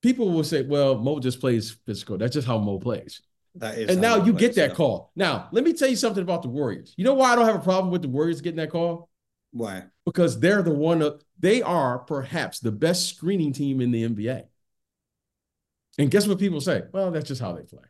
people 0.00 0.30
will 0.30 0.42
say, 0.42 0.62
well, 0.62 0.96
Mo 0.96 1.20
just 1.20 1.40
plays 1.40 1.76
physical. 1.84 2.16
That's 2.16 2.32
just 2.32 2.46
how 2.46 2.56
Mo 2.56 2.78
plays. 2.78 3.20
That 3.56 3.76
is 3.76 3.90
and 3.90 4.00
now 4.00 4.16
you 4.16 4.32
plays, 4.32 4.40
get 4.40 4.54
that 4.54 4.70
yeah. 4.70 4.76
call. 4.76 5.12
Now, 5.14 5.50
let 5.52 5.62
me 5.62 5.74
tell 5.74 5.90
you 5.90 5.96
something 5.96 6.22
about 6.22 6.40
the 6.40 6.48
Warriors. 6.48 6.94
You 6.96 7.04
know 7.04 7.12
why 7.12 7.32
I 7.32 7.36
don't 7.36 7.44
have 7.44 7.56
a 7.56 7.62
problem 7.62 7.92
with 7.92 8.00
the 8.00 8.08
Warriors 8.08 8.40
getting 8.40 8.56
that 8.56 8.70
call? 8.70 9.10
Why? 9.50 9.84
Because 10.06 10.40
they're 10.40 10.62
the 10.62 10.72
one 10.72 11.02
of, 11.02 11.22
they 11.38 11.60
are 11.60 11.98
perhaps 11.98 12.60
the 12.60 12.72
best 12.72 13.10
screening 13.10 13.52
team 13.52 13.82
in 13.82 13.90
the 13.90 14.08
NBA. 14.08 14.44
And 15.98 16.10
guess 16.10 16.26
what 16.26 16.38
people 16.38 16.62
say? 16.62 16.84
Well, 16.92 17.10
that's 17.10 17.28
just 17.28 17.42
how 17.42 17.52
they 17.52 17.64
play. 17.64 17.84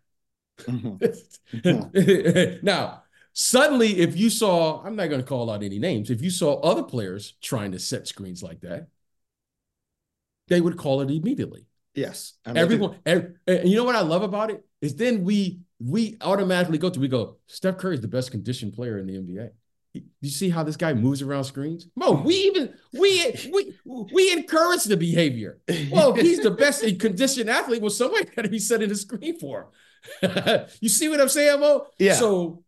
Mm-hmm. 1.63 2.57
now, 2.67 3.05
suddenly, 3.35 4.01
if 4.01 4.17
you 4.17 4.31
saw, 4.31 4.83
I'm 4.83 4.97
not 4.97 5.11
going 5.11 5.21
to 5.21 5.27
call 5.27 5.49
out 5.49 5.63
any 5.63 5.79
names, 5.79 6.11
if 6.11 6.23
you 6.23 6.31
saw 6.31 6.59
other 6.59 6.83
players 6.83 7.35
trying 7.41 7.71
to 7.71 7.79
set 7.79 8.09
screens 8.09 8.43
like 8.43 8.63
that, 8.63 8.89
they 10.51 10.61
would 10.61 10.77
call 10.77 11.01
it 11.01 11.11
immediately. 11.11 11.65
Yes. 11.95 12.35
Everyone, 12.45 12.99
every, 13.07 13.35
eh, 13.47 13.59
and 13.61 13.69
you 13.69 13.77
know 13.77 13.85
what 13.85 13.97
I 13.97 14.03
love 14.03 14.23
about 14.23 14.51
it 14.51 14.65
is 14.83 14.97
then 14.97 15.25
we 15.25 15.61
we 15.81 16.17
automatically 16.21 16.77
go 16.77 16.91
to 16.91 17.01
we 17.01 17.09
go, 17.09 17.39
Steph 17.47 17.79
Curry 17.79 17.95
is 17.95 18.01
the 18.01 18.09
best 18.09 18.31
conditioned 18.31 18.75
player 18.75 18.99
in 18.99 19.07
the 19.07 19.15
NBA. 19.15 19.51
You 20.21 20.31
see 20.31 20.51
how 20.51 20.63
this 20.63 20.77
guy 20.77 20.93
moves 20.93 21.21
around 21.21 21.45
screens? 21.45 21.89
Mo, 21.97 22.13
we 22.13 22.35
even 22.35 22.75
we 22.93 23.35
we 23.53 23.75
we 24.13 24.33
encourage 24.33 24.85
the 24.85 24.97
behavior. 24.97 25.61
Well, 25.91 26.13
he's 26.15 26.41
the 26.41 26.53
best 26.53 26.83
conditioned 27.01 27.51
athlete. 27.51 27.81
Well, 27.81 27.91
somebody 27.91 28.25
got 28.37 28.43
to 28.43 28.49
be 28.49 28.59
setting 28.59 28.89
the 28.89 28.95
screen 28.95 29.39
for 29.39 29.69
him. 30.23 30.67
you 30.81 30.89
see 30.89 31.09
what 31.09 31.21
I'm 31.21 31.29
saying, 31.29 31.59
Mo? 31.59 31.87
Yeah. 31.99 32.15
So 32.15 32.63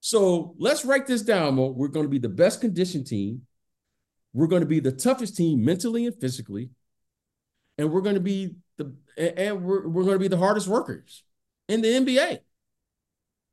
so 0.00 0.54
let's 0.58 0.84
write 0.84 1.06
this 1.06 1.22
down, 1.22 1.56
Mo. 1.56 1.70
We're 1.70 1.88
going 1.88 2.06
to 2.06 2.10
be 2.10 2.18
the 2.18 2.28
best 2.28 2.60
conditioned 2.60 3.06
team. 3.06 3.42
We're 4.32 4.46
going 4.46 4.62
to 4.62 4.66
be 4.66 4.80
the 4.80 4.92
toughest 4.92 5.36
team 5.36 5.64
mentally 5.64 6.06
and 6.06 6.14
physically, 6.20 6.70
and 7.80 7.90
we're 7.90 8.02
going 8.02 8.14
to 8.14 8.20
be 8.20 8.54
the 8.76 8.92
and 9.16 9.64
we're, 9.64 9.88
we're 9.88 10.04
going 10.04 10.14
to 10.14 10.20
be 10.20 10.28
the 10.28 10.36
hardest 10.36 10.68
workers 10.68 11.24
in 11.68 11.80
the 11.80 11.88
NBA. 11.88 12.40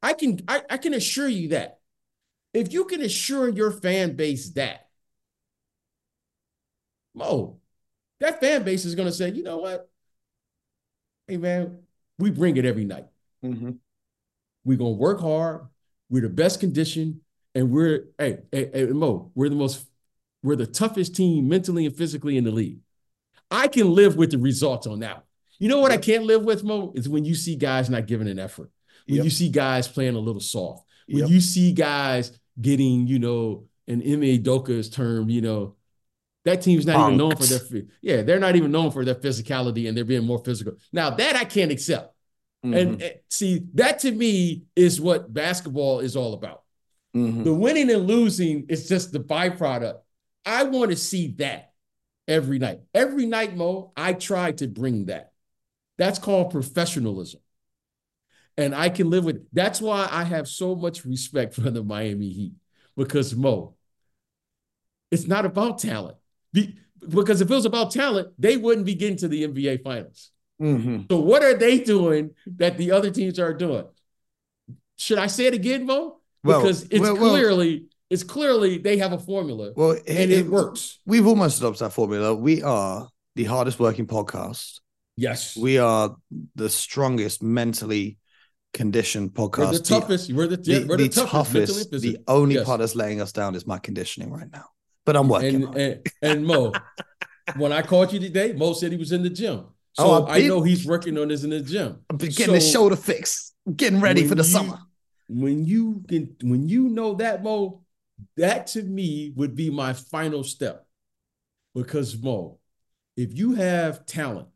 I 0.03 0.13
can 0.13 0.41
I, 0.47 0.61
I 0.69 0.77
can 0.77 0.93
assure 0.93 1.27
you 1.27 1.49
that 1.49 1.79
if 2.53 2.73
you 2.73 2.85
can 2.85 3.01
assure 3.01 3.49
your 3.49 3.71
fan 3.71 4.15
base 4.15 4.49
that, 4.51 4.89
Mo, 7.13 7.59
that 8.19 8.39
fan 8.39 8.63
base 8.63 8.83
is 8.85 8.95
going 8.95 9.07
to 9.07 9.13
say, 9.13 9.31
you 9.31 9.43
know 9.43 9.57
what? 9.57 9.89
Hey, 11.27 11.37
man, 11.37 11.79
we 12.17 12.31
bring 12.31 12.57
it 12.57 12.65
every 12.65 12.85
night. 12.85 13.07
Mm-hmm. 13.43 13.71
We're 14.65 14.77
going 14.77 14.93
to 14.93 14.99
work 14.99 15.19
hard. 15.19 15.67
We're 16.09 16.21
the 16.21 16.29
best 16.29 16.59
condition. 16.59 17.21
And 17.53 17.71
we're, 17.71 18.05
hey, 18.17 18.39
hey, 18.51 18.69
hey, 18.73 18.85
Mo, 18.87 19.31
we're 19.35 19.49
the 19.49 19.55
most, 19.55 19.87
we're 20.43 20.55
the 20.55 20.67
toughest 20.67 21.15
team 21.15 21.47
mentally 21.47 21.85
and 21.85 21.95
physically 21.95 22.37
in 22.37 22.43
the 22.43 22.51
league. 22.51 22.79
I 23.49 23.67
can 23.67 23.93
live 23.93 24.15
with 24.15 24.31
the 24.31 24.37
results 24.37 24.87
on 24.87 24.99
that. 24.99 25.23
You 25.59 25.69
know 25.69 25.79
what 25.79 25.91
I 25.91 25.97
can't 25.97 26.25
live 26.25 26.43
with, 26.43 26.63
Mo? 26.63 26.91
Is 26.95 27.09
when 27.09 27.25
you 27.25 27.35
see 27.35 27.55
guys 27.55 27.89
not 27.89 28.05
giving 28.05 28.27
an 28.27 28.39
effort. 28.39 28.69
When 29.07 29.17
yep. 29.17 29.25
you 29.25 29.31
see 29.31 29.49
guys 29.49 29.87
playing 29.87 30.15
a 30.15 30.19
little 30.19 30.41
soft. 30.41 30.85
When 31.07 31.23
yep. 31.23 31.29
you 31.29 31.39
see 31.39 31.71
guys 31.71 32.37
getting, 32.59 33.07
you 33.07 33.19
know, 33.19 33.63
an 33.87 34.01
Ime 34.01 34.21
Udoka's 34.21 34.89
term, 34.89 35.29
you 35.29 35.41
know, 35.41 35.75
that 36.43 36.61
team's 36.61 36.85
not 36.85 36.97
Punked. 36.97 37.05
even 37.07 37.17
known 37.17 37.35
for 37.35 37.43
their 37.43 37.81
yeah, 38.01 38.21
they're 38.21 38.39
not 38.39 38.55
even 38.55 38.71
known 38.71 38.91
for 38.91 39.03
their 39.03 39.15
physicality 39.15 39.87
and 39.87 39.97
they're 39.97 40.05
being 40.05 40.25
more 40.25 40.43
physical. 40.43 40.73
Now 40.93 41.09
that 41.11 41.35
I 41.35 41.43
can't 41.45 41.71
accept. 41.71 42.13
Mm-hmm. 42.65 42.73
And, 42.73 43.01
and, 43.01 43.15
see, 43.29 43.63
that 43.75 43.99
to 43.99 44.11
me 44.11 44.63
is 44.75 44.99
what 44.99 45.33
basketball 45.33 45.99
is 45.99 46.15
all 46.15 46.33
about. 46.33 46.63
Mm-hmm. 47.15 47.43
The 47.43 47.53
winning 47.53 47.89
and 47.89 48.07
losing 48.07 48.65
is 48.69 48.87
just 48.87 49.11
the 49.11 49.19
byproduct. 49.19 49.99
I 50.45 50.63
want 50.63 50.91
to 50.91 50.97
see 50.97 51.33
that 51.37 51.66
every 52.27 52.59
night. 52.59 52.81
Every 52.93 53.25
night, 53.25 53.55
Mo, 53.55 53.91
I 53.95 54.13
try 54.13 54.51
to 54.53 54.67
bring 54.67 55.05
that. 55.05 55.31
That's 55.97 56.19
called 56.19 56.51
professionalism 56.51 57.41
and 58.57 58.73
I 58.73 58.89
can 58.89 59.09
live 59.09 59.23
with. 59.23 59.45
That's 59.53 59.79
why 59.79 60.07
I 60.11 60.23
have 60.23 60.47
so 60.47 60.75
much 60.75 61.05
respect 61.05 61.53
for 61.53 61.69
the 61.69 61.83
Miami 61.83 62.29
Heat 62.29 62.53
because 62.95 63.35
Mo, 63.35 63.75
it's 65.11 65.27
not 65.27 65.45
about 65.45 65.79
talent. 65.79 66.17
because 67.07 67.41
if 67.41 67.49
it 67.49 67.53
was 67.53 67.65
about 67.65 67.91
talent, 67.91 68.29
they 68.37 68.57
wouldn't 68.57 68.85
be 68.85 68.95
getting 68.95 69.17
to 69.17 69.27
the 69.27 69.47
NBA 69.47 69.83
Finals. 69.83 70.31
Mm-hmm. 70.61 71.03
So 71.11 71.19
what 71.19 71.43
are 71.43 71.53
they 71.53 71.79
doing 71.79 72.31
that 72.57 72.77
the 72.77 72.91
other 72.91 73.11
teams 73.11 73.37
are 73.39 73.53
doing? 73.53 73.85
Should 74.97 75.19
I 75.19 75.27
say 75.27 75.45
it 75.45 75.53
again, 75.53 75.85
Mo? 75.85 76.17
Because 76.43 76.81
well, 76.81 76.87
it's 76.91 77.01
well, 77.01 77.15
clearly 77.15 77.75
well, 77.79 77.86
it's 78.09 78.23
clearly 78.23 78.77
they 78.77 78.97
have 78.97 79.13
a 79.13 79.19
formula. 79.19 79.71
Well, 79.75 79.91
and 79.91 80.31
it, 80.31 80.31
it 80.31 80.47
works. 80.47 80.99
We've 81.05 81.27
almost 81.27 81.59
adopted 81.59 81.85
that 81.85 81.93
formula. 81.93 82.33
We 82.33 82.63
are 82.63 83.07
the 83.35 83.43
hardest 83.43 83.79
working 83.79 84.07
podcast. 84.07 84.79
Yes, 85.15 85.57
we 85.57 85.77
are 85.77 86.15
the 86.55 86.69
strongest 86.69 87.41
mentally 87.41 88.17
conditioned 88.73 89.33
podcast. 89.33 89.57
We're 89.57 89.71
the 89.71 89.79
toughest. 89.79 90.33
We're 90.33 90.47
the, 90.47 90.57
the, 90.57 90.85
we're 90.85 90.97
the, 90.97 91.07
the 91.07 91.25
toughest. 91.25 91.91
The 91.91 92.17
only 92.27 92.55
yes. 92.55 92.65
part 92.65 92.79
that's 92.79 92.95
laying 92.95 93.21
us 93.21 93.31
down 93.31 93.55
is 93.55 93.65
my 93.65 93.79
conditioning 93.79 94.31
right 94.31 94.51
now. 94.51 94.65
But 95.05 95.15
I'm 95.15 95.27
working. 95.27 95.63
And, 95.63 95.77
and, 95.77 96.07
and, 96.21 96.45
Mo, 96.45 96.73
when 97.55 97.71
I 97.71 97.81
called 97.81 98.13
you 98.13 98.19
today, 98.19 98.53
Mo 98.53 98.73
said 98.73 98.91
he 98.91 98.97
was 98.97 99.11
in 99.11 99.23
the 99.23 99.29
gym. 99.29 99.65
So 99.93 100.03
oh, 100.03 100.25
I, 100.25 100.37
I 100.37 100.47
know 100.47 100.61
he's 100.61 100.85
working 100.85 101.17
on 101.17 101.29
this 101.29 101.43
in 101.43 101.49
the 101.49 101.61
gym. 101.61 101.99
I'm 102.09 102.17
getting 102.17 102.45
so, 102.45 102.53
his 102.53 102.71
shoulder 102.71 102.95
fixed. 102.95 103.55
Getting 103.75 103.99
ready 103.99 104.27
for 104.27 104.35
the 104.35 104.43
you, 104.43 104.49
summer. 104.49 104.79
When 105.27 105.65
you 105.65 106.03
can, 106.07 106.35
when 106.43 106.69
you 106.69 106.89
know 106.89 107.15
that, 107.15 107.43
Mo, 107.43 107.81
that 108.37 108.67
to 108.67 108.83
me 108.83 109.31
would 109.35 109.55
be 109.55 109.69
my 109.69 109.93
final 109.93 110.43
step. 110.43 110.85
Because 111.73 112.21
Mo, 112.21 112.59
if 113.15 113.37
you 113.37 113.55
have 113.55 114.05
talent 114.05 114.47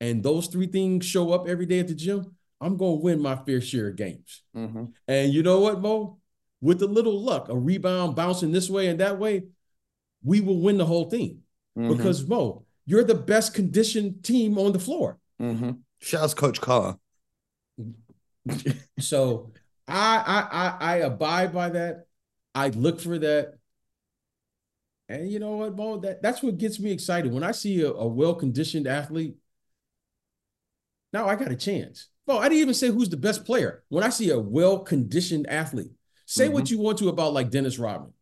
and 0.00 0.22
those 0.22 0.46
three 0.46 0.66
things 0.66 1.04
show 1.04 1.32
up 1.32 1.48
every 1.48 1.66
day 1.66 1.80
at 1.80 1.88
the 1.88 1.94
gym, 1.94 2.36
I'm 2.60 2.76
going 2.76 2.98
to 2.98 3.04
win 3.04 3.20
my 3.20 3.36
fair 3.36 3.60
share 3.60 3.88
of 3.88 3.96
games. 3.96 4.42
Mm-hmm. 4.56 4.84
And 5.06 5.32
you 5.32 5.42
know 5.42 5.60
what, 5.60 5.80
Mo? 5.80 6.18
With 6.60 6.82
a 6.82 6.86
little 6.86 7.20
luck, 7.20 7.50
a 7.50 7.56
rebound 7.56 8.16
bouncing 8.16 8.52
this 8.52 8.70
way 8.70 8.86
and 8.88 9.00
that 9.00 9.18
way, 9.18 9.44
we 10.22 10.40
will 10.40 10.60
win 10.60 10.78
the 10.78 10.86
whole 10.86 11.10
thing. 11.10 11.40
Mm-hmm. 11.78 11.94
Because, 11.94 12.26
Mo, 12.26 12.64
you're 12.86 13.04
the 13.04 13.14
best 13.14 13.52
conditioned 13.52 14.24
team 14.24 14.58
on 14.58 14.72
the 14.72 14.78
floor. 14.78 15.18
Mm-hmm. 15.40 15.72
Shouts 16.00 16.32
Coach 16.32 16.60
Carr. 16.60 16.98
so 18.98 19.52
I, 19.88 20.22
I 20.26 20.58
I 20.58 20.92
I 20.92 20.96
abide 20.96 21.52
by 21.52 21.70
that. 21.70 22.06
I 22.54 22.68
look 22.68 23.00
for 23.00 23.18
that. 23.18 23.54
And 25.08 25.30
you 25.30 25.38
know 25.38 25.56
what, 25.56 25.76
Mo? 25.76 25.98
That, 25.98 26.22
that's 26.22 26.42
what 26.42 26.56
gets 26.56 26.80
me 26.80 26.90
excited. 26.90 27.32
When 27.32 27.42
I 27.42 27.52
see 27.52 27.82
a, 27.82 27.90
a 27.90 28.06
well-conditioned 28.06 28.86
athlete, 28.86 29.36
now 31.12 31.26
I 31.26 31.36
got 31.36 31.52
a 31.52 31.56
chance. 31.56 32.08
Well, 32.26 32.38
I 32.38 32.44
didn't 32.44 32.62
even 32.62 32.74
say 32.74 32.88
who's 32.88 33.10
the 33.10 33.16
best 33.16 33.44
player. 33.44 33.84
When 33.88 34.02
I 34.02 34.08
see 34.08 34.30
a 34.30 34.38
well 34.38 34.78
conditioned 34.78 35.46
athlete, 35.48 35.92
say 36.26 36.46
mm-hmm. 36.46 36.54
what 36.54 36.70
you 36.70 36.78
want 36.78 36.98
to 36.98 37.08
about 37.08 37.34
like 37.34 37.50
Dennis 37.50 37.78
Rodman. 37.78 38.12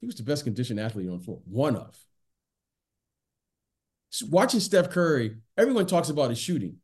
He 0.00 0.06
was 0.06 0.14
the 0.14 0.22
best 0.22 0.44
conditioned 0.44 0.78
athlete 0.78 1.08
on 1.08 1.18
the 1.18 1.24
floor, 1.24 1.40
one 1.44 1.76
of. 1.76 1.98
watching 4.28 4.60
Steph 4.60 4.90
Curry, 4.90 5.38
everyone 5.56 5.86
talks 5.86 6.08
about 6.08 6.30
his 6.30 6.38
shooting. 6.38 6.76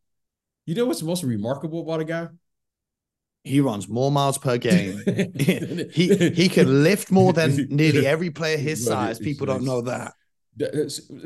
You 0.66 0.74
know 0.74 0.87
what's 0.87 1.03
most 1.03 1.22
remarkable 1.22 1.80
about 1.80 2.01
a 2.01 2.05
guy? 2.05 2.28
He 3.45 3.61
runs 3.61 3.88
more 3.88 4.11
miles 4.11 4.38
per 4.38 4.57
game. 4.57 5.03
he 5.36 6.30
he 6.30 6.49
can 6.49 6.82
lift 6.82 7.11
more 7.11 7.34
than 7.34 7.66
nearly 7.70 8.07
every 8.07 8.30
player 8.30 8.57
his 8.57 8.84
size. 8.84 9.18
People 9.18 9.47
don't 9.47 9.64
know 9.64 9.82
that. 9.82 10.14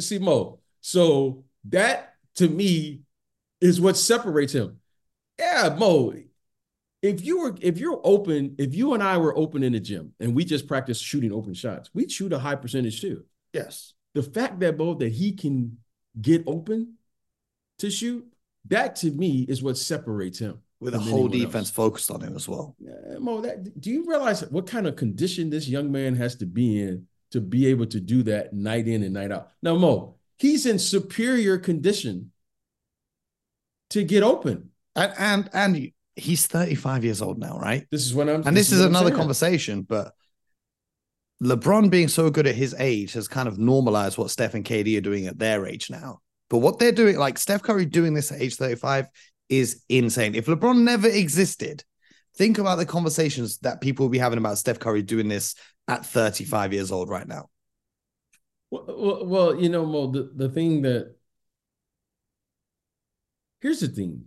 See, 0.01 0.19
Mo. 0.19 0.59
So 0.81 1.45
that 1.69 2.15
to 2.37 2.49
me 2.49 3.03
is 3.61 3.81
what 3.81 3.97
separates 3.97 4.53
him. 4.53 4.81
Yeah, 5.39 5.77
Mo. 5.79 6.13
If 7.01 7.25
you 7.25 7.41
were, 7.41 7.55
if 7.61 7.79
you're 7.79 8.01
open, 8.03 8.57
if 8.59 8.75
you 8.75 8.95
and 8.95 9.03
I 9.03 9.19
were 9.19 9.37
open 9.39 9.63
in 9.63 9.73
the 9.73 9.81
gym 9.81 10.13
and 10.19 10.35
we 10.35 10.45
just 10.45 10.67
practice 10.67 10.99
shooting 10.99 11.33
open 11.33 11.55
shots, 11.55 11.91
we'd 11.95 12.11
shoot 12.11 12.33
a 12.33 12.39
high 12.41 12.57
percentage 12.57 13.01
too. 13.01 13.25
Yes. 13.53 13.95
The 14.15 14.25
fact 14.25 14.59
that 14.61 14.77
Mo 14.77 14.95
that 14.95 15.13
he 15.13 15.33
can 15.33 15.79
get 16.21 16.43
open 16.49 16.95
to 17.79 17.91
shoot, 17.91 18.27
that 18.67 18.97
to 18.97 19.13
me 19.13 19.43
is 19.49 19.63
what 19.63 19.77
separates 19.77 20.41
him. 20.41 20.61
With 20.81 20.95
a 20.95 20.99
whole 20.99 21.27
defense 21.27 21.69
else. 21.69 21.71
focused 21.71 22.11
on 22.11 22.21
him 22.21 22.37
as 22.37 22.49
well. 22.49 22.77
Yeah, 22.79 23.19
Mo, 23.19 23.41
that 23.41 23.81
do 23.81 23.91
you 23.91 24.09
realize 24.09 24.43
what 24.51 24.67
kind 24.67 24.87
of 24.87 24.95
condition 24.95 25.51
this 25.51 25.67
young 25.67 25.91
man 25.91 26.15
has 26.15 26.37
to 26.37 26.47
be 26.47 26.81
in 26.81 27.07
to 27.33 27.41
be 27.41 27.67
able 27.67 27.87
to 27.87 27.99
do 27.99 28.23
that 28.25 28.53
night 28.53 28.87
in 28.87 29.03
and 29.03 29.15
night 29.15 29.33
out? 29.33 29.51
Now, 29.61 29.75
Mo, 29.75 30.15
he's 30.39 30.67
in 30.67 30.79
superior 30.79 31.59
condition 31.59 32.31
to 33.91 34.05
get 34.05 34.23
open. 34.23 34.71
And 34.95 35.13
and 35.19 35.51
and 35.53 35.93
he's 36.15 36.47
35 36.47 37.05
years 37.05 37.23
old 37.23 37.39
now, 37.39 37.59
right? 37.59 37.87
This 37.91 38.07
is 38.07 38.15
when 38.15 38.29
I'm 38.29 38.47
and 38.47 38.57
this, 38.57 38.69
this 38.69 38.73
is, 38.73 38.81
is 38.81 38.87
another 38.87 39.11
conversation, 39.11 39.83
but 39.83 40.13
LeBron 41.43 41.91
being 41.91 42.09
so 42.09 42.31
good 42.31 42.47
at 42.47 42.55
his 42.55 42.75
age 42.79 43.13
has 43.13 43.29
kind 43.29 43.49
of 43.49 43.59
normalized 43.59 44.19
what 44.19 44.31
Steph 44.31 44.55
and 44.55 44.65
KD 44.65 44.99
are 44.99 45.03
doing 45.03 45.27
at 45.27 45.39
their 45.39 45.67
age 45.67 45.89
now. 45.91 46.21
But 46.51 46.59
what 46.59 46.79
they're 46.79 46.93
doing, 46.93 47.17
like 47.17 47.39
Steph 47.39 47.63
Curry 47.63 47.85
doing 47.85 48.15
this 48.15 48.33
at 48.33 48.41
age 48.41 48.57
35, 48.57 49.07
is 49.49 49.83
insane. 49.89 50.35
If 50.35 50.47
LeBron 50.47 50.83
never 50.83 51.09
existed, 51.09 51.85
think 52.37 52.59
about 52.59 52.77
the 52.77 52.87
conversations 52.87 53.59
that 53.59 53.81
people 53.81 54.05
will 54.05 54.11
be 54.11 54.19
having 54.19 54.39
about 54.39 54.59
Steph 54.59 54.79
Curry 54.79 55.03
doing 55.03 55.29
this 55.29 55.55
at 55.87 56.05
35 56.07 56.73
years 56.73 56.93
old 56.93 57.09
right 57.09 57.27
now. 57.27 57.49
Well, 58.71 59.27
well, 59.27 59.61
you 59.61 59.69
know, 59.69 59.87
Mo, 59.87 60.11
the, 60.11 60.31
the 60.35 60.49
thing 60.49 60.83
that 60.83 61.15
here's 63.61 63.81
the 63.81 63.89
thing. 63.89 64.27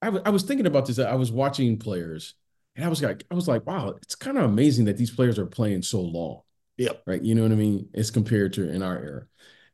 I, 0.00 0.06
w- 0.06 0.22
I 0.24 0.30
was 0.30 0.42
thinking 0.42 0.66
about 0.66 0.86
this. 0.86 0.98
I 0.98 1.14
was 1.14 1.30
watching 1.30 1.78
players 1.78 2.34
and 2.76 2.84
I 2.84 2.88
was 2.88 3.02
like, 3.02 3.24
I 3.30 3.34
was 3.34 3.48
like, 3.48 3.66
wow, 3.66 3.94
it's 4.02 4.14
kind 4.14 4.38
of 4.38 4.44
amazing 4.44 4.86
that 4.86 4.96
these 4.96 5.10
players 5.10 5.38
are 5.38 5.46
playing 5.46 5.82
so 5.82 6.00
long. 6.00 6.40
Yep. 6.78 7.02
Right. 7.06 7.22
You 7.22 7.34
know 7.34 7.42
what 7.42 7.52
I 7.52 7.56
mean? 7.56 7.88
It's 7.92 8.10
compared 8.10 8.54
to 8.54 8.68
in 8.68 8.82
our 8.82 8.96
era. 8.96 9.26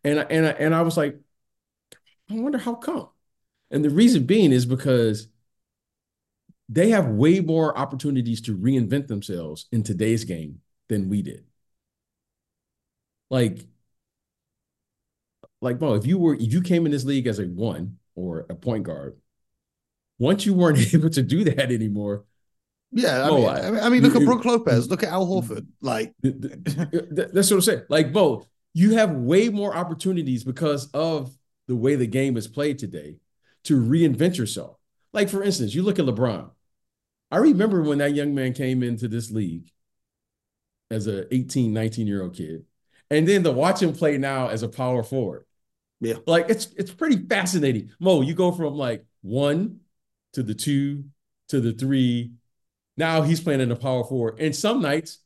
And 0.05 0.21
I, 0.21 0.23
and 0.25 0.47
I, 0.47 0.51
and 0.51 0.75
I 0.75 0.83
was 0.83 0.97
like, 0.97 1.19
I 2.31 2.35
wonder 2.35 2.59
how 2.59 2.75
come. 2.75 3.09
And 3.71 3.85
the 3.85 3.91
reason 3.91 4.25
being 4.25 4.53
is 4.53 4.67
because 4.67 5.29
they 6.69 6.91
have 6.91 7.07
way 7.09 7.41
more 7.41 7.77
opportunities 7.77 8.41
to 8.43 8.57
reinvent 8.57 9.09
themselves 9.09 9.67
in 9.73 9.83
today's 9.83 10.25
game 10.25 10.61
than 10.89 11.09
we 11.09 11.23
did. 11.23 11.45
Like, 13.31 13.67
like, 15.61 15.81
well, 15.81 15.95
if 15.95 16.07
you 16.07 16.19
were 16.19 16.35
if 16.35 16.53
you 16.53 16.63
came 16.63 16.87
in 16.87 16.93
this 16.93 17.05
league 17.05 17.27
as 17.27 17.39
a 17.39 17.45
one 17.45 17.99
or 18.15 18.47
a 18.49 18.55
point 18.55 18.85
guard, 18.85 19.17
once 20.19 20.47
you 20.47 20.55
weren't 20.55 20.79
able 20.95 21.11
to 21.11 21.23
do 21.23 21.45
that 21.45 21.71
anymore, 21.73 22.25
yeah, 22.91 23.27
I, 23.27 23.31
mean, 23.31 23.47
I, 23.47 23.81
I 23.81 23.89
mean, 23.91 24.03
look 24.03 24.17
at 24.17 24.25
Brook 24.25 24.45
Lopez, 24.45 24.89
look 24.89 25.03
at 25.03 25.11
Al 25.11 25.27
Horford. 25.27 25.67
Like 25.83 26.15
that's 26.23 27.51
what 27.51 27.53
I'm 27.53 27.61
saying. 27.61 27.83
Like 27.91 28.13
both, 28.13 28.47
you 28.73 28.95
have 28.95 29.11
way 29.13 29.51
more 29.51 29.77
opportunities 29.77 30.43
because 30.43 30.91
of 30.93 31.37
the 31.67 31.77
way 31.77 31.97
the 31.97 32.07
game 32.07 32.39
is 32.39 32.49
played 32.49 32.79
today 32.79 33.17
to 33.65 33.81
reinvent 33.81 34.37
yourself. 34.37 34.77
Like 35.13 35.29
for 35.29 35.43
instance, 35.43 35.75
you 35.75 35.83
look 35.83 35.99
at 35.99 36.07
LeBron. 36.07 36.51
I 37.31 37.37
remember 37.39 37.83
when 37.83 37.99
that 37.99 38.15
young 38.15 38.35
man 38.35 38.55
came 38.55 38.83
into 38.83 39.09
this 39.09 39.31
league 39.31 39.71
as 40.91 41.07
a 41.07 41.33
18, 41.35 41.73
19 41.73 42.07
year 42.07 42.23
old 42.23 42.35
kid, 42.35 42.65
and 43.11 43.27
then 43.27 43.43
to 43.45 43.53
watch 43.53 43.83
him 43.83 43.93
play 43.93 44.19
now 44.19 44.49
as 44.49 44.63
a 44.63 44.69
power 44.69 45.03
forward. 45.03 45.45
Yeah, 46.01 46.15
like 46.27 46.49
it's 46.49 46.67
it's 46.77 46.93
pretty 46.93 47.27
fascinating. 47.27 47.91
Mo, 47.99 48.23
you 48.23 48.35
go 48.35 48.53
from 48.53 48.75
like 48.75 49.05
one 49.23 49.81
to 50.33 50.43
the 50.43 50.55
two 50.55 51.05
to 51.49 51.61
the 51.61 51.73
three 51.73 52.33
now 52.99 53.23
he's 53.23 53.41
playing 53.41 53.61
in 53.61 53.69
the 53.69 53.77
power 53.77 54.05
four. 54.05 54.35
And 54.39 54.55
some 54.55 54.83
nights 54.83 55.19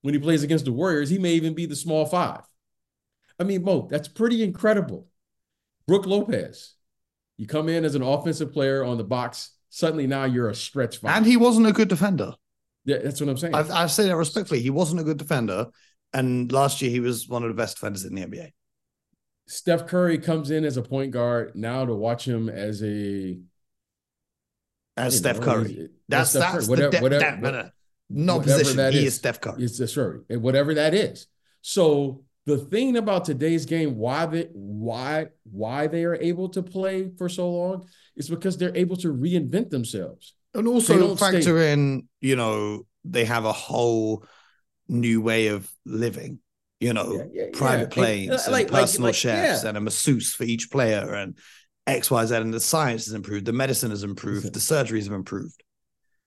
when 0.00 0.14
he 0.14 0.20
plays 0.20 0.42
against 0.42 0.64
the 0.64 0.72
Warriors, 0.72 1.10
he 1.10 1.18
may 1.18 1.34
even 1.34 1.54
be 1.54 1.66
the 1.66 1.76
small 1.76 2.06
five. 2.06 2.40
I 3.38 3.44
mean, 3.44 3.62
Mo, 3.62 3.86
that's 3.88 4.08
pretty 4.08 4.42
incredible. 4.42 5.06
Brook 5.86 6.06
Lopez, 6.06 6.74
you 7.40 7.46
come 7.46 7.70
in 7.70 7.86
as 7.86 7.94
an 7.94 8.02
offensive 8.02 8.52
player 8.52 8.84
on 8.84 8.98
the 8.98 9.04
box. 9.04 9.52
Suddenly 9.70 10.06
now 10.06 10.24
you're 10.24 10.50
a 10.50 10.54
stretch 10.54 10.98
five. 10.98 11.16
And 11.16 11.24
he 11.24 11.38
wasn't 11.38 11.68
a 11.68 11.72
good 11.72 11.88
defender. 11.88 12.34
Yeah, 12.84 12.98
that's 12.98 13.18
what 13.18 13.30
I'm 13.30 13.38
saying. 13.38 13.54
I, 13.54 13.84
I 13.84 13.86
say 13.86 14.08
that 14.08 14.16
respectfully. 14.16 14.60
He 14.60 14.68
wasn't 14.68 15.00
a 15.00 15.04
good 15.04 15.16
defender. 15.16 15.68
And 16.12 16.52
last 16.52 16.82
year 16.82 16.90
he 16.90 17.00
was 17.00 17.26
one 17.28 17.42
of 17.42 17.48
the 17.48 17.54
best 17.54 17.76
defenders 17.76 18.04
in 18.04 18.14
the 18.14 18.26
NBA. 18.26 18.50
Steph 19.46 19.86
Curry 19.86 20.18
comes 20.18 20.50
in 20.50 20.66
as 20.66 20.76
a 20.76 20.82
point 20.82 21.12
guard. 21.12 21.52
Now 21.54 21.86
to 21.86 21.94
watch 21.94 22.28
him 22.28 22.50
as 22.50 22.82
a 22.82 23.40
as 24.98 25.16
Steph 25.16 25.38
know, 25.38 25.46
Curry. 25.46 25.88
That's 26.10 26.30
Steph 26.30 26.42
that's 26.42 26.66
Curry. 26.66 26.68
Whatever, 26.68 26.90
the 26.90 27.02
whatever, 27.02 27.52
that, 27.52 27.72
no 28.10 28.36
whatever 28.36 28.58
position. 28.58 28.76
That 28.76 28.92
he 28.92 28.98
is, 28.98 29.06
is 29.06 29.14
Steph 29.14 29.40
Curry. 29.40 29.64
It's 29.64 29.78
that's 29.78 29.96
right. 29.96 30.38
Whatever 30.38 30.74
that 30.74 30.92
is. 30.92 31.26
So 31.62 32.22
the 32.46 32.58
thing 32.58 32.96
about 32.96 33.24
today's 33.24 33.66
game, 33.66 33.96
why 33.96 34.26
they 34.26 34.48
why 34.52 35.28
why 35.50 35.86
they 35.86 36.04
are 36.04 36.16
able 36.16 36.48
to 36.50 36.62
play 36.62 37.10
for 37.18 37.28
so 37.28 37.50
long, 37.50 37.86
is 38.16 38.28
because 38.28 38.56
they're 38.56 38.76
able 38.76 38.96
to 38.96 39.08
reinvent 39.08 39.70
themselves. 39.70 40.34
And 40.54 40.66
also 40.66 41.14
factor 41.16 41.42
stay. 41.42 41.72
in, 41.72 42.08
you 42.20 42.36
know, 42.36 42.86
they 43.04 43.24
have 43.24 43.44
a 43.44 43.52
whole 43.52 44.24
new 44.88 45.20
way 45.20 45.48
of 45.48 45.70
living. 45.84 46.40
You 46.80 46.94
know, 46.94 47.12
yeah, 47.12 47.44
yeah, 47.44 47.46
private 47.52 47.90
yeah. 47.90 47.94
planes, 47.94 48.30
and, 48.30 48.40
uh, 48.40 48.52
like, 48.52 48.70
personal 48.70 49.08
like, 49.08 49.12
like, 49.12 49.14
chefs, 49.14 49.64
and 49.64 49.76
a 49.76 49.82
masseuse 49.82 50.32
for 50.32 50.44
each 50.44 50.70
player, 50.70 51.12
and 51.12 51.36
X, 51.86 52.10
Y, 52.10 52.24
Z, 52.24 52.34
and 52.36 52.54
the 52.54 52.58
science 52.58 53.04
has 53.04 53.12
improved, 53.12 53.44
the 53.44 53.52
medicine 53.52 53.90
has 53.90 54.02
improved, 54.02 54.50
the 54.54 54.60
surgeries 54.60 55.04
have 55.04 55.12
improved. 55.12 55.62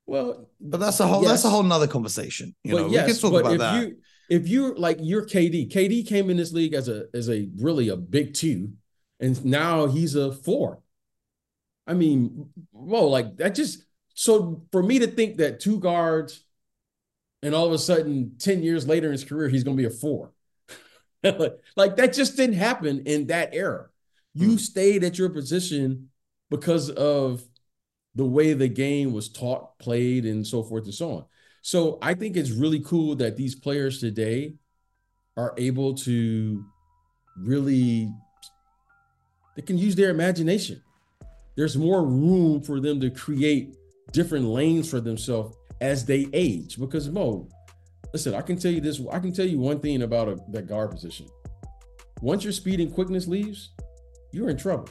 Well, 0.06 0.50
but 0.62 0.80
that's 0.80 1.00
a 1.00 1.08
whole 1.08 1.24
yes. 1.24 1.32
that's 1.32 1.46
a 1.46 1.50
whole 1.50 1.64
nother 1.64 1.88
conversation. 1.88 2.54
You 2.64 2.76
know, 2.76 2.88
yes, 2.88 3.08
we 3.08 3.14
can 3.14 3.22
talk 3.22 3.42
about 3.42 3.58
that. 3.58 3.88
You, 3.88 3.96
if 4.34 4.48
you're 4.48 4.76
like 4.76 4.98
you're 5.00 5.26
KD, 5.28 5.72
KD 5.72 6.08
came 6.08 6.32
in 6.32 6.38
this 6.38 6.52
league 6.52 6.74
as 6.74 6.90
a 6.90 7.06
as 7.14 7.30
a 7.30 7.50
really 7.58 7.90
a 7.90 7.96
big 7.96 8.34
two, 8.34 8.74
and 9.20 9.46
now 9.46 9.86
he's 9.86 10.16
a 10.16 10.32
four. 10.32 10.80
I 11.86 11.94
mean, 11.94 12.50
whoa, 12.72 13.08
like 13.10 13.38
that 13.38 13.54
just 13.54 13.84
so 14.16 14.64
for 14.72 14.82
me 14.82 14.98
to 15.00 15.08
think 15.08 15.38
that 15.38 15.60
two 15.60 15.80
guards, 15.80 16.44
and 17.44 17.54
all 17.54 17.68
of 17.68 17.74
a 17.74 17.78
sudden, 17.78 18.36
10 18.40 18.64
years 18.64 18.88
later 18.88 19.08
in 19.08 19.12
his 19.12 19.24
career, 19.24 19.50
he's 19.50 19.64
gonna 19.64 19.78
be 19.78 19.86
a 19.86 19.92
four. 19.92 20.32
like 21.76 21.98
that 21.98 22.14
just 22.14 22.36
didn't 22.36 22.56
happen 22.56 23.04
in 23.06 23.28
that 23.28 23.54
era. 23.54 23.90
You 24.34 24.54
mm. 24.54 24.60
stayed 24.60 25.04
at 25.04 25.20
your 25.20 25.30
position 25.30 26.10
because 26.50 26.90
of 26.90 27.44
the 28.16 28.26
way 28.26 28.54
the 28.54 28.68
game 28.68 29.14
was 29.14 29.30
taught, 29.30 29.78
played, 29.78 30.26
and 30.26 30.46
so 30.46 30.64
forth 30.64 30.86
and 30.86 30.94
so 30.94 31.12
on. 31.12 31.26
So 31.64 31.98
I 32.02 32.14
think 32.14 32.36
it's 32.36 32.52
really 32.52 32.82
cool 32.82 33.16
that 33.16 33.38
these 33.38 33.56
players 33.56 34.00
today 34.00 34.56
are 35.38 35.54
able 35.58 35.94
to 35.96 36.64
really 37.38 38.12
they 39.56 39.62
can 39.62 39.78
use 39.78 39.96
their 39.96 40.10
imagination. 40.10 40.84
There's 41.56 41.78
more 41.78 42.06
room 42.06 42.62
for 42.62 42.82
them 42.82 43.00
to 43.00 43.10
create 43.10 43.76
different 44.12 44.46
lanes 44.46 44.90
for 44.90 45.00
themselves 45.00 45.56
as 45.80 46.06
they 46.06 46.28
age. 46.34 46.78
Because 46.78 47.10
Mo, 47.10 47.48
listen, 48.12 48.34
I 48.34 48.42
can 48.42 48.58
tell 48.58 48.72
you 48.72 48.82
this. 48.82 49.00
I 49.10 49.20
can 49.20 49.32
tell 49.32 49.46
you 49.46 49.58
one 49.58 49.80
thing 49.80 50.02
about 50.02 50.28
a, 50.28 50.38
that 50.50 50.68
guard 50.68 50.92
position. 50.92 51.28
Once 52.22 52.44
your 52.44 52.54
speed 52.54 52.82
and 52.82 52.94
quickness 52.94 53.26
leaves, 53.26 53.70
you're 54.34 54.50
in 54.50 54.58
trouble. 54.58 54.90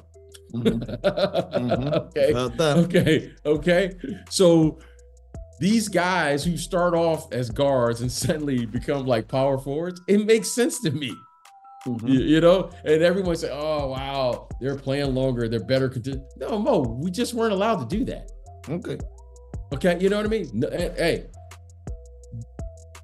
Mm-hmm. 0.55 0.79
mm-hmm. 1.67 1.95
okay. 1.95 2.33
Okay. 2.61 3.33
Okay. 3.45 3.93
So 4.31 4.79
these 5.63 5.89
guys 5.89 6.43
who 6.43 6.57
start 6.57 6.93
off 6.93 7.33
as 7.33 7.49
guards 7.49 8.01
and 8.01 8.11
suddenly 8.23 8.67
become 8.67 9.07
like 9.07 9.29
power 9.29 9.57
forwards, 9.59 10.01
it 10.09 10.27
makes 10.27 10.51
sense 10.51 10.81
to 10.81 10.91
me. 10.91 11.15
Mm-hmm. 11.87 12.09
You, 12.09 12.21
you, 12.21 12.41
know, 12.41 12.71
and 12.85 13.03
everyone 13.03 13.35
say, 13.37 13.51
"Oh, 13.51 13.89
wow, 13.89 14.49
they're 14.61 14.77
playing 14.77 15.15
longer, 15.15 15.49
they're 15.49 15.65
better." 15.65 15.93
No, 16.37 16.59
Mo, 16.59 16.81
we 16.81 17.11
just 17.11 17.35
weren't 17.35 17.53
allowed 17.53 17.89
to 17.89 17.97
do 17.97 18.05
that. 18.05 18.31
Okay. 18.69 18.99
Okay, 19.73 19.99
you 20.01 20.09
know 20.09 20.17
what 20.19 20.27
I 20.27 20.29
mean? 20.29 20.51
No, 20.53 20.69
hey, 20.71 21.27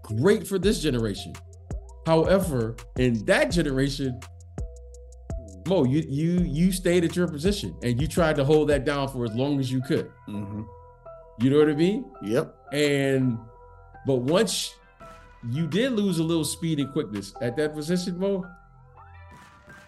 great 0.03 0.47
for 0.47 0.59
this 0.59 0.81
generation. 0.81 1.33
However, 2.07 2.77
in 2.99 3.25
that 3.27 3.51
generation, 3.51 4.21
Mo, 5.67 5.85
you 5.85 6.05
you 6.09 6.41
you 6.41 6.71
stayed 6.71 7.05
at 7.05 7.17
your 7.17 7.27
position 7.27 7.77
and 7.83 8.01
you 8.01 8.07
tried 8.07 8.37
to 8.37 8.45
hold 8.45 8.69
that 8.69 8.85
down 8.85 9.09
for 9.09 9.25
as 9.25 9.35
long 9.35 9.59
as 9.59 9.73
you 9.73 9.81
could. 9.81 10.11
Mm-hmm. 10.29 10.63
You 11.41 11.51
know 11.51 11.59
what 11.59 11.68
I 11.68 11.74
mean? 11.74 12.05
Yep. 12.22 12.55
And 12.72 13.39
but 14.07 14.16
once 14.16 14.74
you 15.51 15.66
did 15.66 15.93
lose 15.93 16.18
a 16.18 16.24
little 16.24 16.45
speed 16.45 16.80
and 16.80 16.93
quickness 16.93 17.32
at 17.41 17.57
that 17.57 17.74
position, 17.74 18.18
Mo, 18.18 18.45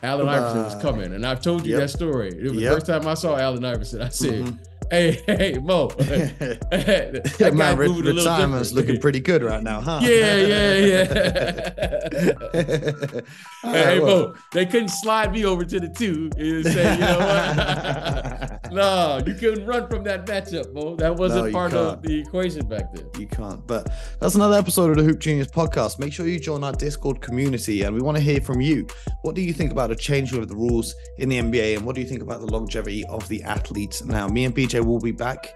Allen 0.02 0.28
Iverson 0.28 0.64
was 0.64 0.74
coming, 0.76 1.12
and 1.12 1.26
I've 1.26 1.42
told 1.42 1.66
you 1.66 1.72
Yep. 1.72 1.80
that 1.80 1.88
story. 1.88 2.28
It 2.28 2.44
was 2.44 2.52
the 2.60 2.66
first 2.68 2.86
time 2.86 3.06
I 3.06 3.14
saw 3.14 3.36
Allen 3.36 3.64
Iverson. 3.64 4.00
I 4.00 4.08
said, 4.08 4.44
Mhm. 4.44 4.58
"Hey, 4.90 5.22
hey, 5.26 5.58
Mo, 5.62 5.88
that 5.98 7.52
Man, 7.54 7.76
re- 7.76 7.88
retirement's 7.88 8.70
different." 8.70 8.72
looking 8.88 9.00
pretty 9.00 9.20
good 9.20 9.42
right 9.42 9.62
now, 9.62 9.80
huh? 9.80 10.00
Yeah, 10.02 10.36
yeah, 10.36 10.74
yeah. 10.78 12.10
All 13.64 13.72
hey, 13.72 13.84
right, 13.86 14.02
well- 14.02 14.28
Mo, 14.28 14.34
they 14.52 14.66
couldn't 14.66 14.88
slide 14.88 15.32
me 15.32 15.44
over 15.44 15.64
to 15.64 15.80
the 15.80 15.88
two 15.88 16.30
and 16.36 16.64
say, 16.64 16.94
you 16.94 17.00
know 17.00 17.18
what? 17.18 18.72
no, 18.72 19.20
you 19.26 19.34
couldn't 19.34 19.66
run 19.66 19.88
from 19.88 20.04
that 20.04 20.26
matchup, 20.26 20.72
Mo. 20.72 20.96
That 20.96 21.14
wasn't 21.16 21.46
No, 21.46 21.52
part 21.52 21.72
of 21.74 21.94
can't. 21.94 22.02
the 22.02 22.20
equation 22.20 22.66
back 22.68 22.92
then. 22.94 23.06
you 23.18 23.26
can't. 23.26 23.66
But 23.66 23.90
that's 24.20 24.34
another 24.34 24.56
episode 24.58 24.90
of 24.90 24.96
the 24.96 25.02
Hoop 25.04 25.18
Genius 25.20 25.48
podcast. 25.48 25.98
Make 25.98 26.12
sure 26.12 26.26
you 26.26 26.38
join 26.40 26.64
our 26.64 26.72
Discord 26.72 27.20
community 27.20 27.82
and 27.82 27.94
we 27.94 28.00
want 28.00 28.16
to 28.16 28.22
hear 28.22 28.40
from 28.40 28.60
you. 28.60 28.86
What 29.22 29.34
do 29.34 29.42
you 29.42 29.52
think 29.52 29.72
about 29.72 29.90
a 29.90 29.96
change 29.96 30.32
of 30.32 30.48
the 30.48 30.54
rules 30.56 30.94
in 31.18 31.28
the 31.28 31.38
NBA 31.38 31.76
and 31.76 31.84
what 31.84 31.94
do 31.94 32.00
you 32.00 32.06
think 32.06 32.22
about 32.22 32.40
the 32.40 32.46
longevity 32.46 33.04
of 33.06 33.26
the 33.28 33.42
athletes? 33.42 34.02
Now, 34.04 34.28
me 34.28 34.44
and 34.44 34.54
BJ 34.54 34.79
will 34.84 35.00
be 35.00 35.12
back 35.12 35.54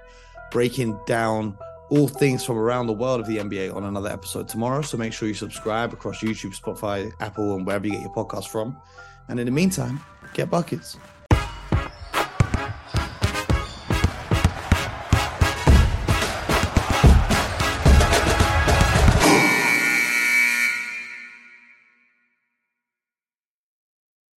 breaking 0.51 0.99
down 1.07 1.59
all 1.91 2.09
things 2.09 2.45
from 2.45 2.57
around 2.57 2.87
the 2.87 2.93
world 2.93 3.21
of 3.21 3.27
the 3.27 3.39
NBA 3.39 3.75
on 3.75 3.85
another 3.85 4.09
episode 4.09 4.49
tomorrow. 4.49 4.83
So 4.83 4.97
make 4.97 5.13
sure 5.13 5.29
you 5.29 5.35
subscribe 5.35 5.93
across 5.93 6.21
YouTube, 6.21 6.59
Spotify, 6.59 7.13
Apple, 7.21 7.55
and 7.57 7.67
wherever 7.67 7.87
you 7.87 7.93
get 7.93 8.03
your 8.03 8.15
podcast 8.15 8.49
from. 8.49 8.77
And 9.29 9.39
in 9.39 9.47
the 9.47 9.53
meantime, 9.53 10.01
get 10.33 10.51
buckets. 10.51 10.97